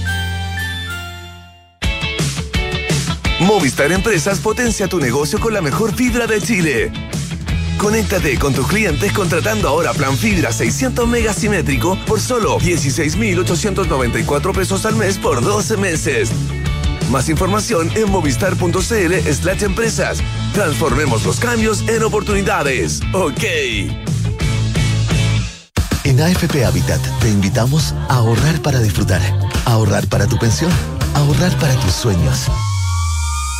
Movistar 3.41 3.91
Empresas 3.91 4.37
potencia 4.37 4.87
tu 4.87 4.99
negocio 4.99 5.39
con 5.39 5.51
la 5.51 5.61
mejor 5.61 5.95
fibra 5.95 6.27
de 6.27 6.39
Chile. 6.39 6.91
Conéctate 7.79 8.37
con 8.37 8.53
tus 8.53 8.67
clientes 8.67 9.11
contratando 9.13 9.67
ahora 9.67 9.93
plan 9.93 10.15
fibra 10.15 10.51
600 10.51 11.07
megasimétrico 11.07 11.97
por 12.05 12.19
solo 12.19 12.59
16,894 12.59 14.53
pesos 14.53 14.85
al 14.85 14.95
mes 14.95 15.17
por 15.17 15.41
12 15.43 15.77
meses. 15.77 16.29
Más 17.09 17.29
información 17.29 17.89
en 17.95 18.11
movistar.cl 18.11 19.33
slash 19.33 19.63
empresas. 19.63 20.19
Transformemos 20.53 21.25
los 21.25 21.39
cambios 21.39 21.81
en 21.89 22.03
oportunidades. 22.03 23.01
Ok. 23.11 23.43
En 26.03 26.21
AFP 26.21 26.63
Habitat 26.63 27.01
te 27.21 27.29
invitamos 27.29 27.95
a 28.07 28.17
ahorrar 28.17 28.61
para 28.61 28.79
disfrutar, 28.81 29.21
ahorrar 29.65 30.05
para 30.07 30.27
tu 30.27 30.37
pensión, 30.37 30.71
ahorrar 31.15 31.57
para 31.57 31.73
tus 31.77 31.93
sueños. 31.93 32.47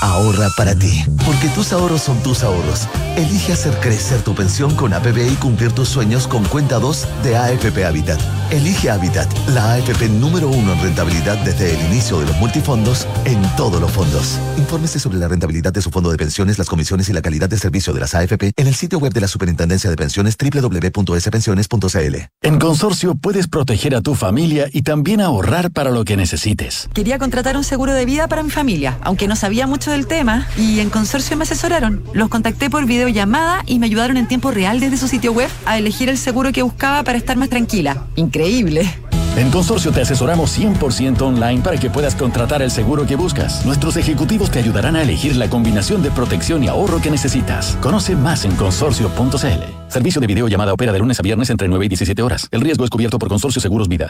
Ahorra 0.01 0.49
para 0.57 0.73
ti, 0.73 1.05
porque 1.27 1.47
tus 1.49 1.71
ahorros 1.73 2.01
son 2.01 2.17
tus 2.23 2.43
ahorros. 2.43 2.87
Elige 3.15 3.53
hacer 3.53 3.79
crecer 3.79 4.21
tu 4.23 4.33
pensión 4.33 4.75
con 4.75 4.93
APB 4.93 5.31
y 5.31 5.35
cumplir 5.35 5.73
tus 5.73 5.89
sueños 5.89 6.27
con 6.27 6.43
cuenta 6.45 6.79
2 6.79 7.07
de 7.23 7.37
AFP 7.37 7.85
Habitat. 7.85 8.19
Elige 8.49 8.89
Habitat, 8.89 9.31
la 9.49 9.73
AFP 9.73 10.09
número 10.09 10.49
uno 10.49 10.73
en 10.73 10.81
rentabilidad 10.81 11.37
desde 11.45 11.75
el 11.75 11.85
inicio 11.85 12.19
de 12.19 12.25
los 12.25 12.35
multifondos 12.37 13.05
en 13.25 13.39
todos 13.55 13.79
los 13.79 13.91
fondos. 13.91 14.39
Infórmese 14.57 14.99
sobre 14.99 15.19
la 15.19 15.27
rentabilidad 15.27 15.71
de 15.71 15.83
su 15.83 15.91
fondo 15.91 16.09
de 16.09 16.17
pensiones, 16.17 16.57
las 16.57 16.67
comisiones 16.67 17.07
y 17.09 17.13
la 17.13 17.21
calidad 17.21 17.47
de 17.47 17.59
servicio 17.59 17.93
de 17.93 17.99
las 17.99 18.15
AFP 18.15 18.53
en 18.55 18.67
el 18.67 18.73
sitio 18.73 18.97
web 18.97 19.13
de 19.13 19.21
la 19.21 19.27
Superintendencia 19.27 19.89
de 19.89 19.95
Pensiones 19.95 20.35
www.spensiones.cl. 20.35 22.15
En 22.41 22.59
Consorcio 22.59 23.13
puedes 23.13 23.47
proteger 23.47 23.93
a 23.93 24.01
tu 24.01 24.15
familia 24.15 24.67
y 24.73 24.81
también 24.81 25.21
ahorrar 25.21 25.69
para 25.69 25.91
lo 25.91 26.05
que 26.05 26.17
necesites. 26.17 26.89
Quería 26.91 27.19
contratar 27.19 27.55
un 27.55 27.63
seguro 27.63 27.93
de 27.93 28.05
vida 28.05 28.27
para 28.27 28.41
mi 28.41 28.49
familia, 28.49 28.97
aunque 29.03 29.27
no 29.27 29.35
sabía 29.35 29.67
mucho 29.67 29.90
del 29.91 30.07
tema, 30.07 30.47
y 30.57 30.79
en 30.79 30.89
Consorcio 30.89 31.37
me 31.37 31.43
asesoraron. 31.43 32.03
Los 32.13 32.29
contacté 32.29 32.69
por 32.69 32.85
videollamada 32.85 33.63
y 33.65 33.79
me 33.79 33.85
ayudaron 33.85 34.17
en 34.17 34.27
tiempo 34.27 34.51
real 34.51 34.79
desde 34.79 34.97
su 34.97 35.07
sitio 35.07 35.31
web 35.33 35.49
a 35.65 35.77
elegir 35.77 36.09
el 36.09 36.17
seguro 36.17 36.51
que 36.51 36.63
buscaba 36.63 37.03
para 37.03 37.17
estar 37.17 37.37
más 37.37 37.49
tranquila. 37.49 38.05
Increíble. 38.15 38.89
En 39.37 39.49
Consorcio 39.49 39.91
te 39.93 40.01
asesoramos 40.01 40.59
100% 40.59 41.21
online 41.21 41.61
para 41.61 41.77
que 41.77 41.89
puedas 41.89 42.15
contratar 42.15 42.61
el 42.61 42.69
seguro 42.69 43.05
que 43.05 43.15
buscas. 43.15 43.65
Nuestros 43.65 43.95
ejecutivos 43.95 44.51
te 44.51 44.59
ayudarán 44.59 44.97
a 44.97 45.03
elegir 45.03 45.37
la 45.37 45.49
combinación 45.49 46.03
de 46.03 46.11
protección 46.11 46.63
y 46.63 46.67
ahorro 46.67 47.01
que 47.01 47.09
necesitas. 47.09 47.77
Conoce 47.81 48.15
más 48.15 48.43
en 48.43 48.55
consorcio.cl. 48.57 49.81
Servicio 49.87 50.19
de 50.19 50.27
videollamada 50.27 50.73
opera 50.73 50.91
de 50.91 50.99
lunes 50.99 51.19
a 51.19 51.23
viernes 51.23 51.49
entre 51.49 51.69
9 51.69 51.85
y 51.85 51.89
17 51.89 52.21
horas. 52.21 52.47
El 52.51 52.59
riesgo 52.59 52.83
es 52.83 52.89
cubierto 52.89 53.19
por 53.19 53.29
Consorcio 53.29 53.61
Seguros 53.61 53.87
Vida. 53.87 54.09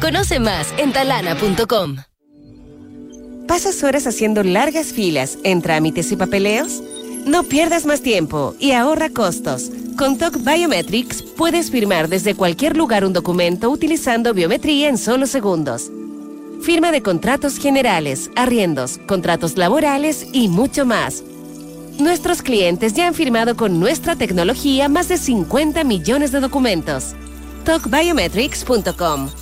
Conoce 0.00 0.40
más 0.40 0.72
en 0.78 0.92
talana.com. 0.92 1.96
¿Pasas 3.46 3.82
horas 3.82 4.06
haciendo 4.06 4.42
largas 4.42 4.92
filas 4.92 5.38
en 5.44 5.62
trámites 5.62 6.10
y 6.12 6.16
papeleos? 6.16 6.82
No 7.26 7.44
pierdas 7.44 7.86
más 7.86 8.02
tiempo 8.02 8.54
y 8.58 8.72
ahorra 8.72 9.10
costos. 9.10 9.70
Con 9.96 10.18
TOC 10.18 10.38
Biometrics 10.42 11.22
puedes 11.22 11.70
firmar 11.70 12.08
desde 12.08 12.34
cualquier 12.34 12.76
lugar 12.76 13.04
un 13.04 13.12
documento 13.12 13.70
utilizando 13.70 14.34
biometría 14.34 14.88
en 14.88 14.98
solo 14.98 15.26
segundos. 15.26 15.90
Firma 16.62 16.92
de 16.92 17.02
contratos 17.02 17.58
generales, 17.58 18.30
arriendos, 18.36 18.98
contratos 19.06 19.56
laborales 19.56 20.26
y 20.32 20.48
mucho 20.48 20.86
más. 20.86 21.22
Nuestros 21.98 22.42
clientes 22.42 22.94
ya 22.94 23.06
han 23.06 23.14
firmado 23.14 23.56
con 23.56 23.78
nuestra 23.78 24.16
tecnología 24.16 24.88
más 24.88 25.08
de 25.08 25.18
50 25.18 25.84
millones 25.84 26.32
de 26.32 26.40
documentos. 26.40 27.14
TalkBiometrics.com 27.64 29.41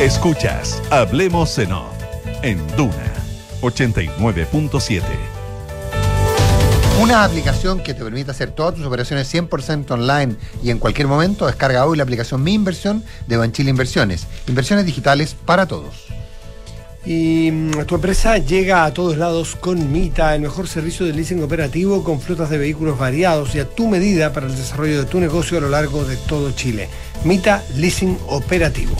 Escuchas 0.00 0.80
Hablemos 0.90 1.58
en 1.58 1.72
Off 1.72 1.92
en 2.40 2.58
Duna 2.74 3.12
89.7. 3.60 5.02
Una 7.02 7.24
aplicación 7.24 7.82
que 7.82 7.92
te 7.92 8.02
permite 8.02 8.30
hacer 8.30 8.52
todas 8.52 8.76
tus 8.76 8.86
operaciones 8.86 9.30
100% 9.34 9.90
online 9.90 10.36
y 10.62 10.70
en 10.70 10.78
cualquier 10.78 11.06
momento. 11.06 11.44
Descarga 11.44 11.84
hoy 11.84 11.98
la 11.98 12.04
aplicación 12.04 12.42
Mi 12.42 12.54
Inversión 12.54 13.04
de 13.26 13.36
Banchile 13.36 13.68
Inversiones. 13.68 14.26
Inversiones 14.46 14.86
digitales 14.86 15.36
para 15.44 15.66
todos. 15.66 16.06
Y 17.04 17.50
mm, 17.50 17.84
tu 17.86 17.94
empresa 17.94 18.38
llega 18.38 18.84
a 18.84 18.94
todos 18.94 19.18
lados 19.18 19.56
con 19.56 19.92
Mita, 19.92 20.34
el 20.34 20.40
mejor 20.40 20.66
servicio 20.66 21.04
de 21.04 21.12
leasing 21.12 21.42
operativo 21.42 22.04
con 22.04 22.20
flotas 22.20 22.48
de 22.48 22.56
vehículos 22.56 22.98
variados 22.98 23.54
y 23.54 23.60
a 23.60 23.68
tu 23.68 23.88
medida 23.88 24.32
para 24.32 24.46
el 24.46 24.56
desarrollo 24.56 24.98
de 24.98 25.06
tu 25.06 25.20
negocio 25.20 25.58
a 25.58 25.60
lo 25.60 25.68
largo 25.68 26.04
de 26.04 26.16
todo 26.16 26.52
Chile. 26.52 26.88
Mita 27.24 27.62
Leasing 27.76 28.18
Operativo. 28.28 28.96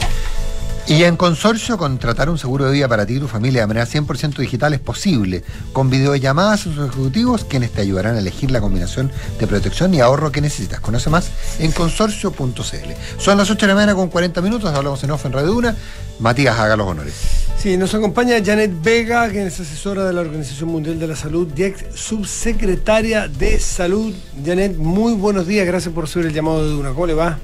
Y 0.87 1.03
en 1.03 1.15
consorcio, 1.15 1.77
contratar 1.77 2.29
un 2.29 2.37
seguro 2.37 2.65
de 2.65 2.73
vida 2.73 2.87
para 2.87 3.05
ti 3.05 3.15
y 3.15 3.19
tu 3.19 3.27
familia 3.27 3.61
de 3.61 3.67
manera 3.67 3.85
100% 3.85 4.35
digital 4.37 4.73
es 4.73 4.79
posible, 4.79 5.43
con 5.73 5.89
videollamadas 5.89 6.61
a 6.61 6.63
sus 6.63 6.77
ejecutivos, 6.89 7.45
quienes 7.45 7.71
te 7.71 7.81
ayudarán 7.81 8.15
a 8.15 8.19
elegir 8.19 8.51
la 8.51 8.59
combinación 8.59 9.11
de 9.39 9.47
protección 9.47 9.93
y 9.93 10.01
ahorro 10.01 10.31
que 10.31 10.41
necesitas. 10.41 10.79
Conoce 10.79 11.09
más 11.09 11.29
en 11.59 11.71
consorcio.cl. 11.71 12.91
Son 13.19 13.37
las 13.37 13.49
8 13.49 13.61
de 13.61 13.67
la 13.67 13.75
mañana 13.75 13.95
con 13.95 14.09
40 14.09 14.41
minutos, 14.41 14.73
hablamos 14.73 15.03
en 15.03 15.11
off 15.11 15.25
en 15.25 15.33
Radio 15.33 15.55
Una. 15.55 15.75
Matías, 16.19 16.59
haga 16.59 16.75
los 16.75 16.87
honores. 16.87 17.13
Sí, 17.57 17.77
nos 17.77 17.93
acompaña 17.93 18.43
Janet 18.43 18.71
Vega, 18.81 19.29
quien 19.29 19.47
es 19.47 19.59
asesora 19.59 20.03
de 20.05 20.13
la 20.13 20.21
Organización 20.21 20.69
Mundial 20.69 20.99
de 20.99 21.07
la 21.07 21.15
Salud 21.15 21.47
y 21.55 21.63
ex 21.63 21.85
subsecretaria 21.93 23.27
de 23.27 23.59
Salud. 23.59 24.13
Janet, 24.43 24.75
muy 24.77 25.13
buenos 25.13 25.47
días, 25.47 25.65
gracias 25.65 25.93
por 25.93 26.05
recibir 26.05 26.27
el 26.27 26.33
llamado 26.33 26.65
de 26.65 26.71
Duna. 26.71 26.89
¿Cómo 26.89 27.05
le 27.05 27.13
va? 27.13 27.39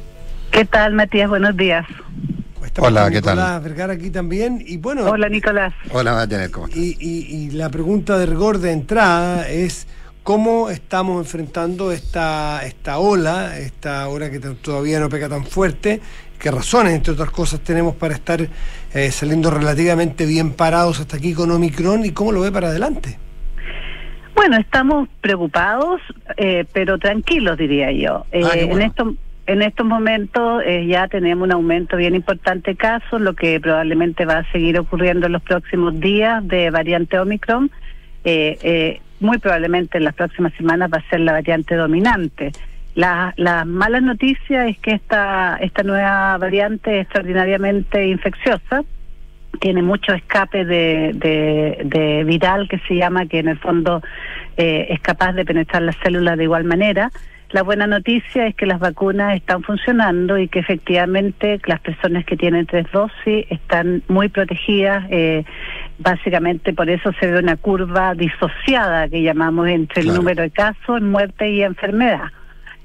¿Qué 0.51 0.65
tal, 0.65 0.93
Matías? 0.93 1.29
Buenos 1.29 1.55
días. 1.55 1.85
Estamos 2.63 2.89
Hola, 2.91 3.09
¿qué 3.09 3.21
tal? 3.21 3.35
Nicolás 3.37 3.63
Vergara 3.63 3.93
aquí 3.93 4.09
también. 4.09 4.63
Y 4.65 4.77
bueno, 4.77 5.05
Hola, 5.05 5.29
Nicolás. 5.29 5.73
Hola, 5.91 6.27
Janet, 6.29 6.51
¿cómo 6.51 6.67
estás? 6.67 6.79
y, 6.81 6.95
y- 6.99 7.45
y 7.47 7.51
la 7.51 7.69
pregunta 7.69 8.17
de 8.17 8.25
rigor 8.25 8.59
de 8.59 8.71
entrada 8.71 9.47
es 9.49 9.87
cómo 10.23 10.69
estamos 10.69 11.25
enfrentando 11.25 11.91
esta, 11.91 12.61
esta 12.65 12.97
ola, 12.99 13.57
esta 13.57 14.07
ola 14.09 14.29
que 14.29 14.39
todavía 14.39 14.99
no 14.99 15.09
pega 15.09 15.29
tan 15.29 15.45
fuerte, 15.45 16.01
qué 16.37 16.51
razones, 16.51 16.93
entre 16.93 17.13
otras 17.13 17.31
cosas, 17.31 17.61
tenemos 17.61 17.95
para 17.95 18.13
estar 18.15 18.41
eh, 18.93 19.11
saliendo 19.11 19.49
relativamente 19.49 20.25
bien 20.25 20.51
parados 20.53 20.99
hasta 20.99 21.17
aquí 21.17 21.33
con 21.33 21.49
Omicron 21.51 22.05
y 22.05 22.11
cómo 22.11 22.31
lo 22.31 22.41
ve 22.41 22.51
para 22.51 22.67
adelante. 22.67 23.17
Bueno, 24.35 24.57
estamos 24.57 25.07
preocupados, 25.21 25.99
eh, 26.35 26.65
pero 26.73 26.99
tranquilos, 26.99 27.57
diría 27.57 27.91
yo. 27.91 28.25
Eh, 28.31 28.41
Ah, 28.43 28.49
bueno. 28.53 28.75
En 28.75 28.81
estos 28.83 29.13
en 29.47 29.61
estos 29.61 29.85
momentos 29.85 30.61
eh, 30.65 30.85
ya 30.85 31.07
tenemos 31.07 31.45
un 31.45 31.53
aumento 31.53 31.95
bien 31.97 32.15
importante 32.15 32.71
de 32.71 32.77
casos, 32.77 33.21
lo 33.21 33.33
que 33.33 33.59
probablemente 33.59 34.25
va 34.25 34.39
a 34.39 34.51
seguir 34.51 34.77
ocurriendo 34.77 35.27
en 35.27 35.31
los 35.31 35.41
próximos 35.41 35.99
días 35.99 36.45
de 36.47 36.69
variante 36.69 37.17
Omicron. 37.17 37.71
Eh, 38.25 38.57
eh, 38.61 39.01
muy 39.21 39.37
probablemente 39.37 39.97
en 39.97 40.03
las 40.03 40.13
próximas 40.13 40.53
semanas 40.53 40.91
va 40.93 40.97
a 40.97 41.09
ser 41.09 41.21
la 41.21 41.31
variante 41.31 41.75
dominante. 41.75 42.51
La, 42.93 43.33
la 43.37 43.63
mala 43.63 44.01
noticia 44.01 44.67
es 44.67 44.77
que 44.79 44.91
esta, 44.91 45.57
esta 45.61 45.83
nueva 45.83 46.37
variante 46.37 46.95
es 46.95 47.01
extraordinariamente 47.03 48.05
infecciosa, 48.07 48.83
tiene 49.61 49.81
mucho 49.81 50.13
escape 50.13 50.65
de, 50.65 51.13
de, 51.13 51.81
de 51.85 52.23
viral 52.25 52.67
que 52.67 52.79
se 52.79 52.95
llama, 52.95 53.25
que 53.27 53.39
en 53.39 53.47
el 53.47 53.57
fondo 53.59 54.01
eh, 54.57 54.87
es 54.89 54.99
capaz 54.99 55.33
de 55.33 55.45
penetrar 55.45 55.83
las 55.83 55.95
células 56.03 56.37
de 56.37 56.43
igual 56.43 56.65
manera. 56.65 57.11
La 57.51 57.63
buena 57.63 57.87
noticia 57.87 58.45
es 58.47 58.55
que 58.55 58.65
las 58.65 58.79
vacunas 58.79 59.35
están 59.35 59.63
funcionando 59.63 60.37
y 60.37 60.49
que 60.49 60.59
efectivamente 60.59 61.61
las 61.65 61.79
personas 61.79 62.25
que 62.25 62.35
tienen 62.35 62.65
tres 62.65 62.85
dosis 62.91 63.45
están 63.49 64.03
muy 64.09 64.27
protegidas. 64.29 65.05
eh, 65.09 65.45
básicamente 65.99 66.73
por 66.73 66.89
eso 66.89 67.11
se 67.19 67.25
ve 67.31 67.39
una 67.39 67.55
curva 67.55 68.13
disociada 68.13 69.07
que 69.09 69.23
llamamos 69.23 69.67
entre 69.67 70.01
el 70.03 70.13
número 70.13 70.43
de 70.43 70.51
casos, 70.51 71.01
muerte 71.01 71.49
y 71.49 71.63
enfermedad. 71.63 72.25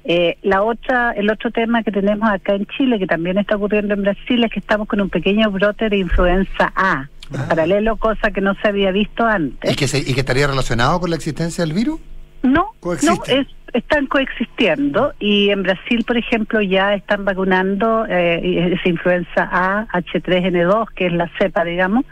Eh, 0.05 0.37
la 0.41 0.63
otra, 0.63 1.11
el 1.11 1.29
otro 1.29 1.51
tema 1.51 1.83
que 1.83 1.91
tenemos 1.91 2.27
acá 2.29 2.55
en 2.55 2.65
Chile, 2.65 2.97
que 2.99 3.05
también 3.07 3.37
está 3.37 3.55
ocurriendo 3.55 3.93
en 3.93 4.01
Brasil, 4.01 4.43
es 4.43 4.51
que 4.51 4.59
estamos 4.59 4.87
con 4.87 4.99
un 4.99 5.09
pequeño 5.09 5.51
brote 5.51 5.89
de 5.89 5.97
influenza 5.97 6.73
A, 6.75 7.07
Ah. 7.35 7.45
paralelo, 7.49 7.95
cosa 7.97 8.31
que 8.31 8.41
no 8.41 8.53
se 8.55 8.67
había 8.67 8.91
visto 8.91 9.25
antes. 9.25 9.71
¿Y 9.71 9.75
que, 9.75 9.87
se- 9.87 9.99
¿Y 9.99 10.13
que 10.13 10.19
estaría 10.21 10.45
relacionado 10.47 10.99
con 10.99 11.09
la 11.09 11.15
existencia 11.15 11.63
del 11.63 11.73
virus? 11.73 11.99
No, 12.43 12.73
no, 12.83 13.23
es, 13.27 13.47
están 13.73 14.05
coexistiendo 14.07 15.13
y 15.19 15.49
en 15.49 15.63
Brasil, 15.63 16.03
por 16.05 16.17
ejemplo, 16.17 16.61
ya 16.61 16.93
están 16.93 17.25
vacunando 17.25 18.05
eh, 18.07 18.73
esa 18.73 18.89
influenza 18.89 19.49
A, 19.51 19.87
H3N2, 19.87 20.89
que 20.95 21.07
es 21.07 21.13
la 21.13 21.29
cepa, 21.39 21.63
digamos. 21.63 22.05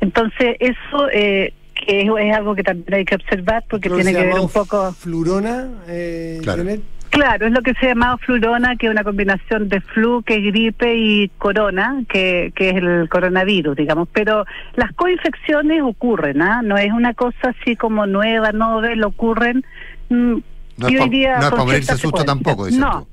Entonces, 0.00 0.56
eso 0.60 1.08
eh, 1.12 1.52
que 1.74 2.02
es, 2.02 2.08
es 2.08 2.34
algo 2.34 2.54
que 2.54 2.62
también 2.62 2.94
hay 2.94 3.04
que 3.04 3.16
observar 3.16 3.64
porque 3.68 3.90
tiene 3.90 4.12
que 4.12 4.24
ver 4.26 4.40
un 4.40 4.48
poco... 4.48 4.92
Flurona, 4.92 5.68
eh, 5.88 6.38
Claro. 6.42 6.62
Janet. 6.62 6.80
Claro, 7.12 7.46
es 7.46 7.52
lo 7.52 7.60
que 7.60 7.74
se 7.74 7.88
llama 7.88 8.16
flurona, 8.16 8.76
que 8.76 8.86
es 8.86 8.90
una 8.90 9.04
combinación 9.04 9.68
de 9.68 9.82
flu, 9.82 10.22
que 10.22 10.36
es 10.36 10.44
gripe, 10.44 10.96
y 10.96 11.28
corona, 11.36 12.02
que, 12.08 12.54
que 12.56 12.70
es 12.70 12.76
el 12.76 13.06
coronavirus, 13.10 13.76
digamos. 13.76 14.08
Pero 14.14 14.46
las 14.76 14.92
coinfecciones 14.94 15.82
ocurren, 15.82 16.40
¿ah? 16.40 16.62
No 16.62 16.78
es 16.78 16.90
una 16.90 17.12
cosa 17.12 17.50
así 17.60 17.76
como 17.76 18.06
nueva, 18.06 18.52
novel, 18.52 19.04
ocurren. 19.04 19.62
mm, 20.08 20.36
No 20.78 20.88
yo 20.88 21.04
diría 21.04 21.38
no 21.38 21.48
es 21.48 21.54
morirse 21.54 21.98
susto 21.98 22.24
tampoco, 22.24 22.64
dices 22.64 22.80
No, 22.80 23.06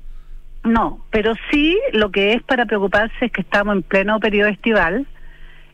no, 0.64 1.04
pero 1.10 1.34
sí 1.50 1.78
lo 1.92 2.10
que 2.10 2.32
es 2.32 2.42
para 2.42 2.64
preocuparse 2.64 3.26
es 3.26 3.32
que 3.32 3.42
estamos 3.42 3.76
en 3.76 3.82
pleno 3.82 4.18
periodo 4.18 4.48
estival, 4.48 5.06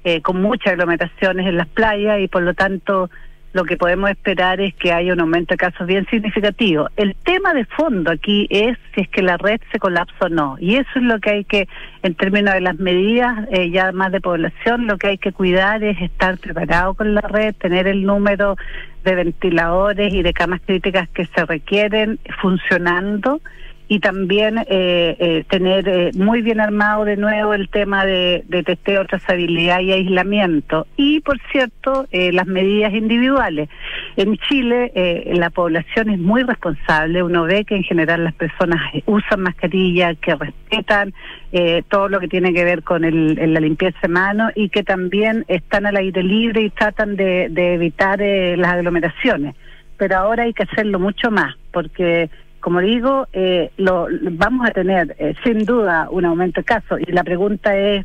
eh, 0.03 0.21
con 0.21 0.43
muchas 0.43 0.73
aglomeraciones 0.73 1.47
en 1.47 1.57
las 1.57 1.69
playas 1.69 2.19
y 2.19 2.27
por 2.27 2.43
lo 2.43 2.55
tanto 2.55 3.09
lo 3.53 3.65
que 3.65 3.77
podemos 3.77 4.11
esperar 4.11 4.61
es 4.61 4.75
que 4.75 4.93
haya 4.93 5.13
un 5.13 5.21
aumento 5.21 5.55
de 5.55 5.59
casos 5.59 5.87
bien 5.87 6.07
significativo. 6.11 6.89
El 6.97 7.17
tema 7.25 7.55
de 7.55 7.65
fondo 7.65 8.11
aquí 8.11 8.47
es 8.51 8.77
si 8.95 9.03
es 9.03 9.09
que 9.09 9.23
la 9.23 9.37
red 9.39 9.61
se 9.73 9.79
colapsa 9.79 10.27
o 10.27 10.29
no. 10.29 10.57
Y 10.61 10.77
eso 10.77 10.91
es 10.97 11.03
lo 11.03 11.19
que 11.21 11.31
hay 11.31 11.45
que, 11.45 11.69
en 12.03 12.15
términos 12.15 12.55
de 12.55 12.61
las 12.61 12.79
medidas 12.79 13.47
eh, 13.51 13.71
ya 13.71 13.93
más 13.93 14.13
de 14.13 14.21
población, 14.21 14.87
lo 14.87 14.99
que 14.99 15.09
hay 15.09 15.19
que 15.19 15.33
cuidar 15.33 15.83
es 15.83 16.01
estar 16.01 16.37
preparado 16.39 16.95
con 16.95 17.15
la 17.15 17.23
red, 17.23 17.55
tener 17.55 17.87
el 17.87 18.05
número 18.05 18.57
de 19.05 19.15
ventiladores 19.15 20.13
y 20.13 20.23
de 20.23 20.33
camas 20.33 20.61
críticas 20.67 21.09
que 21.09 21.27
se 21.27 21.45
requieren 21.47 22.19
funcionando 22.43 23.41
y 23.89 24.01
también 24.01 24.59
eh, 24.59 25.17
eh, 25.19 25.45
tener 25.49 25.89
eh, 25.89 26.11
muy 26.17 26.43
bien 26.43 26.61
armado 26.61 27.05
de 27.05 27.17
nuevo 27.17 27.55
el 27.55 27.69
tema 27.69 28.05
de, 28.05 28.45
testeo, 28.65 29.05
trazabilidad 29.05 29.81
y 29.81 29.93
aislamiento. 29.93 30.87
Y, 30.97 31.21
por 31.21 31.39
cierto, 31.53 32.07
las 32.13 32.47
medidas 32.47 32.93
individuales. 32.95 33.69
En 34.17 34.37
Chile 34.39 34.91
la 35.35 35.51
población 35.51 36.11
es 36.11 36.19
muy 36.19 36.43
responsable. 36.43 37.23
Uno 37.23 37.45
ve 37.45 37.65
que 37.65 37.77
en 37.77 37.85
general 37.85 38.25
las 38.25 38.35
personas 38.35 38.81
usan 39.07 39.43
mascarilla, 39.43 40.15
que 40.15 40.35
respetan 40.35 41.13
eh, 41.53 41.83
todo 41.89 42.09
lo 42.09 42.19
que 42.21 42.29
tiene 42.29 42.53
que 42.53 42.65
ver 42.65 42.83
con 42.83 43.05
el- 43.05 43.35
la 43.55 43.61
limpieza 43.61 43.99
de 44.03 44.09
manos 44.09 44.53
y 44.57 44.69
que 44.69 44.83
también 44.83 45.45
están 45.49 45.87
al 45.87 45.97
aire 45.97 46.23
libre 46.23 46.63
y 46.63 46.71
tratan 46.71 47.17
de, 47.17 47.49
de 47.51 47.75
evitar 47.75 48.21
eh, 48.21 48.57
las 48.57 48.73
aglomeraciones. 48.73 49.55
Pero 49.97 50.17
ahora 50.17 50.43
hay 50.43 50.53
que 50.53 50.65
hacerlo 50.65 50.99
mucho 50.99 51.31
más, 51.31 51.55
porque 51.73 52.29
como 52.67 52.81
digo, 52.81 53.29
eh, 53.33 53.71
lo, 53.77 54.09
vamos 54.33 54.69
a 54.69 54.73
tener 54.73 55.15
eh, 55.21 55.37
sin 55.45 55.65
duda 55.65 56.09
un 56.11 56.25
aumento 56.25 56.63
de 56.63 56.65
casos 56.65 56.99
y 56.99 57.13
la 57.13 57.23
pregunta 57.23 57.79
es 57.79 58.05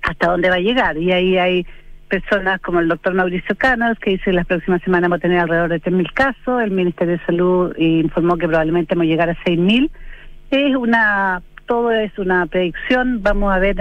hasta 0.00 0.30
dónde 0.30 0.48
va 0.48 0.54
a 0.54 0.60
llegar. 0.60 0.96
Y 0.96 1.12
ahí 1.12 1.36
hay 1.36 1.66
personas 2.08 2.58
como 2.62 2.80
el 2.80 2.88
doctor 2.88 3.12
Mauricio 3.12 3.54
Canas 3.54 3.98
que 3.98 4.12
dice 4.12 4.24
que 4.24 4.32
las 4.32 4.46
próximas 4.46 4.80
semanas 4.80 5.10
vamos 5.10 5.18
a 5.18 5.20
tener 5.20 5.40
alrededor 5.40 5.68
de 5.68 5.82
3.000 5.82 6.10
casos. 6.14 6.62
El 6.62 6.70
Ministerio 6.70 7.18
de 7.18 7.26
Salud 7.26 7.76
informó 7.76 8.38
que 8.38 8.48
probablemente 8.48 8.94
vamos 8.94 9.08
a 9.08 9.10
llegar 9.10 9.28
a 9.28 9.36
6.000. 9.44 9.90
Es 10.52 10.74
una, 10.74 11.42
todo 11.72 11.90
es 11.90 12.12
una 12.18 12.44
predicción. 12.44 13.22
Vamos 13.22 13.50
a 13.50 13.58
ver 13.58 13.76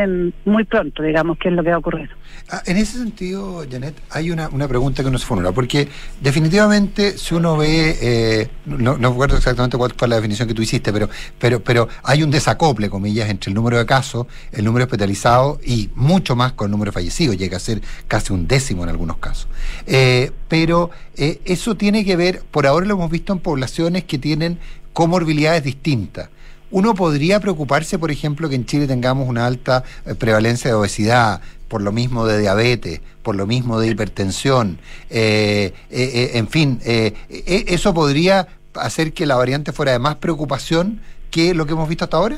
muy 0.46 0.64
pronto, 0.64 1.04
digamos, 1.04 1.38
qué 1.38 1.50
es 1.50 1.54
lo 1.54 1.62
que 1.62 1.72
va 1.72 1.76
a 1.76 1.80
ocurrir. 1.80 2.10
Ah, 2.50 2.62
en 2.66 2.78
ese 2.78 2.98
sentido, 2.98 3.66
Janet, 3.70 3.96
hay 4.10 4.32
una, 4.32 4.48
pregunta 4.70 5.04
que 5.04 5.10
uno 5.10 5.18
se 5.18 5.26
formula, 5.26 5.52
porque 5.52 5.90
definitivamente 6.22 7.18
si 7.18 7.36
uno 7.36 7.58
ve, 7.58 7.98
eh, 8.02 8.48
no, 8.66 8.96
recuerdo 8.96 9.36
exactamente 9.36 9.78
cuál 9.78 9.92
fue 9.98 10.08
la 10.08 10.16
definición 10.16 10.48
que 10.48 10.54
tú 10.54 10.62
hiciste, 10.62 10.94
pero, 10.94 11.10
pero, 11.38 11.60
pero 11.60 11.90
hay 12.04 12.24
un 12.24 12.32
desacople, 12.32 12.90
comillas, 12.90 13.30
entre 13.30 13.50
el 13.50 13.56
número 13.56 13.78
de 13.78 13.86
casos, 13.86 14.26
el 14.54 14.64
número 14.64 14.86
hospitalizado 14.86 15.60
y 15.62 15.90
mucho 15.94 16.38
más 16.38 16.54
con 16.54 16.68
el 16.68 16.72
número 16.72 16.92
de 16.92 16.94
fallecidos, 16.94 17.36
llega 17.36 17.58
a 17.58 17.60
ser 17.60 17.82
casi 18.08 18.32
un 18.32 18.48
décimo 18.48 18.84
en 18.84 18.90
algunos 18.90 19.18
casos. 19.18 19.50
Eh, 19.86 20.32
pero 20.48 20.92
eh, 21.18 21.42
eso 21.44 21.76
tiene 21.76 22.06
que 22.06 22.16
ver, 22.16 22.42
por 22.52 22.68
ahora 22.68 22.86
lo 22.86 22.94
hemos 22.94 23.12
visto 23.12 23.34
en 23.34 23.40
poblaciones 23.40 24.06
que 24.06 24.18
tienen 24.18 24.60
comorbilidades 24.94 25.66
distintas. 25.66 26.30
Uno 26.72 26.96
podría 26.96 27.40
preocuparse, 27.40 28.00
por 28.00 28.12
ejemplo, 28.12 28.50
que 28.50 28.56
en 28.56 28.66
Chile 28.66 28.88
tengamos 28.88 29.28
una 29.28 29.46
alta 29.46 29.84
eh, 30.06 30.16
prevalencia 30.16 30.70
de 30.72 30.76
obesidad, 30.76 31.42
por 31.68 31.82
lo 31.82 31.92
mismo 31.92 32.26
de 32.26 32.40
diabetes, 32.40 33.02
por 33.24 33.36
lo 33.36 33.46
mismo 33.48 33.80
de 33.80 33.88
hipertensión, 33.90 34.78
eh, 35.10 35.74
eh, 35.90 36.12
eh, 36.14 36.32
en 36.34 36.48
fin, 36.48 36.80
eh, 36.86 37.14
eh, 37.30 37.66
¿eso 37.68 37.94
podría 37.94 38.48
hacer 38.76 39.14
que 39.14 39.26
la 39.26 39.36
variante 39.36 39.72
fuera 39.72 39.92
de 39.94 40.00
más 40.00 40.16
preocupación 40.16 41.00
que 41.30 41.54
lo 41.54 41.66
que 41.66 41.74
hemos 41.74 41.88
visto 41.88 42.04
hasta 42.04 42.18
ahora? 42.18 42.38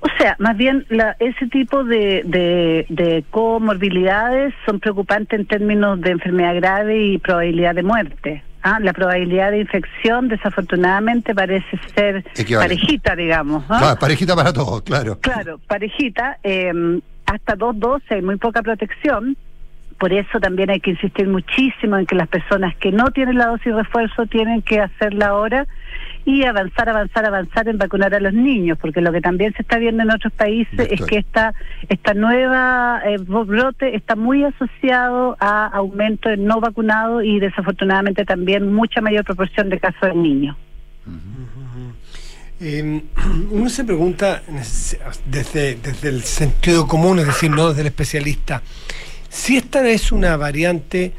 O 0.00 0.08
sea, 0.18 0.36
más 0.38 0.56
bien 0.56 0.84
la, 0.90 1.16
ese 1.18 1.46
tipo 1.46 1.82
de, 1.82 2.22
de, 2.26 2.86
de 2.90 3.24
comorbilidades 3.30 4.52
son 4.66 4.78
preocupantes 4.78 5.40
en 5.40 5.46
términos 5.46 6.00
de 6.00 6.10
enfermedad 6.10 6.54
grave 6.56 7.06
y 7.06 7.18
probabilidad 7.18 7.74
de 7.74 7.82
muerte. 7.82 8.42
Ah, 8.66 8.78
la 8.80 8.94
probabilidad 8.94 9.50
de 9.50 9.60
infección, 9.60 10.28
desafortunadamente, 10.28 11.34
parece 11.34 11.78
ser 11.94 12.24
parejita, 12.58 13.14
digamos. 13.14 13.62
¿ah? 13.68 13.76
Claro, 13.78 13.98
parejita 13.98 14.34
para 14.34 14.54
todos, 14.54 14.80
claro. 14.80 15.18
Claro, 15.20 15.60
parejita. 15.68 16.38
eh, 16.42 16.72
hasta 17.26 17.56
dos 17.56 17.78
dosis, 17.78 18.10
hay 18.10 18.22
muy 18.22 18.36
poca 18.36 18.62
protección, 18.62 19.36
Por 19.98 20.12
eso 20.12 20.40
también 20.40 20.70
hay 20.70 20.80
que 20.80 20.90
insistir 20.90 21.28
muchísimo 21.28 21.96
en 21.96 22.06
que 22.06 22.14
las 22.14 22.28
personas 22.28 22.76
que 22.76 22.92
no 22.92 23.10
tienen 23.10 23.38
la 23.38 23.46
dosis 23.46 23.66
de 23.66 23.82
refuerzo 23.82 24.26
tienen 24.26 24.62
que 24.62 24.80
hacerla 24.80 25.28
ahora 25.28 25.66
y 26.24 26.44
avanzar, 26.44 26.88
avanzar, 26.88 27.26
avanzar 27.26 27.68
en 27.68 27.78
vacunar 27.78 28.14
a 28.14 28.20
los 28.20 28.32
niños, 28.32 28.78
porque 28.80 29.00
lo 29.00 29.12
que 29.12 29.20
también 29.20 29.52
se 29.54 29.62
está 29.62 29.78
viendo 29.78 30.02
en 30.02 30.10
otros 30.10 30.32
países 30.32 30.88
es 30.90 31.00
que 31.02 31.18
esta, 31.18 31.54
esta 31.88 32.14
nueva 32.14 33.02
eh, 33.04 33.18
brote 33.18 33.94
está 33.94 34.16
muy 34.16 34.44
asociado 34.44 35.36
a 35.38 35.66
aumento 35.66 36.28
de 36.30 36.38
no 36.38 36.60
vacunados 36.60 37.24
y 37.24 37.40
desafortunadamente 37.40 38.24
también 38.24 38.72
mucha 38.72 39.00
mayor 39.00 39.24
proporción 39.24 39.68
de 39.68 39.78
casos 39.78 40.10
en 40.10 40.22
niños. 40.22 40.56
Eh, 42.60 43.02
uno 43.50 43.68
se 43.68 43.84
pregunta 43.84 44.42
desde, 45.26 45.76
desde 45.76 46.08
el 46.08 46.22
sentido 46.22 46.86
común, 46.86 47.18
es 47.18 47.26
decir, 47.26 47.50
no 47.50 47.68
desde 47.68 47.82
el 47.82 47.88
especialista, 47.88 48.62
si 49.34 49.56
esta 49.56 49.86
es 49.90 50.12
una 50.12 50.36
variante 50.36 51.12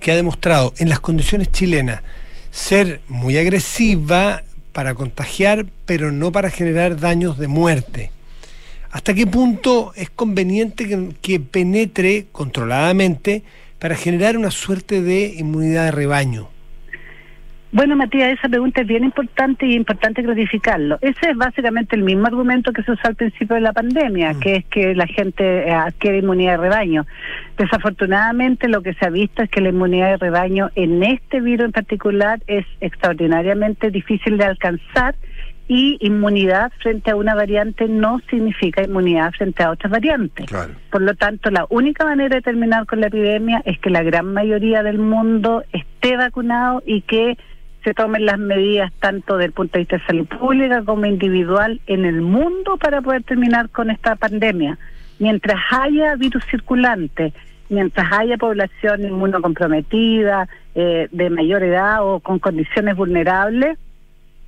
que 0.00 0.10
ha 0.10 0.16
demostrado 0.16 0.74
en 0.78 0.88
las 0.88 0.98
condiciones 0.98 1.52
chilenas 1.52 2.02
ser 2.50 3.00
muy 3.06 3.38
agresiva 3.38 4.42
para 4.72 4.94
contagiar, 4.94 5.66
pero 5.86 6.10
no 6.10 6.32
para 6.32 6.50
generar 6.50 6.98
daños 6.98 7.38
de 7.38 7.46
muerte. 7.46 8.10
¿Hasta 8.90 9.14
qué 9.14 9.24
punto 9.24 9.92
es 9.94 10.10
conveniente 10.10 10.88
que, 10.88 11.10
que 11.22 11.38
penetre 11.38 12.26
controladamente 12.32 13.44
para 13.78 13.94
generar 13.94 14.36
una 14.36 14.50
suerte 14.50 15.00
de 15.00 15.32
inmunidad 15.38 15.84
de 15.84 15.90
rebaño? 15.92 16.48
Bueno, 17.72 17.94
Matías, 17.94 18.36
esa 18.36 18.48
pregunta 18.48 18.80
es 18.80 18.86
bien 18.88 19.04
importante 19.04 19.64
y 19.64 19.76
importante 19.76 20.24
clarificarlo. 20.24 20.98
Ese 21.02 21.30
es 21.30 21.36
básicamente 21.36 21.94
el 21.94 22.02
mismo 22.02 22.26
argumento 22.26 22.72
que 22.72 22.82
se 22.82 22.90
usó 22.90 23.06
al 23.06 23.14
principio 23.14 23.54
de 23.54 23.62
la 23.62 23.72
pandemia, 23.72 24.34
que 24.40 24.56
es 24.56 24.64
que 24.64 24.94
la 24.96 25.06
gente 25.06 25.68
eh, 25.68 25.70
adquiere 25.70 26.18
inmunidad 26.18 26.52
de 26.52 26.68
rebaño. 26.68 27.06
Desafortunadamente, 27.56 28.66
lo 28.66 28.82
que 28.82 28.94
se 28.94 29.06
ha 29.06 29.10
visto 29.10 29.42
es 29.42 29.50
que 29.50 29.60
la 29.60 29.68
inmunidad 29.68 30.10
de 30.10 30.16
rebaño 30.16 30.70
en 30.74 31.04
este 31.04 31.40
virus 31.40 31.66
en 31.66 31.72
particular 31.72 32.40
es 32.48 32.66
extraordinariamente 32.80 33.92
difícil 33.92 34.36
de 34.36 34.46
alcanzar 34.46 35.14
y 35.68 35.96
inmunidad 36.00 36.72
frente 36.82 37.12
a 37.12 37.14
una 37.14 37.36
variante 37.36 37.86
no 37.86 38.20
significa 38.28 38.82
inmunidad 38.82 39.30
frente 39.30 39.62
a 39.62 39.70
otras 39.70 39.92
variantes. 39.92 40.46
Por 40.90 41.02
lo 41.02 41.14
tanto, 41.14 41.52
la 41.52 41.64
única 41.70 42.04
manera 42.04 42.34
de 42.34 42.42
terminar 42.42 42.86
con 42.86 43.00
la 43.00 43.06
epidemia 43.06 43.62
es 43.64 43.78
que 43.78 43.90
la 43.90 44.02
gran 44.02 44.32
mayoría 44.32 44.82
del 44.82 44.98
mundo 44.98 45.62
esté 45.72 46.16
vacunado 46.16 46.82
y 46.84 47.02
que 47.02 47.38
se 47.84 47.94
tomen 47.94 48.26
las 48.26 48.38
medidas 48.38 48.92
tanto 49.00 49.36
desde 49.36 49.46
el 49.46 49.52
punto 49.52 49.72
de 49.74 49.78
vista 49.80 49.96
de 49.96 50.06
salud 50.06 50.26
pública 50.26 50.82
como 50.84 51.06
individual 51.06 51.80
en 51.86 52.04
el 52.04 52.20
mundo 52.20 52.76
para 52.76 53.00
poder 53.00 53.22
terminar 53.22 53.70
con 53.70 53.90
esta 53.90 54.16
pandemia. 54.16 54.78
Mientras 55.18 55.58
haya 55.70 56.16
virus 56.16 56.44
circulante, 56.50 57.32
mientras 57.68 58.12
haya 58.12 58.36
población 58.36 59.02
inmunocomprometida, 59.02 60.48
eh, 60.74 61.08
de 61.10 61.30
mayor 61.30 61.62
edad 61.62 62.04
o 62.06 62.20
con 62.20 62.38
condiciones 62.38 62.96
vulnerables, 62.96 63.78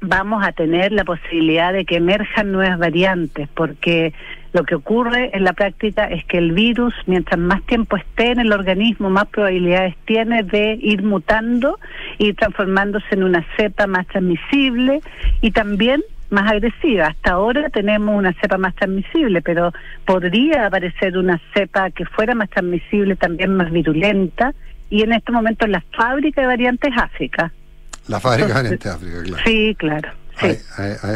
vamos 0.00 0.44
a 0.44 0.52
tener 0.52 0.92
la 0.92 1.04
posibilidad 1.04 1.72
de 1.72 1.84
que 1.84 1.96
emerjan 1.96 2.52
nuevas 2.52 2.78
variantes, 2.78 3.48
porque 3.54 4.12
lo 4.52 4.64
que 4.64 4.74
ocurre 4.74 5.30
en 5.34 5.44
la 5.44 5.54
práctica 5.54 6.04
es 6.04 6.24
que 6.26 6.38
el 6.38 6.52
virus, 6.52 6.94
mientras 7.06 7.40
más 7.40 7.62
tiempo 7.62 7.96
esté 7.96 8.32
en 8.32 8.40
el 8.40 8.52
organismo, 8.52 9.08
más 9.08 9.26
probabilidades 9.28 9.96
tiene 10.04 10.42
de 10.42 10.78
ir 10.80 11.02
mutando 11.02 11.78
y 12.18 12.34
transformándose 12.34 13.06
en 13.12 13.22
una 13.22 13.46
cepa 13.56 13.86
más 13.86 14.06
transmisible 14.08 15.00
y 15.40 15.52
también 15.52 16.02
más 16.28 16.50
agresiva. 16.50 17.08
Hasta 17.08 17.32
ahora 17.32 17.70
tenemos 17.70 18.14
una 18.14 18.34
cepa 18.40 18.58
más 18.58 18.74
transmisible, 18.74 19.40
pero 19.40 19.72
podría 20.04 20.66
aparecer 20.66 21.16
una 21.16 21.40
cepa 21.54 21.90
que 21.90 22.04
fuera 22.04 22.34
más 22.34 22.50
transmisible, 22.50 23.16
también 23.16 23.54
más 23.54 23.70
virulenta, 23.70 24.54
y 24.90 25.02
en 25.02 25.12
este 25.12 25.32
momento 25.32 25.66
la 25.66 25.82
fábrica 25.96 26.42
de 26.42 26.46
variantes 26.46 26.92
África. 26.96 27.52
La 28.08 28.20
fábrica 28.20 28.48
de 28.48 28.54
variantes 28.54 28.92
África, 28.92 29.22
claro. 29.22 29.42
Sí, 29.46 29.74
claro. 29.78 30.21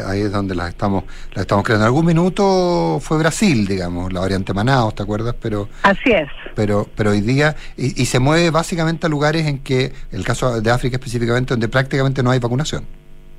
Ahí, 0.06 0.20
es 0.20 0.32
donde 0.32 0.54
las 0.54 0.68
estamos, 0.68 1.04
las 1.32 1.42
estamos 1.42 1.64
creando. 1.64 1.84
En 1.84 1.88
algún 1.88 2.06
minuto 2.06 2.98
fue 3.00 3.18
Brasil, 3.18 3.66
digamos, 3.66 4.12
la 4.12 4.20
variante 4.20 4.52
Manaus, 4.54 4.94
¿te 4.94 5.02
acuerdas? 5.02 5.34
Pero 5.40 5.68
así 5.82 6.10
es. 6.10 6.28
Pero, 6.54 6.88
pero 6.94 7.10
hoy 7.10 7.20
día 7.20 7.56
y, 7.76 8.00
y 8.00 8.06
se 8.06 8.18
mueve 8.18 8.50
básicamente 8.50 9.06
a 9.06 9.10
lugares 9.10 9.46
en 9.46 9.58
que, 9.60 9.92
el 10.12 10.24
caso 10.24 10.60
de 10.60 10.70
África 10.70 10.96
específicamente, 10.96 11.54
donde 11.54 11.68
prácticamente 11.68 12.22
no 12.22 12.30
hay 12.30 12.38
vacunación. 12.38 12.84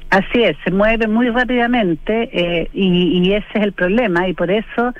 Así 0.09 0.41
es, 0.41 0.55
se 0.63 0.71
mueve 0.71 1.07
muy 1.07 1.29
rápidamente 1.29 2.29
eh, 2.31 2.69
y, 2.73 3.33
ese 3.33 3.45
es 3.55 3.63
el 3.63 3.73
problema 3.73 4.27
y 4.29 4.33
por 4.33 4.49
eso 4.49 4.93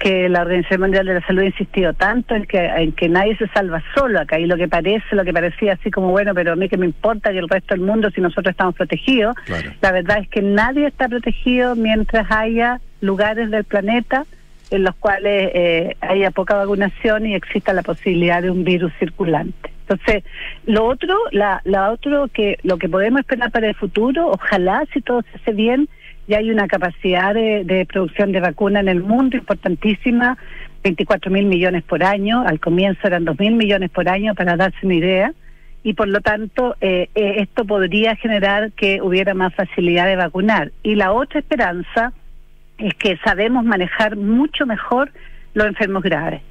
que 0.00 0.28
la 0.28 0.42
Organización 0.42 0.80
Mundial 0.80 1.06
de 1.06 1.14
la 1.14 1.26
Salud 1.26 1.42
ha 1.42 1.46
insistido 1.46 1.92
tanto 1.92 2.34
en 2.34 2.44
que, 2.44 2.58
en 2.58 2.90
que 2.92 3.08
nadie 3.08 3.36
se 3.36 3.46
salva 3.48 3.82
solo 3.94 4.18
acá 4.18 4.38
y 4.38 4.46
lo 4.46 4.56
que 4.56 4.66
parece, 4.66 5.14
lo 5.14 5.24
que 5.24 5.32
parecía 5.32 5.74
así 5.74 5.92
como 5.92 6.10
bueno, 6.10 6.34
pero 6.34 6.52
a 6.52 6.56
mí 6.56 6.68
que 6.68 6.76
me 6.76 6.86
importa 6.86 7.30
que 7.30 7.38
el 7.38 7.48
resto 7.48 7.74
del 7.74 7.84
mundo 7.84 8.10
si 8.10 8.20
nosotros 8.20 8.50
estamos 8.50 8.74
protegidos, 8.74 9.36
la 9.80 9.92
verdad 9.92 10.18
es 10.18 10.28
que 10.28 10.42
nadie 10.42 10.88
está 10.88 11.08
protegido 11.08 11.76
mientras 11.76 12.26
haya 12.30 12.80
lugares 13.00 13.50
del 13.50 13.62
planeta 13.62 14.24
en 14.70 14.82
los 14.82 14.96
cuales 14.96 15.50
eh, 15.54 15.96
haya 16.00 16.32
poca 16.32 16.56
vacunación 16.56 17.26
y 17.26 17.34
exista 17.36 17.72
la 17.72 17.82
posibilidad 17.82 18.42
de 18.42 18.50
un 18.50 18.64
virus 18.64 18.92
circulante. 18.98 19.77
Entonces, 19.88 20.22
lo 20.66 20.84
otro, 20.84 21.16
la, 21.32 21.62
la 21.64 21.90
otro 21.90 22.28
que 22.28 22.58
lo 22.62 22.76
que 22.76 22.88
podemos 22.88 23.20
esperar 23.20 23.50
para 23.50 23.68
el 23.68 23.74
futuro, 23.74 24.28
ojalá 24.28 24.84
si 24.92 25.00
todo 25.00 25.22
se 25.22 25.38
hace 25.38 25.52
bien, 25.52 25.88
ya 26.26 26.38
hay 26.38 26.50
una 26.50 26.68
capacidad 26.68 27.32
de, 27.32 27.86
producción 27.90 28.32
de 28.32 28.40
vacuna 28.40 28.80
en 28.80 28.88
el 28.88 29.02
mundo 29.02 29.38
importantísima, 29.38 30.36
24 30.84 31.30
mil 31.30 31.46
millones 31.46 31.82
por 31.84 32.04
año, 32.04 32.42
al 32.46 32.60
comienzo 32.60 33.06
eran 33.06 33.24
2 33.24 33.38
mil 33.38 33.54
millones 33.54 33.90
por 33.90 34.08
año, 34.10 34.34
para 34.34 34.56
darse 34.56 34.84
una 34.84 34.94
idea, 34.94 35.32
y 35.82 35.94
por 35.94 36.08
lo 36.08 36.20
tanto 36.20 36.76
eh, 36.82 37.08
eh, 37.14 37.36
esto 37.38 37.64
podría 37.64 38.14
generar 38.16 38.72
que 38.72 39.00
hubiera 39.00 39.32
más 39.32 39.54
facilidad 39.54 40.06
de 40.06 40.16
vacunar. 40.16 40.70
Y 40.82 40.96
la 40.96 41.12
otra 41.12 41.40
esperanza 41.40 42.12
es 42.76 42.92
que 42.94 43.16
sabemos 43.24 43.64
manejar 43.64 44.16
mucho 44.16 44.66
mejor 44.66 45.10
los 45.54 45.66
enfermos 45.66 46.02
graves. 46.02 46.42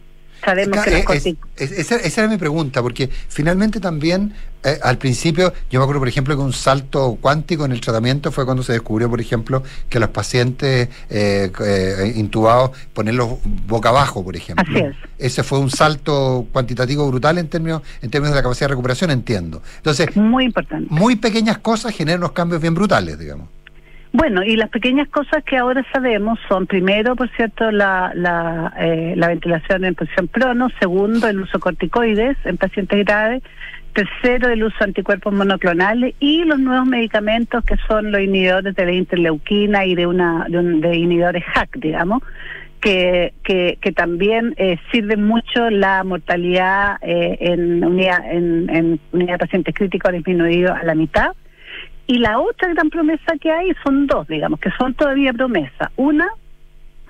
Sabemos 0.44 0.84
que 0.84 1.38
esa, 1.58 2.22
era 2.22 2.28
mi 2.28 2.38
pregunta, 2.38 2.82
porque 2.82 3.10
finalmente 3.28 3.80
también 3.80 4.34
eh, 4.64 4.80
al 4.84 4.98
principio, 4.98 5.54
yo 5.70 5.80
me 5.80 5.84
acuerdo, 5.84 6.02
por 6.02 6.08
ejemplo, 6.08 6.36
que 6.36 6.42
un 6.42 6.54
salto 6.54 7.18
cuántico 7.22 7.66
en 7.66 7.72
el 7.72 7.82
tratamiento 7.82 8.32
fue 8.32 8.46
cuando 8.46 8.64
se 8.64 8.74
descubrió, 8.74 9.10
por 9.10 9.22
ejemplo, 9.22 9.64
que 9.90 10.00
los 10.00 10.10
pacientes 10.10 10.90
eh, 11.10 11.52
eh, 11.64 12.14
intubados 12.16 12.72
ponerlos 12.94 13.38
boca 13.68 13.90
abajo, 13.90 14.24
por 14.24 14.36
ejemplo. 14.36 14.66
Así 14.68 14.80
es. 14.80 14.96
Ese 15.18 15.44
fue 15.44 15.60
un 15.60 15.70
salto 15.70 16.48
cuantitativo 16.52 17.08
brutal 17.08 17.38
en 17.38 17.48
términos, 17.48 17.82
en 18.02 18.10
términos 18.10 18.34
de 18.34 18.40
la 18.40 18.44
capacidad 18.44 18.68
de 18.68 18.72
recuperación, 18.72 19.12
entiendo. 19.12 19.62
Entonces, 19.78 20.16
muy 20.16 20.46
importante. 20.46 20.88
Muy 20.90 21.16
pequeñas 21.16 21.60
cosas 21.60 21.96
generan 21.96 22.20
unos 22.22 22.32
cambios 22.32 22.62
bien 22.62 22.74
brutales, 22.74 23.18
digamos. 23.18 23.48
Bueno, 24.20 24.42
y 24.42 24.56
las 24.56 24.72
pequeñas 24.72 25.08
cosas 25.10 25.44
que 25.44 25.58
ahora 25.58 25.86
sabemos 25.94 26.40
son, 26.50 26.66
primero, 26.66 27.16
por 27.16 27.30
cierto, 27.36 27.70
la, 27.70 28.12
la, 28.16 28.74
eh, 28.80 29.14
la 29.16 29.28
ventilación 29.28 29.86
en 29.86 29.94
posición 29.94 30.28
prono, 30.28 30.70
segundo, 30.80 31.28
el 31.28 31.40
uso 31.42 31.60
corticoides 31.60 32.36
en 32.44 32.58
pacientes 32.58 33.06
graves, 33.06 33.44
tercero, 33.94 34.50
el 34.50 34.64
uso 34.64 34.76
de 34.80 34.86
anticuerpos 34.86 35.36
monoclonales 35.36 36.16
y 36.20 36.44
los 36.46 36.58
nuevos 36.58 36.88
medicamentos 36.88 37.64
que 37.64 37.76
son 37.88 38.12
los 38.12 38.20
inhibidores 38.20 38.74
de 38.74 38.86
la 38.88 38.92
interleuquina 38.92 39.86
y 39.86 39.94
de, 39.94 40.08
una, 40.08 40.48
de, 40.50 40.58
un, 40.58 40.82
de 40.82 40.98
inhibidores 40.98 41.44
HAC, 41.54 41.78
digamos, 41.78 42.24
que, 42.82 43.36
que, 43.44 43.78
que 43.80 43.92
también 43.92 44.56
eh, 44.58 44.80
sirven 44.92 45.28
mucho 45.28 45.70
la 45.70 46.04
mortalidad 46.04 46.98
eh, 47.04 47.38
en, 47.40 47.86
unidad, 47.86 48.32
en, 48.32 48.68
en 48.76 49.00
unidad 49.12 49.34
de 49.34 49.46
pacientes 49.46 49.76
críticos 49.76 50.12
disminuido 50.12 50.74
a 50.74 50.82
la 50.82 50.96
mitad 50.96 51.34
y 52.08 52.20
la 52.20 52.40
otra 52.40 52.70
gran 52.74 52.90
promesa 52.90 53.38
que 53.40 53.52
hay 53.52 53.74
son 53.84 54.08
dos, 54.08 54.28
digamos, 54.28 54.60
que 54.62 54.72
son 54.80 54.94
todavía 54.94 55.34
promesa. 55.34 55.92
Una 55.98 56.28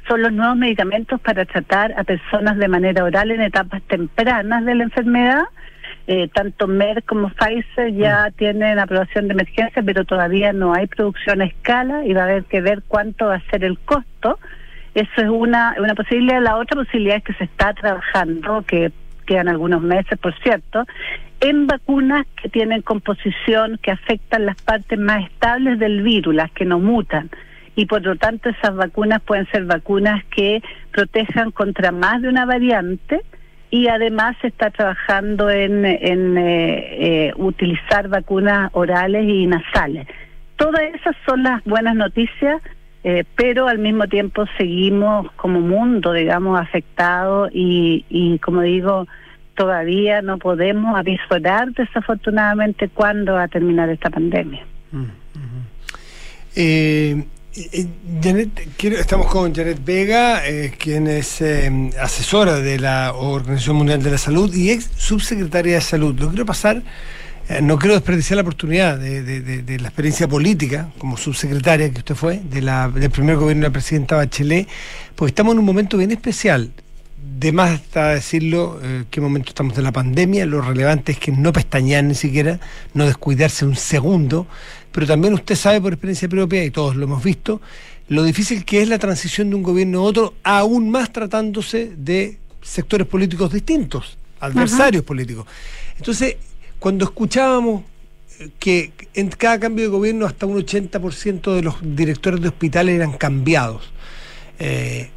son 0.08 0.22
los 0.24 0.34
nuevos 0.34 0.58
medicamentos 0.58 1.20
para 1.22 1.46
tratar 1.46 1.94
a 1.98 2.04
personas 2.04 2.58
de 2.58 2.68
manera 2.68 3.04
oral 3.04 3.30
en 3.32 3.42
etapas 3.42 3.82
tempranas 3.84 4.66
de 4.66 4.76
la 4.76 4.84
enfermedad. 4.84 5.44
Eh, 6.08 6.30
tanto 6.34 6.68
Merck 6.68 7.06
como 7.06 7.30
Pfizer 7.30 7.94
ya 7.94 8.30
mm. 8.30 8.34
tienen 8.38 8.80
aprobación 8.80 9.28
de 9.28 9.34
emergencia, 9.34 9.84
pero 9.84 10.06
todavía 10.06 10.54
no 10.54 10.74
hay 10.74 10.88
producción 10.88 11.42
a 11.42 11.46
escala 11.46 12.06
y 12.06 12.14
va 12.14 12.22
a 12.22 12.26
haber 12.26 12.46
que 12.46 12.62
ver 12.62 12.82
cuánto 12.88 13.28
va 13.28 13.36
a 13.36 13.50
ser 13.52 13.64
el 13.64 13.78
costo. 13.80 14.40
Eso 14.96 15.12
es 15.18 15.30
una, 15.30 15.76
una 15.78 15.94
posibilidad. 15.94 16.42
La 16.42 16.58
otra 16.58 16.78
posibilidad 16.78 17.18
es 17.18 17.24
que 17.24 17.34
se 17.34 17.44
está 17.44 17.74
trabajando, 17.74 18.64
que 18.66 18.92
quedan 19.26 19.50
algunos 19.50 19.82
meses, 19.82 20.18
por 20.18 20.34
cierto, 20.40 20.86
en 21.40 21.68
vacunas 21.68 22.26
que 22.42 22.50
tienen 22.50 22.82
composición 22.82 23.80
que 23.82 23.92
afectan 23.92 24.46
las 24.46 24.62
partes 24.62 24.98
más 24.98 25.26
estables 25.26 25.80
del 25.80 26.02
virus, 26.02 26.34
las 26.34 26.52
que 26.52 26.66
no 26.66 26.80
mutan. 26.80 27.30
Y 27.76 27.86
por 27.86 28.02
lo 28.04 28.16
tanto 28.16 28.50
esas 28.50 28.76
vacunas 28.76 29.22
pueden 29.22 29.48
ser 29.52 29.66
vacunas 29.66 30.24
que 30.26 30.64
protejan 30.92 31.52
contra 31.52 31.92
más 31.92 32.22
de 32.22 32.30
una 32.30 32.46
variante 32.46 33.22
y 33.70 33.88
además 33.88 34.36
se 34.42 34.48
está 34.48 34.72
trabajando 34.72 35.50
en, 35.50 35.86
en 35.86 36.38
eh, 36.38 37.28
eh, 37.28 37.34
utilizar 37.36 38.08
vacunas 38.08 38.72
orales 38.74 39.28
y 39.28 39.46
nasales. 39.46 40.08
Todas 40.56 40.82
esas 40.96 41.16
son 41.26 41.44
las 41.44 41.64
buenas 41.66 41.96
noticias, 41.96 42.62
eh, 43.04 43.26
pero 43.36 43.68
al 43.68 43.78
mismo 43.78 44.08
tiempo 44.08 44.46
seguimos 44.58 45.32
como 45.34 45.60
mundo, 45.60 46.14
digamos, 46.14 46.60
afectados 46.60 47.52
y, 47.54 48.06
y 48.10 48.40
como 48.40 48.62
digo, 48.62 49.06
todavía 49.58 50.22
no 50.22 50.38
podemos 50.38 50.98
avisorar 50.98 51.72
desafortunadamente 51.74 52.88
cuándo 52.90 53.34
va 53.34 53.44
a 53.44 53.48
terminar 53.48 53.90
esta 53.90 54.10
pandemia. 54.10 54.64
Eh, 56.56 57.24
eh, 57.56 57.88
Janet, 58.24 58.50
quiero- 58.78 58.98
estamos 58.98 59.28
con 59.28 59.54
Janet 59.54 59.84
Vega, 59.84 60.48
eh, 60.48 60.74
quien 60.78 61.08
es 61.08 61.42
eh, 61.42 61.92
asesora 62.02 62.56
de 62.56 62.80
la 62.80 63.14
Organización 63.14 63.76
Mundial 63.78 64.02
de 64.02 64.12
la 64.12 64.18
Salud 64.18 64.54
y 64.54 64.72
ex 64.72 64.90
subsecretaria 64.96 65.76
de 65.76 65.82
Salud. 65.82 66.18
Lo 66.20 66.30
quiero 66.30 66.46
pasar, 66.46 66.82
eh, 67.50 67.62
no 67.62 67.78
quiero 67.78 67.94
desperdiciar 67.96 68.38
la 68.38 68.42
oportunidad 68.44 68.98
de, 68.98 69.22
de- 69.24 69.42
de- 69.42 69.62
de 69.64 69.80
la 69.80 69.88
experiencia 69.90 70.28
política 70.28 70.90
como 70.98 71.18
subsecretaria 71.18 71.90
que 71.92 72.00
usted 72.00 72.16
fue, 72.16 72.40
de 72.44 72.62
la, 72.62 72.90
del 72.90 73.10
primer 73.12 73.36
gobierno 73.38 73.64
de 73.64 73.70
la 73.70 73.74
presidenta 73.74 74.16
Bachelet, 74.18 74.68
porque 75.16 75.30
estamos 75.32 75.54
en 75.54 75.60
un 75.60 75.66
momento 75.66 75.98
bien 75.98 76.12
especial. 76.12 76.72
De 77.18 77.52
más 77.52 77.82
está 77.82 78.10
decirlo, 78.10 78.80
eh, 78.84 79.06
qué 79.10 79.22
momento 79.22 79.50
estamos 79.50 79.76
de 79.76 79.82
la 79.82 79.92
pandemia, 79.92 80.46
lo 80.46 80.62
relevante 80.62 81.14
es 81.14 81.20
que 81.20 81.32
no 81.32 81.52
pestañear 81.52 82.04
ni 82.04 82.14
siquiera, 82.14 82.60
no 82.94 83.06
descuidarse 83.06 83.66
un 83.66 83.76
segundo, 83.76 84.46
pero 84.92 85.08
también 85.08 85.34
usted 85.34 85.56
sabe 85.56 85.82
por 85.82 85.94
experiencia 85.94 86.30
propia, 86.30 86.64
y 86.64 86.70
todos 86.70 86.96
lo 86.96 87.06
hemos 87.06 87.24
visto, 87.24 87.60
lo 88.08 88.24
difícil 88.24 88.64
que 88.66 88.82
es 88.82 88.88
la 88.88 89.00
transición 89.00 89.50
de 89.50 89.56
un 89.56 89.64
gobierno 89.64 90.00
a 90.00 90.04
otro, 90.04 90.36
aún 90.44 90.92
más 90.92 91.12
tratándose 91.12 91.92
de 91.98 92.38
sectores 92.62 93.08
políticos 93.08 93.52
distintos, 93.52 94.18
adversarios 94.40 95.04
políticos. 95.04 95.48
Entonces, 95.98 96.38
cuando 96.80 97.06
escuchábamos 97.06 97.84
eh, 98.40 98.50
que 98.60 98.92
en 99.16 99.30
cada 99.30 99.60
cambio 99.60 99.86
de 99.86 99.90
gobierno 99.90 100.26
hasta 100.26 100.46
un 100.46 100.58
80% 100.58 101.56
de 101.56 101.62
los 101.64 101.76
directores 101.82 102.42
de 102.42 102.50
hospitales 102.50 102.96
eran 102.96 103.14
cambiados, 103.14 103.92
eh, 104.60 105.10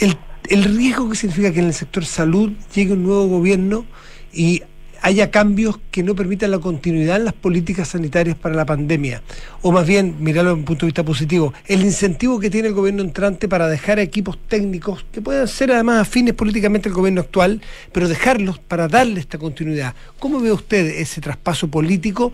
el, 0.00 0.16
el 0.50 0.64
riesgo 0.64 1.08
que 1.10 1.16
significa 1.16 1.52
que 1.52 1.60
en 1.60 1.66
el 1.66 1.74
sector 1.74 2.04
salud 2.04 2.52
llegue 2.74 2.92
un 2.92 3.02
nuevo 3.04 3.26
gobierno 3.26 3.86
y 4.32 4.62
haya 5.02 5.30
cambios 5.30 5.78
que 5.90 6.02
no 6.02 6.14
permitan 6.14 6.50
la 6.50 6.58
continuidad 6.58 7.16
en 7.16 7.26
las 7.26 7.34
políticas 7.34 7.88
sanitarias 7.88 8.36
para 8.36 8.54
la 8.54 8.66
pandemia. 8.66 9.22
O 9.62 9.70
más 9.70 9.86
bien, 9.86 10.16
mirarlo 10.18 10.50
desde 10.50 10.60
un 10.60 10.64
punto 10.64 10.86
de 10.86 10.88
vista 10.88 11.04
positivo, 11.04 11.52
el 11.66 11.82
incentivo 11.82 12.40
que 12.40 12.50
tiene 12.50 12.68
el 12.68 12.74
gobierno 12.74 13.02
entrante 13.02 13.48
para 13.48 13.68
dejar 13.68 13.98
a 13.98 14.02
equipos 14.02 14.36
técnicos, 14.48 15.04
que 15.12 15.22
puedan 15.22 15.46
ser 15.48 15.70
además 15.70 16.00
afines 16.02 16.34
políticamente 16.34 16.88
al 16.88 16.94
gobierno 16.94 17.20
actual, 17.20 17.60
pero 17.92 18.08
dejarlos 18.08 18.58
para 18.58 18.88
darle 18.88 19.20
esta 19.20 19.38
continuidad. 19.38 19.94
¿Cómo 20.18 20.40
ve 20.40 20.52
usted 20.52 20.86
ese 20.86 21.20
traspaso 21.20 21.68
político 21.68 22.32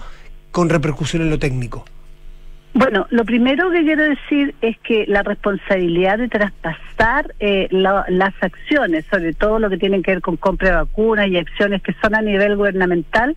con 0.50 0.68
repercusión 0.68 1.22
en 1.22 1.30
lo 1.30 1.38
técnico? 1.38 1.84
Bueno, 2.74 3.06
lo 3.10 3.24
primero 3.26 3.70
que 3.70 3.82
quiero 3.82 4.02
decir 4.04 4.54
es 4.62 4.78
que 4.78 5.04
la 5.06 5.22
responsabilidad 5.22 6.16
de 6.18 6.28
traspasar 6.28 7.34
eh, 7.38 7.68
la- 7.70 8.06
las 8.08 8.32
acciones, 8.40 9.04
sobre 9.10 9.34
todo 9.34 9.58
lo 9.58 9.68
que 9.68 9.76
tienen 9.76 10.02
que 10.02 10.12
ver 10.12 10.22
con 10.22 10.36
compra 10.38 10.70
de 10.70 10.76
vacunas 10.76 11.28
y 11.28 11.36
acciones 11.36 11.82
que 11.82 11.92
son 12.00 12.14
a 12.14 12.22
nivel 12.22 12.56
gubernamental, 12.56 13.36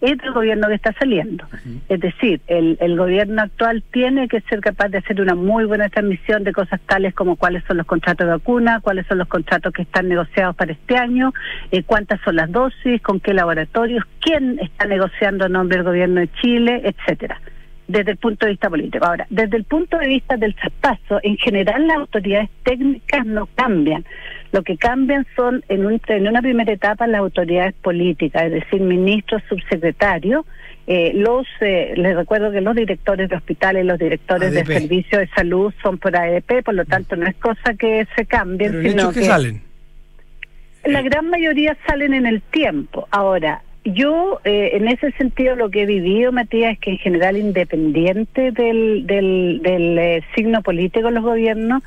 es 0.00 0.16
del 0.16 0.32
gobierno 0.32 0.68
que 0.68 0.76
está 0.76 0.94
saliendo. 0.94 1.44
Es 1.90 2.00
decir, 2.00 2.40
el, 2.46 2.78
el 2.80 2.96
gobierno 2.96 3.42
actual 3.42 3.82
tiene 3.92 4.28
que 4.28 4.40
ser 4.48 4.60
capaz 4.60 4.88
de 4.88 4.96
hacer 4.96 5.20
una 5.20 5.34
muy 5.34 5.66
buena 5.66 5.90
transmisión 5.90 6.42
de 6.42 6.54
cosas 6.54 6.80
tales 6.86 7.12
como 7.12 7.36
cuáles 7.36 7.62
son 7.64 7.76
los 7.76 7.84
contratos 7.86 8.26
de 8.26 8.32
vacuna, 8.32 8.80
cuáles 8.80 9.06
son 9.08 9.18
los 9.18 9.28
contratos 9.28 9.74
que 9.74 9.82
están 9.82 10.08
negociados 10.08 10.56
para 10.56 10.72
este 10.72 10.96
año, 10.96 11.34
eh, 11.70 11.82
cuántas 11.82 12.18
son 12.22 12.36
las 12.36 12.50
dosis, 12.50 13.02
con 13.02 13.20
qué 13.20 13.34
laboratorios, 13.34 14.02
quién 14.20 14.58
está 14.60 14.86
negociando 14.86 15.44
a 15.44 15.50
nombre 15.50 15.76
del 15.76 15.84
gobierno 15.84 16.20
de 16.20 16.32
Chile, 16.40 16.80
etcétera 16.82 17.38
desde 17.90 18.12
el 18.12 18.16
punto 18.18 18.46
de 18.46 18.52
vista 18.52 18.70
político. 18.70 19.04
Ahora, 19.04 19.26
desde 19.30 19.56
el 19.56 19.64
punto 19.64 19.98
de 19.98 20.06
vista 20.08 20.36
del 20.36 20.54
traspaso, 20.54 21.18
en 21.22 21.36
general 21.36 21.86
las 21.86 21.98
autoridades 21.98 22.48
técnicas 22.62 23.26
no 23.26 23.46
cambian. 23.54 24.04
Lo 24.52 24.62
que 24.62 24.76
cambian 24.76 25.26
son, 25.36 25.62
en, 25.68 25.86
un- 25.86 26.00
en 26.06 26.28
una 26.28 26.40
primera 26.42 26.72
etapa, 26.72 27.06
las 27.06 27.20
autoridades 27.20 27.74
políticas, 27.74 28.44
es 28.44 28.52
decir, 28.52 28.80
ministros, 28.80 29.42
subsecretarios. 29.48 30.44
Eh, 30.86 31.12
los, 31.14 31.46
eh, 31.60 31.92
les 31.96 32.16
recuerdo 32.16 32.50
que 32.50 32.60
los 32.60 32.74
directores 32.74 33.28
de 33.28 33.36
hospitales, 33.36 33.84
los 33.84 33.98
directores 33.98 34.52
de 34.52 34.64
servicios 34.64 35.20
de 35.20 35.28
salud 35.28 35.72
son 35.82 35.98
por 35.98 36.16
ADP, 36.16 36.62
por 36.64 36.74
lo 36.74 36.84
tanto 36.84 37.14
no 37.16 37.26
es 37.26 37.36
cosa 37.36 37.74
que 37.78 38.06
se 38.16 38.26
cambien, 38.26 38.72
Pero 38.72 38.82
el 38.82 38.90
sino 38.90 39.02
hecho 39.02 39.10
es 39.10 39.16
que 39.18 39.24
salen. 39.24 39.62
la 40.84 41.02
gran 41.02 41.28
mayoría 41.30 41.76
salen 41.86 42.14
en 42.14 42.26
el 42.26 42.40
tiempo. 42.42 43.06
Ahora, 43.12 43.62
yo 43.84 44.40
eh, 44.44 44.70
en 44.74 44.88
ese 44.88 45.12
sentido 45.12 45.56
lo 45.56 45.70
que 45.70 45.82
he 45.82 45.86
vivido, 45.86 46.32
Matías, 46.32 46.74
es 46.74 46.78
que 46.78 46.90
en 46.90 46.98
general 46.98 47.36
independiente 47.36 48.52
del, 48.52 49.06
del, 49.06 49.98
eh, 49.98 50.22
signo 50.34 50.62
político 50.62 51.08
de 51.08 51.14
los 51.14 51.24
gobiernos, 51.24 51.82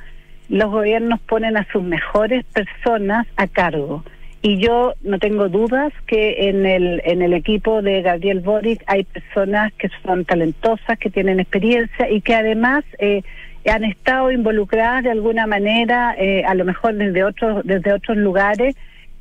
los 0.49 0.71
gobiernos 0.71 1.19
ponen 1.21 1.55
a 1.57 1.67
sus 1.71 1.83
mejores 1.83 2.45
personas 2.45 3.27
a 3.37 3.47
cargo. 3.47 4.03
Y 4.41 4.57
yo 4.57 4.93
no 5.03 5.19
tengo 5.19 5.47
dudas 5.47 5.93
que 6.05 6.49
en 6.49 6.65
el, 6.65 7.01
en 7.05 7.21
el 7.21 7.33
equipo 7.33 7.81
de 7.81 8.01
Gabriel 8.01 8.41
Boric 8.41 8.83
hay 8.87 9.05
personas 9.05 9.71
que 9.73 9.89
son 10.03 10.25
talentosas, 10.25 10.99
que 10.99 11.09
tienen 11.09 11.39
experiencia 11.39 12.09
y 12.09 12.19
que 12.19 12.35
además 12.35 12.83
eh, 12.99 13.21
han 13.71 13.85
estado 13.85 14.31
involucradas 14.31 15.03
de 15.03 15.11
alguna 15.11 15.47
manera, 15.47 16.15
eh, 16.17 16.43
a 16.45 16.55
lo 16.55 16.65
mejor 16.65 16.95
desde 16.95 17.23
otros, 17.23 17.61
desde 17.63 17.93
otros 17.93 18.17
lugares, 18.17 18.75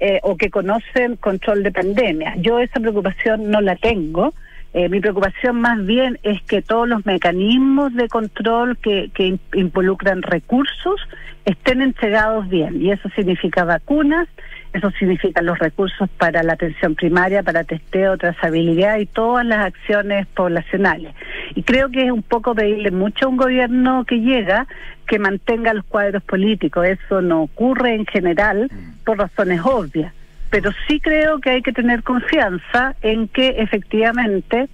eh, 0.04 0.18
o 0.24 0.36
que 0.36 0.50
conocen 0.50 1.14
control 1.16 1.62
de 1.62 1.70
pandemia. 1.70 2.34
Yo 2.38 2.58
esa 2.58 2.80
preocupación 2.80 3.50
no 3.52 3.60
la 3.60 3.76
tengo. 3.76 4.34
Eh, 4.74 4.88
mi 4.88 4.98
preocupación 5.00 5.60
más 5.60 5.78
bien 5.86 6.18
es 6.24 6.42
que 6.42 6.60
todos 6.60 6.88
los 6.88 7.06
mecanismos 7.06 7.94
de 7.94 8.08
control 8.08 8.76
que, 8.78 9.10
que 9.14 9.24
in- 9.26 9.40
involucran 9.54 10.22
recursos 10.22 10.98
estén 11.44 11.82
entregados 11.82 12.48
bien. 12.48 12.82
Y 12.82 12.90
eso 12.90 13.08
significa 13.14 13.64
vacunas, 13.64 14.26
eso 14.72 14.90
significa 14.98 15.40
los 15.42 15.58
recursos 15.58 16.08
para 16.18 16.42
la 16.42 16.54
atención 16.54 16.94
primaria, 16.96 17.42
para 17.44 17.62
testeo, 17.62 18.16
trazabilidad 18.16 18.98
y 18.98 19.06
todas 19.06 19.44
las 19.46 19.66
acciones 19.66 20.26
poblacionales. 20.34 21.14
Y 21.54 21.62
creo 21.62 21.90
que 21.90 22.06
es 22.06 22.10
un 22.10 22.22
poco 22.22 22.54
pedirle 22.54 22.90
mucho 22.90 23.26
a 23.26 23.28
un 23.28 23.36
gobierno 23.36 24.04
que 24.04 24.20
llega 24.20 24.66
que 25.06 25.18
mantenga 25.18 25.74
los 25.74 25.84
cuadros 25.84 26.22
políticos. 26.22 26.86
Eso 26.86 27.20
no 27.20 27.42
ocurre 27.42 27.94
en 27.94 28.06
general 28.06 28.70
por 29.04 29.18
razones 29.18 29.60
obvias. 29.64 30.12
Pero 30.50 30.70
sí 30.86 31.00
creo 31.00 31.40
que 31.40 31.50
hay 31.50 31.62
que 31.62 31.72
tener 31.72 32.02
confianza 32.02 32.94
en 33.02 33.28
que 33.28 33.48
efectivamente 33.58 34.68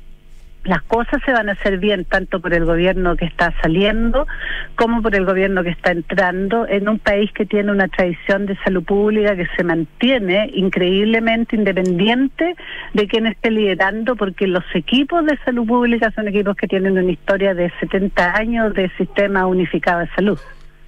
las 0.68 0.82
cosas 0.82 1.22
se 1.24 1.32
van 1.32 1.48
a 1.48 1.52
hacer 1.52 1.78
bien 1.78 2.04
tanto 2.04 2.40
por 2.40 2.52
el 2.52 2.64
gobierno 2.64 3.16
que 3.16 3.24
está 3.24 3.54
saliendo 3.62 4.26
como 4.76 5.00
por 5.02 5.14
el 5.14 5.24
gobierno 5.24 5.62
que 5.62 5.70
está 5.70 5.92
entrando 5.92 6.68
en 6.68 6.88
un 6.88 6.98
país 6.98 7.32
que 7.32 7.46
tiene 7.46 7.72
una 7.72 7.88
tradición 7.88 8.44
de 8.44 8.56
salud 8.58 8.84
pública 8.84 9.34
que 9.34 9.46
se 9.56 9.64
mantiene 9.64 10.50
increíblemente 10.54 11.56
independiente 11.56 12.54
de 12.92 13.08
quien 13.08 13.26
esté 13.26 13.50
liderando 13.50 14.14
porque 14.14 14.46
los 14.46 14.64
equipos 14.74 15.24
de 15.24 15.38
salud 15.38 15.66
pública 15.66 16.10
son 16.10 16.28
equipos 16.28 16.54
que 16.54 16.68
tienen 16.68 16.98
una 16.98 17.10
historia 17.10 17.54
de 17.54 17.72
70 17.80 18.36
años 18.36 18.74
de 18.74 18.90
sistema 18.98 19.46
unificado 19.46 20.00
de 20.00 20.08
salud. 20.14 20.38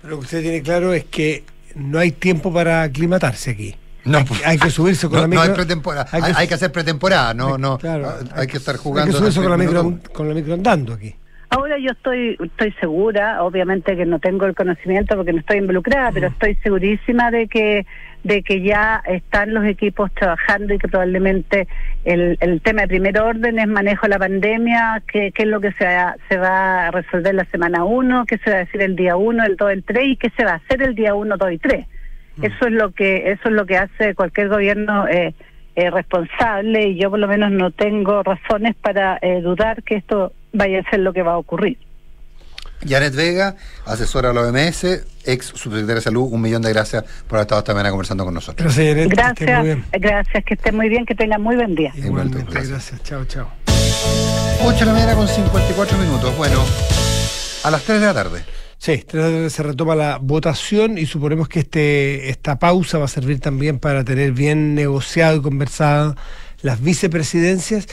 Lo 0.03 0.11
que 0.11 0.25
usted 0.25 0.43
tiene 0.43 0.63
claro 0.63 0.93
es 0.93 1.05
que 1.05 1.45
no 1.75 1.99
hay 1.99 2.13
tiempo 2.13 2.53
para 2.53 2.83
aclimatarse 2.83 3.51
aquí. 3.51 3.75
No, 4.05 4.19
hay, 4.19 4.25
que- 4.25 4.45
hay 4.47 4.59
que 4.59 4.71
subirse 4.71 5.09
con 5.09 5.17
No, 5.17 5.21
la 5.23 5.27
no 5.27 5.31
micro. 5.31 5.43
hay 5.51 5.57
pretemporada. 5.57 6.07
Hay, 6.13 6.23
hay 6.37 6.49
que 6.49 6.55
hacer 6.55 6.73
pretemporada, 6.73 7.35
no, 7.35 7.59
no. 7.59 7.79
Claro, 7.79 8.13
hay, 8.35 8.47
que 8.47 8.57
estar 8.59 8.75
hay 8.77 8.81
jugando. 8.81 9.13
que 9.13 9.19
subirse 9.19 9.41
con 9.41 9.51
la, 9.51 9.57
micro, 9.57 9.99
con 10.13 10.29
la 10.29 10.35
micro 10.35 10.55
andando 10.55 10.95
aquí. 10.95 11.15
Ahora 11.53 11.77
yo 11.79 11.91
estoy 11.91 12.37
estoy 12.41 12.71
segura, 12.79 13.43
obviamente 13.43 13.97
que 13.97 14.07
no 14.07 14.21
tengo 14.21 14.47
el 14.47 14.55
conocimiento 14.55 15.17
porque 15.17 15.33
no 15.33 15.41
estoy 15.41 15.59
involucrada, 15.59 16.13
pero 16.13 16.29
estoy 16.29 16.55
segurísima 16.63 17.33
de 17.33 17.49
que 17.49 17.87
de 18.23 18.43
que 18.45 18.63
ya 18.63 19.03
están 19.07 19.53
los 19.53 19.65
equipos 19.65 20.13
trabajando 20.15 20.75
y 20.75 20.79
que 20.79 20.87
probablemente 20.87 21.67
el, 22.05 22.37
el 22.41 22.61
tema 22.61 22.83
de 22.83 22.89
primer 22.89 23.19
orden 23.19 23.59
es 23.59 23.67
manejo 23.67 24.03
de 24.03 24.11
la 24.11 24.19
pandemia, 24.21 25.03
que, 25.11 25.33
que 25.33 25.43
es 25.43 25.49
lo 25.49 25.61
que 25.61 25.73
se 25.73 25.85
va, 25.87 26.15
se 26.29 26.37
va 26.37 26.87
a 26.87 26.91
resolver 26.93 27.35
la 27.35 27.47
semana 27.47 27.83
1, 27.85 28.27
qué 28.27 28.39
se 28.39 28.51
va 28.51 28.57
a 28.57 28.61
decir 28.61 28.83
el 28.83 28.95
día 28.95 29.17
1, 29.17 29.43
el 29.45 29.57
2, 29.57 29.73
el 29.73 29.83
3 29.83 30.05
y 30.07 30.17
qué 30.19 30.31
se 30.37 30.45
va 30.45 30.53
a 30.53 30.57
hacer 30.57 30.83
el 30.83 30.95
día 30.95 31.15
1, 31.15 31.37
2 31.37 31.53
y 31.53 31.59
3. 31.59 31.87
Eso 32.43 32.67
es 32.67 32.73
lo 32.73 32.93
que 32.93 33.33
eso 33.33 33.43
es 33.49 33.53
lo 33.53 33.67
que 33.67 33.77
hace 33.77 34.15
cualquier 34.15 34.49
gobierno 34.49 35.07
eh, 35.09 35.35
eh, 35.77 35.91
responsable 35.91 36.89
y 36.89 36.99
yo 36.99 37.11
por 37.11 37.19
lo 37.19 37.29
menos 37.29 37.51
no 37.53 37.71
tengo 37.71 38.23
razones 38.23 38.75
para 38.77 39.19
eh, 39.23 39.41
dudar 39.41 39.83
que 39.83 39.97
esto 39.97 40.33
vaya 40.53 40.81
a 40.81 40.91
ser 40.91 41.01
lo 41.01 41.13
que 41.13 41.23
va 41.23 41.33
a 41.33 41.39
ocurrir. 41.39 41.79
Janet 42.87 43.15
Vega, 43.15 43.57
asesora 43.85 44.29
de 44.29 44.35
la 44.35 44.41
OMS, 44.43 44.85
ex 45.25 45.47
subsecretaria 45.47 45.97
de 45.97 46.01
Salud, 46.01 46.29
un 46.33 46.41
millón 46.41 46.63
de 46.63 46.73
gracias 46.73 47.05
por 47.29 47.37
haber 47.37 47.43
estado 47.43 47.59
esta 47.61 47.75
mañana 47.75 47.91
conversando 47.91 48.25
con 48.25 48.33
nosotros. 48.33 48.75
Gracias, 48.75 48.97
Janet. 48.97 49.37
que 49.37 49.45
esté 49.45 49.45
muy 49.45 49.47
Gracias, 49.47 49.65
bien. 49.65 49.85
gracias, 49.93 50.45
que 50.45 50.55
estén 50.55 50.77
muy 50.77 50.89
bien, 50.89 51.05
que 51.05 51.15
tengan 51.15 51.43
muy 51.43 51.57
buen 51.57 51.75
día. 51.75 51.93
Igualmente, 51.95 52.45
gracias. 52.51 53.03
Chao, 53.03 53.25
chao. 53.27 53.49
8 54.65 54.79
de 54.79 54.87
la 54.87 54.93
mañana 54.93 55.15
con 55.15 55.29
54 55.29 55.99
minutos. 55.99 56.37
Bueno, 56.37 56.65
a 57.65 57.71
las 57.71 57.83
3 57.83 58.01
de 58.01 58.07
la 58.07 58.15
tarde. 58.15 58.43
Sí, 58.83 58.97
tarde 59.07 59.51
se 59.51 59.63
retoma 59.63 59.95
la 59.95 60.17
votación 60.17 60.97
y 60.97 61.05
suponemos 61.05 61.49
que 61.51 61.61
este 61.61 62.31
esta 62.31 62.59
pausa 62.59 62.97
va 62.97 63.05
a 63.05 63.09
servir 63.09 63.39
también 63.39 63.79
para 63.79 64.05
tener 64.05 64.33
bien 64.33 64.75
negociado 64.75 65.37
y 65.37 65.43
conversada 65.43 66.17
las 66.63 66.81
vicepresidencias 66.83 67.87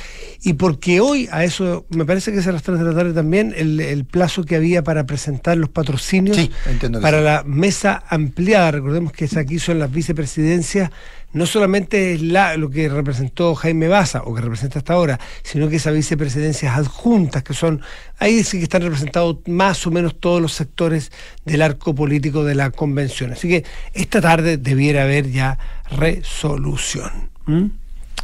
y 0.44 0.54
porque 0.54 1.02
hoy, 1.02 1.28
a 1.32 1.44
eso 1.44 1.86
me 1.90 2.06
parece 2.06 2.32
que 2.32 2.40
es 2.40 2.48
a 2.48 2.54
las 2.54 2.64
3 2.64 2.80
de 2.80 2.86
la 2.86 2.94
tarde 2.96 3.14
también, 3.14 3.54
el, 3.58 3.82
el 3.82 4.06
plazo 4.06 4.46
que 4.46 4.56
había 4.56 4.82
para 4.82 5.06
presentar 5.06 5.58
los 5.58 5.70
patrocinios 5.70 6.38
Sí, 6.38 6.52
para 7.02 7.18
sí. 7.20 7.24
la 7.24 7.44
mesa 7.46 8.04
ampliada. 8.10 8.72
Recordemos 8.72 9.12
que 9.12 9.28
aquí 9.38 9.60
son 9.60 9.80
las 9.80 9.92
vicepresidencias, 9.92 10.90
no 11.34 11.46
solamente 11.46 12.14
es 12.14 12.22
la, 12.22 12.56
lo 12.58 12.70
que 12.70 12.90
representó 12.90 13.54
Jaime 13.54 13.88
Baza 13.88 14.24
o 14.24 14.34
que 14.34 14.42
representa 14.42 14.80
hasta 14.80 14.94
ahora, 14.94 15.20
sino 15.44 15.70
que 15.70 15.76
esas 15.76 15.94
vicepresidencias 15.94 16.76
adjuntas, 16.78 17.44
que 17.44 17.54
son, 17.54 17.82
ahí 18.18 18.44
sí 18.44 18.58
que 18.58 18.64
están 18.64 18.82
representados 18.82 19.38
más 19.46 19.86
o 19.86 19.92
menos 19.92 20.20
todos 20.20 20.42
los 20.42 20.54
sectores 20.54 21.12
del 21.46 21.62
arco 21.62 21.94
político 21.94 22.44
de 22.44 22.56
la 22.56 22.72
convención. 22.72 23.34
Así 23.34 23.48
que 23.50 23.64
esta 23.94 24.22
tarde 24.22 24.58
debiera 24.58 25.04
haber 25.04 25.30
ya 25.30 25.60
resolución. 25.92 27.30
¿Mm? 27.46 27.66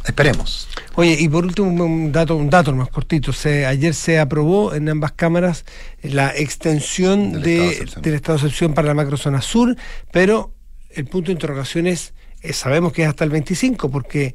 Esperemos. 0.06 0.68
Oye, 0.96 1.16
y 1.18 1.28
por 1.28 1.46
último, 1.46 1.68
un 1.84 2.12
dato, 2.12 2.36
un 2.36 2.50
dato 2.50 2.74
más 2.74 2.88
cortito. 2.90 3.32
Se, 3.32 3.64
ayer 3.64 3.94
se 3.94 4.18
aprobó 4.18 4.74
en 4.74 4.88
ambas 4.90 5.12
cámaras 5.12 5.64
la 6.02 6.28
extensión 6.36 7.32
Del 7.32 7.42
de- 7.42 7.68
estado 7.70 7.94
de 7.94 8.00
del 8.02 8.14
estado 8.14 8.38
de 8.38 8.44
excepción 8.44 8.74
para 8.74 8.88
la 8.88 8.94
macrozona 8.94 9.40
sur, 9.40 9.74
pero 10.12 10.52
el 10.90 11.06
punto 11.06 11.28
de 11.28 11.32
interrogación 11.32 11.86
es, 11.86 12.12
sabemos 12.52 12.92
que 12.92 13.02
es 13.02 13.08
hasta 13.08 13.24
el 13.24 13.30
25, 13.30 13.90
porque, 13.90 14.34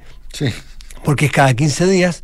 porque 1.03 1.25
es 1.27 1.31
cada 1.31 1.53
15 1.53 1.87
días. 1.87 2.23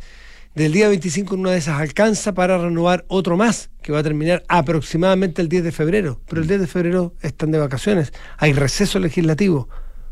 Del 0.54 0.72
día 0.72 0.88
25 0.88 1.34
en 1.34 1.40
una 1.40 1.50
de 1.50 1.58
esas 1.58 1.78
alcanza 1.78 2.32
para 2.32 2.56
renovar 2.56 3.04
otro 3.08 3.36
más, 3.36 3.68
que 3.82 3.92
va 3.92 3.98
a 3.98 4.02
terminar 4.02 4.42
aproximadamente 4.48 5.42
el 5.42 5.50
10 5.50 5.64
de 5.64 5.72
febrero. 5.72 6.20
Pero 6.26 6.40
el 6.40 6.48
10 6.48 6.60
de 6.60 6.66
febrero 6.66 7.14
están 7.20 7.50
de 7.50 7.58
vacaciones, 7.58 8.12
hay 8.38 8.54
receso 8.54 8.98
legislativo. 8.98 9.68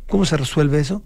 ¿Cómo 0.06 0.26
se 0.26 0.36
resuelve 0.36 0.80
eso? 0.80 1.02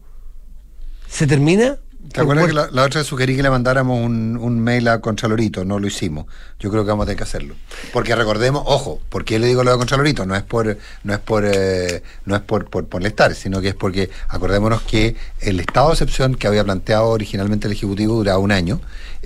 ¿Se 1.09 1.27
termina? 1.27 1.79
¿Te 2.13 2.21
acuerdas 2.21 2.47
que 2.47 2.53
la, 2.53 2.69
la 2.71 2.85
otra 2.85 3.05
sugerí 3.05 3.37
que 3.37 3.43
le 3.43 3.51
mandáramos 3.51 4.01
un, 4.03 4.37
un 4.37 4.61
mail 4.61 4.89
a 4.89 5.01
Contralorito? 5.01 5.65
No 5.65 5.79
lo 5.79 5.87
hicimos. 5.87 6.27
Yo 6.59 6.71
creo 6.71 6.85
que 6.85 6.91
vamos 6.91 7.05
a 7.05 7.07
tener 7.07 7.19
que 7.19 7.25
hacerlo. 7.25 7.55
Porque 7.93 8.15
recordemos, 8.15 8.63
ojo, 8.67 9.01
¿por 9.09 9.25
qué 9.25 9.39
le 9.39 9.47
digo 9.47 9.63
lo 9.63 9.71
de 9.73 9.79
Contralorito? 9.79 10.27
No 10.27 10.35
es 10.35 10.43
por, 10.43 10.79
no 11.05 11.13
es 11.13 11.21
por, 11.21 11.45
eh, 11.45 12.03
no 12.25 12.37
es 12.37 12.43
por, 12.43 12.69
por 12.71 12.87
molestar, 12.91 13.35
sino 13.35 13.61
que 13.61 13.69
es 13.69 13.75
porque 13.75 14.11
acordémonos 14.29 14.83
que 14.83 15.17
el 15.41 15.61
estado 15.61 15.89
de 15.89 15.95
excepción 15.95 16.35
que 16.35 16.47
había 16.47 16.65
planteado 16.65 17.09
originalmente 17.09 17.67
el 17.67 17.75
Ejecutivo 17.75 18.15
duraba 18.17 18.39
un 18.39 18.53
año 18.53 18.81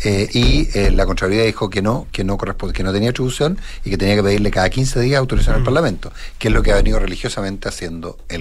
eh, 0.04 0.28
y 0.32 0.68
eh, 0.76 0.90
la 0.90 1.06
Contraloría 1.06 1.44
dijo 1.44 1.70
que 1.70 1.82
no, 1.82 2.06
que 2.10 2.24
no 2.24 2.36
corresponde, 2.36 2.74
que 2.74 2.82
no 2.82 2.92
tenía 2.92 3.10
atribución 3.10 3.58
y 3.84 3.90
que 3.90 3.98
tenía 3.98 4.16
que 4.16 4.22
pedirle 4.22 4.50
cada 4.50 4.68
15 4.68 5.00
días 5.00 5.18
autorización 5.18 5.56
al 5.56 5.64
Parlamento, 5.64 6.12
que 6.38 6.48
es 6.48 6.54
lo 6.54 6.62
que 6.62 6.72
ha 6.72 6.76
venido 6.76 6.98
religiosamente 6.98 7.68
haciendo 7.68 8.16
el 8.28 8.40